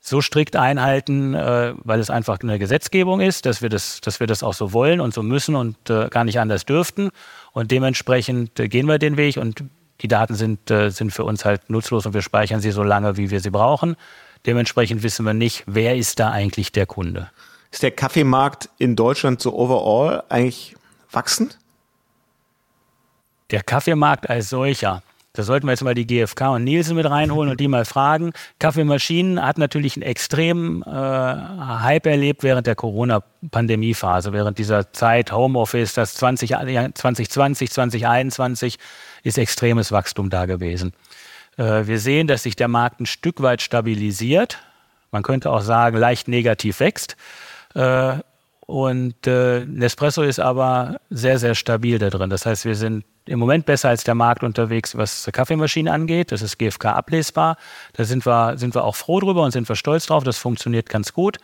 so 0.09 0.21
strikt 0.21 0.57
einhalten, 0.57 1.35
äh, 1.35 1.75
weil 1.85 2.01
es 2.01 2.11
einfach 2.11 2.39
eine 2.41 2.59
Gesetzgebung 2.59 3.21
ist, 3.21 3.47
dass 3.47 3.63
wir 3.63 3.69
das, 3.69 4.01
dass 4.01 4.21
wir 4.21 4.27
das 4.27 4.43
auch 4.43 4.55
so 4.55 4.73
wollen 4.73 5.01
und 5.01 5.15
so 5.15 5.23
müssen 5.23 5.55
und 5.55 5.91
äh, 5.91 6.09
gar 6.09 6.25
nicht 6.25 6.41
anders 6.41 6.65
dürften. 6.65 7.11
Und 7.53 7.71
dementsprechend 7.71 8.59
äh, 8.59 8.69
gehen 8.69 8.87
wir 8.87 8.99
den 8.99 9.17
Weg 9.17 9.37
und 9.37 9.65
die 10.01 10.09
Daten 10.09 10.35
sind, 10.35 10.71
äh, 10.71 10.91
sind 10.91 11.13
für 11.13 11.25
uns 11.25 11.45
halt 11.45 11.71
nutzlos 11.71 12.07
und 12.07 12.15
wir 12.15 12.23
speichern 12.23 12.61
sie 12.61 12.71
so 12.71 12.83
lange, 12.83 13.17
wie 13.17 13.31
wir 13.31 13.41
sie 13.41 13.51
brauchen. 13.51 13.97
Dementsprechend 14.47 15.03
wissen 15.03 15.27
wir 15.27 15.35
nicht, 15.35 15.65
wer 15.67 15.97
ist 15.97 16.21
da 16.21 16.31
eigentlich 16.31 16.73
der 16.73 16.87
Kunde. 16.87 17.31
Ist 17.71 17.83
der 17.83 17.91
Kaffeemarkt 17.91 18.71
in 18.79 18.97
Deutschland 18.97 19.41
so 19.43 19.55
overall 19.55 20.23
eigentlich 20.29 20.77
wachsend? 21.11 21.59
Der 23.51 23.63
Kaffeemarkt 23.63 24.29
als 24.29 24.51
solcher 24.51 25.03
da 25.39 25.45
sollten 25.45 25.69
wir 25.69 25.71
jetzt 25.71 25.85
mal 25.85 25.95
die 25.95 26.05
GfK 26.05 26.55
und 26.55 26.65
Nielsen 26.65 26.97
mit 26.97 27.09
reinholen 27.09 27.49
und 27.49 27.61
die 27.61 27.69
mal 27.69 27.85
fragen. 27.85 28.33
Kaffeemaschinen 28.59 29.41
hat 29.41 29.57
natürlich 29.57 29.95
einen 29.95 30.03
extremen 30.03 30.83
äh, 30.83 30.87
Hype 30.89 32.07
erlebt 32.07 32.43
während 32.43 32.67
der 32.67 32.75
Corona-Pandemiephase, 32.75 34.33
während 34.33 34.59
dieser 34.59 34.93
Zeit 34.93 35.31
Homeoffice, 35.31 35.95
das 35.95 36.15
20, 36.15 36.51
2020, 36.51 37.71
2021 37.71 38.79
ist 39.23 39.39
extremes 39.39 39.93
Wachstum 39.93 40.29
da 40.29 40.47
gewesen. 40.47 40.93
Äh, 41.57 41.87
wir 41.87 42.01
sehen, 42.01 42.27
dass 42.27 42.43
sich 42.43 42.57
der 42.57 42.67
Markt 42.67 43.01
ein 43.01 43.07
Stück 43.07 43.41
weit 43.41 43.63
stabilisiert. 43.63 44.59
Man 45.13 45.23
könnte 45.23 45.53
auch 45.53 45.61
sagen, 45.61 45.97
leicht 45.99 46.27
negativ 46.27 46.81
wächst. 46.81 47.17
Äh, 47.77 48.15
und 48.67 49.25
äh, 49.29 49.65
Nespresso 49.67 50.23
ist 50.23 50.41
aber 50.41 51.01
sehr, 51.11 51.39
sehr 51.39 51.55
stabil 51.55 52.01
da 52.01 52.11
drin. 52.11 52.29
Das 52.29 52.45
heißt, 52.45 52.65
wir 52.65 52.75
sind 52.75 53.05
im 53.29 53.39
Moment 53.39 53.67
besser 53.67 53.89
als 53.89 54.05
der 54.05 54.15
Markt 54.15 54.43
unterwegs, 54.43 54.97
was 54.97 55.29
Kaffeemaschinen 55.33 55.93
angeht. 55.93 56.33
Das 56.33 56.43
ist 56.43 56.59
GFK 56.59 56.87
ablesbar. 56.87 57.57
Da 57.93 58.05
sind 58.05 58.27
wir, 58.27 58.57
sind 58.59 58.75
wir 58.75 58.85
auch 58.85 58.97
froh 58.97 59.21
drüber 59.21 59.43
und 59.43 59.51
sind 59.51 59.69
wir 59.69 59.77
stolz 59.77 60.07
drauf. 60.07 60.25
Das 60.25 60.39
funktioniert 60.39 60.89
ganz 60.89 61.13
gut. 61.13 61.39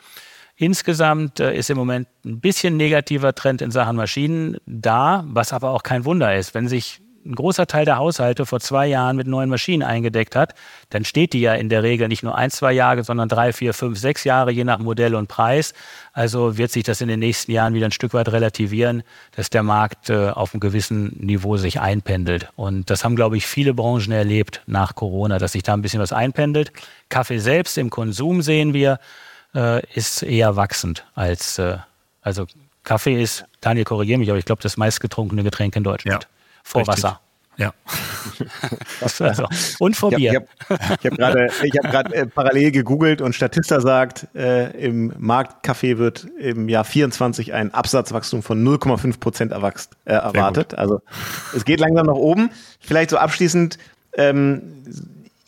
Insgesamt 0.57 1.41
äh, 1.41 1.55
ist 1.55 1.71
im 1.71 1.77
Moment 1.77 2.09
ein 2.25 2.41
bisschen 2.41 2.77
negativer 2.77 3.35
Trend 3.35 3.61
in 3.61 3.71
Sachen 3.71 3.97
Maschinen 3.97 4.57
da, 4.67 5.25
was 5.27 5.53
aber 5.53 5.71
auch 5.71 5.83
kein 5.83 6.05
Wunder 6.05 6.35
ist. 6.37 6.55
Wenn 6.55 6.69
sich 6.69 7.01
ein 7.25 7.35
großer 7.35 7.67
Teil 7.67 7.85
der 7.85 7.97
Haushalte 7.97 8.47
vor 8.47 8.61
zwei 8.61 8.87
Jahren 8.87 9.17
mit 9.17 9.27
neuen 9.27 9.49
Maschinen 9.49 9.83
eingedeckt 9.83 10.37
hat, 10.37 10.55
dann 10.91 11.05
steht 11.05 11.33
die 11.33 11.41
ja 11.41 11.55
in 11.55 11.69
der 11.69 11.83
Regel 11.83 12.09
nicht 12.09 12.23
nur 12.23 12.37
ein, 12.37 12.51
zwei 12.51 12.73
Jahre, 12.73 13.03
sondern 13.05 13.29
drei, 13.29 13.53
vier, 13.53 13.73
fünf, 13.75 13.99
sechs 13.99 14.25
Jahre, 14.25 14.51
je 14.51 14.65
nach 14.65 14.79
Modell 14.79 15.15
und 15.15 15.29
Preis. 15.29 15.75
Also 16.13 16.59
wird 16.59 16.71
sich 16.71 16.85
das 16.85 17.01
in 17.01 17.09
den 17.09 17.21
nächsten 17.21 17.53
Jahren 17.53 17.75
wieder 17.75 17.87
ein 17.87 17.93
Stück 17.93 18.15
weit 18.15 18.31
relativieren, 18.31 19.03
dass 19.37 19.51
der 19.51 19.63
Markt 19.63 20.11
äh, 20.11 20.29
auf 20.29 20.53
einem 20.53 20.61
gewissen 20.61 21.17
Niveau 21.19 21.57
sich 21.57 21.81
einpendelt. 21.81 22.49
Und 22.57 22.91
das 22.91 23.05
haben, 23.05 23.17
glaube 23.17 23.37
ich, 23.37 23.47
viele 23.47 23.75
Branchen 23.75 24.13
erlebt 24.13 24.63
nach 24.67 24.95
Corona, 24.95 25.39
dass 25.39 25.53
sich 25.53 25.63
da 25.63 25.75
ein 25.75 25.83
bisschen 25.83 26.01
was 26.01 26.13
einpendelt. 26.13 26.73
Kaffee 27.09 27.39
selbst 27.39 27.79
im 27.79 27.91
Konsum 27.91 28.43
sehen 28.43 28.75
wir, 28.75 28.99
äh, 29.55 29.85
ist 29.95 30.23
eher 30.23 30.57
wachsend 30.57 31.05
als, 31.15 31.59
äh, 31.59 31.79
also 32.23 32.47
Kaffee 32.83 33.23
ist, 33.23 33.47
Daniel, 33.63 33.85
korrigiere 33.85 34.19
mich, 34.19 34.29
aber 34.29 34.39
ich 34.39 34.45
glaube, 34.45 34.63
das 34.63 34.77
meistgetrunkene 34.77 35.43
Getränk 35.43 35.75
in 35.75 35.85
Deutschland. 35.85 36.25
Ja 36.25 36.29
vor 36.65 36.81
Richtig. 36.81 37.05
Wasser. 37.05 37.21
Ja. 37.57 37.73
also, 39.01 39.47
und 39.79 39.97
vor 39.97 40.11
Bier. 40.11 40.45
Ich 41.01 41.11
habe 41.11 41.15
hab 41.15 41.17
gerade 41.17 41.49
hab 41.93 42.13
äh, 42.13 42.27
parallel 42.27 42.73
gegoogelt 42.73 43.21
und 43.21 43.33
Statista 43.35 43.81
sagt, 43.81 44.27
äh, 44.35 44.71
im 44.85 45.13
Marktcafé 45.13 45.99
wird 45.99 46.27
im 46.39 46.69
Jahr 46.69 46.85
24 46.85 47.53
ein 47.53 47.73
Absatzwachstum 47.73 48.43
von 48.43 48.67
0,5 48.67 49.21
Prozent 49.21 49.53
äh, 49.53 49.57
erwartet. 50.05 50.75
Also 50.75 51.01
es 51.55 51.65
geht 51.65 51.79
langsam 51.79 52.07
nach 52.07 52.15
oben. 52.15 52.51
Vielleicht 52.81 53.11
so 53.11 53.19
abschließend 53.19 53.79
ähm, 54.17 54.83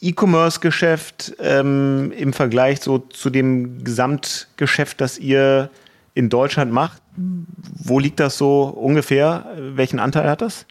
E-Commerce-Geschäft 0.01 1.35
ähm, 1.41 2.13
im 2.17 2.33
Vergleich 2.33 2.81
so 2.81 2.99
zu 2.99 3.31
dem 3.31 3.83
Gesamtgeschäft, 3.83 5.01
das 5.01 5.19
ihr 5.19 5.71
in 6.15 6.29
Deutschland 6.29 6.71
macht. 6.73 7.03
Wo 7.17 7.99
liegt 7.99 8.21
das 8.21 8.39
so 8.39 8.65
ungefähr? 8.65 9.47
Welchen 9.57 9.99
Anteil 9.99 10.29
hat 10.29 10.43
das? 10.43 10.67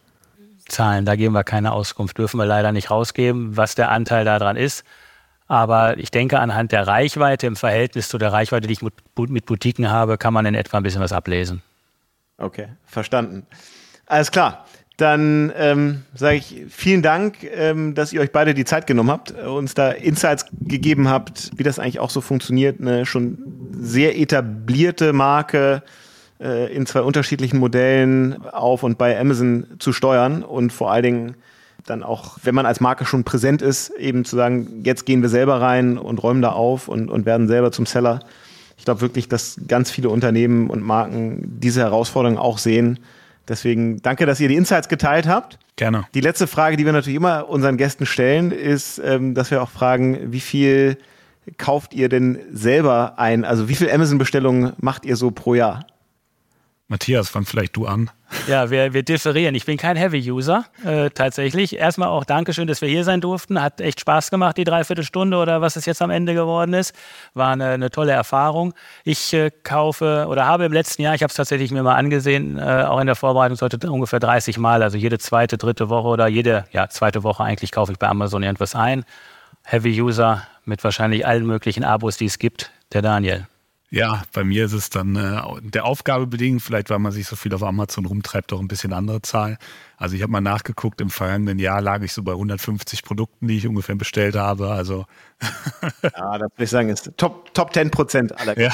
Zahlen, 0.67 1.05
da 1.05 1.15
geben 1.15 1.33
wir 1.33 1.43
keine 1.43 1.71
Auskunft, 1.71 2.17
dürfen 2.17 2.37
wir 2.37 2.45
leider 2.45 2.71
nicht 2.71 2.89
rausgeben, 2.89 3.55
was 3.55 3.75
der 3.75 3.91
Anteil 3.91 4.25
daran 4.25 4.55
ist. 4.55 4.83
Aber 5.47 5.97
ich 5.97 6.09
denke, 6.09 6.39
anhand 6.39 6.71
der 6.71 6.87
Reichweite 6.87 7.45
im 7.45 7.55
Verhältnis 7.55 8.09
zu 8.09 8.17
der 8.17 8.33
Reichweite, 8.33 8.67
die 8.67 8.73
ich 8.73 8.81
mit 8.81 9.45
Boutiquen 9.45 9.91
habe, 9.91 10.17
kann 10.17 10.33
man 10.33 10.45
in 10.45 10.55
etwa 10.55 10.77
ein 10.77 10.83
bisschen 10.83 11.01
was 11.01 11.11
ablesen. 11.11 11.61
Okay, 12.37 12.67
verstanden. 12.85 13.45
Alles 14.07 14.31
klar. 14.31 14.65
Dann 14.97 15.51
ähm, 15.57 16.03
sage 16.13 16.37
ich 16.37 16.63
vielen 16.69 17.01
Dank, 17.01 17.43
ähm, 17.43 17.95
dass 17.95 18.13
ihr 18.13 18.21
euch 18.21 18.31
beide 18.31 18.53
die 18.53 18.63
Zeit 18.63 18.87
genommen 18.87 19.11
habt, 19.11 19.31
uns 19.31 19.73
da 19.73 19.91
Insights 19.91 20.45
gegeben 20.61 21.09
habt, 21.09 21.51
wie 21.57 21.63
das 21.63 21.79
eigentlich 21.79 21.99
auch 21.99 22.09
so 22.09 22.21
funktioniert. 22.21 22.79
Eine 22.79 23.05
schon 23.05 23.37
sehr 23.73 24.17
etablierte 24.17 25.11
Marke, 25.11 25.83
äh, 26.39 26.73
in 26.73 26.85
zwei 26.85 27.01
unterschiedlichen 27.01 27.57
Modellen 27.59 28.45
auf 28.47 28.83
und 28.83 28.97
bei 28.97 29.19
Amazon 29.19 29.67
zu 29.79 29.93
steuern 29.93 30.43
und 30.43 30.71
vor 30.73 30.91
allen 30.91 31.03
Dingen 31.03 31.35
dann 31.85 32.03
auch, 32.03 32.37
wenn 32.43 32.55
man 32.55 32.65
als 32.65 32.81
Marke 32.81 33.05
schon 33.05 33.23
präsent 33.23 33.61
ist, 33.61 33.89
eben 33.91 34.25
zu 34.25 34.35
sagen, 34.35 34.81
jetzt 34.83 35.05
gehen 35.05 35.21
wir 35.21 35.29
selber 35.29 35.61
rein 35.61 35.97
und 35.97 36.21
räumen 36.21 36.41
da 36.41 36.49
auf 36.51 36.87
und, 36.87 37.09
und 37.09 37.25
werden 37.25 37.47
selber 37.47 37.71
zum 37.71 37.85
Seller. 37.85 38.21
Ich 38.77 38.85
glaube 38.85 39.01
wirklich, 39.01 39.29
dass 39.29 39.59
ganz 39.67 39.91
viele 39.91 40.09
Unternehmen 40.09 40.69
und 40.69 40.83
Marken 40.83 41.59
diese 41.59 41.81
Herausforderung 41.81 42.37
auch 42.37 42.57
sehen. 42.57 42.99
Deswegen 43.47 44.01
danke, 44.01 44.25
dass 44.25 44.39
ihr 44.39 44.47
die 44.47 44.55
Insights 44.55 44.89
geteilt 44.89 45.27
habt. 45.27 45.59
Gerne. 45.75 46.05
Die 46.13 46.21
letzte 46.21 46.47
Frage, 46.47 46.77
die 46.77 46.85
wir 46.85 46.93
natürlich 46.93 47.17
immer 47.17 47.47
unseren 47.47 47.77
Gästen 47.77 48.05
stellen, 48.05 48.51
ist, 48.51 48.99
ähm, 49.03 49.35
dass 49.35 49.51
wir 49.51 49.61
auch 49.61 49.69
fragen, 49.69 50.31
wie 50.31 50.39
viel 50.39 50.97
kauft 51.57 51.93
ihr 51.93 52.09
denn 52.09 52.39
selber 52.51 53.19
ein? 53.19 53.45
Also 53.45 53.69
wie 53.69 53.75
viel 53.75 53.91
Amazon-Bestellungen 53.91 54.73
macht 54.79 55.05
ihr 55.05 55.15
so 55.15 55.29
pro 55.29 55.53
Jahr? 55.53 55.85
Matthias, 56.87 57.29
fang 57.29 57.45
vielleicht 57.45 57.75
du 57.75 57.87
an. 57.87 58.11
Ja, 58.47 58.69
wir, 58.69 58.93
wir 58.93 59.01
differieren. 59.01 59.55
Ich 59.55 59.65
bin 59.65 59.77
kein 59.77 59.97
Heavy-User, 59.97 60.65
äh, 60.83 61.09
tatsächlich. 61.09 61.77
Erstmal 61.77 62.09
auch 62.09 62.25
Dankeschön, 62.25 62.67
dass 62.67 62.81
wir 62.81 62.89
hier 62.89 63.03
sein 63.03 63.21
durften. 63.21 63.59
Hat 63.59 63.81
echt 63.81 64.01
Spaß 64.01 64.29
gemacht, 64.29 64.57
die 64.57 64.65
Dreiviertelstunde 64.65 65.37
oder 65.37 65.61
was 65.61 65.77
es 65.77 65.87
jetzt 65.87 66.03
am 66.03 66.11
Ende 66.11 66.35
geworden 66.35 66.73
ist. 66.75 66.93
War 67.33 67.53
eine, 67.53 67.69
eine 67.69 67.89
tolle 67.89 68.11
Erfahrung. 68.11 68.75
Ich 69.03 69.33
äh, 69.33 69.49
kaufe 69.63 70.27
oder 70.29 70.45
habe 70.45 70.65
im 70.65 70.73
letzten 70.73 71.01
Jahr, 71.01 71.15
ich 71.15 71.23
habe 71.23 71.31
es 71.31 71.35
tatsächlich 71.35 71.71
mir 71.71 71.81
mal 71.81 71.95
angesehen, 71.95 72.59
äh, 72.59 72.83
auch 72.87 72.99
in 72.99 73.07
der 73.07 73.15
Vorbereitung 73.15 73.57
sollte 73.57 73.89
ungefähr 73.89 74.19
30 74.19 74.59
Mal, 74.59 74.83
also 74.83 74.97
jede 74.97 75.17
zweite, 75.17 75.57
dritte 75.57 75.89
Woche 75.89 76.07
oder 76.07 76.27
jede 76.27 76.65
ja, 76.71 76.87
zweite 76.89 77.23
Woche 77.23 77.43
eigentlich 77.43 77.71
kaufe 77.71 77.93
ich 77.93 77.97
bei 77.97 78.07
Amazon 78.07 78.43
irgendwas 78.43 78.75
ein. 78.75 79.05
Heavy-User 79.63 80.45
mit 80.65 80.83
wahrscheinlich 80.83 81.25
allen 81.25 81.47
möglichen 81.47 81.83
Abos, 81.83 82.17
die 82.17 82.25
es 82.25 82.37
gibt. 82.37 82.71
Der 82.93 83.01
Daniel. 83.01 83.47
Ja, 83.91 84.23
bei 84.33 84.43
mir 84.43 84.65
ist 84.65 84.73
es 84.73 84.89
dann 84.89 85.15
äh, 85.15 85.41
der 85.61 85.85
Aufgabe 85.85 86.25
bedingt, 86.25 86.61
vielleicht 86.61 86.89
weil 86.89 86.97
man 86.99 87.11
sich 87.11 87.27
so 87.27 87.35
viel 87.35 87.53
auf 87.53 87.61
Amazon 87.61 88.05
rumtreibt, 88.05 88.51
auch 88.51 88.59
ein 88.59 88.67
bisschen 88.67 88.93
andere 88.93 89.21
Zahl. 89.21 89.57
Also 89.97 90.15
ich 90.15 90.23
habe 90.23 90.31
mal 90.31 90.41
nachgeguckt, 90.41 91.01
im 91.01 91.11
vergangenen 91.11 91.59
Jahr 91.59 91.81
lag 91.81 92.01
ich 92.01 92.11
so 92.11 92.23
bei 92.23 92.31
150 92.31 93.03
Produkten, 93.03 93.47
die 93.47 93.57
ich 93.57 93.67
ungefähr 93.67 93.95
bestellt 93.95 94.35
habe. 94.35 94.71
Also 94.71 95.05
ja, 96.01 96.37
das 96.37 96.49
würde 96.51 96.63
ich 96.63 96.69
sagen, 96.69 96.89
ist 96.89 97.11
Top, 97.15 97.53
Top 97.53 97.73
10 97.73 97.91
Prozent 97.91 98.37
aller. 98.39 98.59
Ja. 98.59 98.73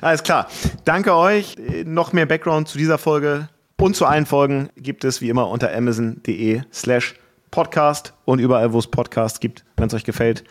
Alles 0.00 0.22
klar. 0.22 0.48
Danke 0.84 1.14
euch. 1.14 1.56
Noch 1.84 2.12
mehr 2.12 2.26
Background 2.26 2.66
zu 2.66 2.78
dieser 2.78 2.98
Folge 2.98 3.50
und 3.76 3.94
zu 3.94 4.06
allen 4.06 4.26
Folgen 4.26 4.70
gibt 4.76 5.04
es 5.04 5.20
wie 5.20 5.28
immer 5.28 5.48
unter 5.48 5.74
amazon.de 5.74 6.62
slash 6.72 7.14
podcast 7.50 8.14
und 8.24 8.38
überall, 8.38 8.72
wo 8.72 8.78
es 8.78 8.86
Podcasts 8.86 9.38
gibt, 9.38 9.64
wenn 9.76 9.88
es 9.88 9.94
euch 9.94 10.04
gefällt 10.04 10.44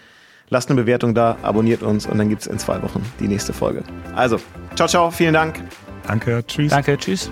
Lasst 0.51 0.69
eine 0.69 0.81
Bewertung 0.81 1.15
da, 1.15 1.37
abonniert 1.41 1.81
uns 1.81 2.05
und 2.05 2.17
dann 2.17 2.27
gibt 2.27 2.41
es 2.41 2.47
in 2.47 2.59
zwei 2.59 2.83
Wochen 2.83 3.01
die 3.21 3.29
nächste 3.29 3.53
Folge. 3.53 3.83
Also, 4.13 4.37
ciao, 4.75 4.87
ciao, 4.87 5.09
vielen 5.09 5.33
Dank. 5.33 5.63
Danke, 6.05 6.43
tschüss. 6.45 6.71
Danke, 6.71 6.97
tschüss. 6.97 7.31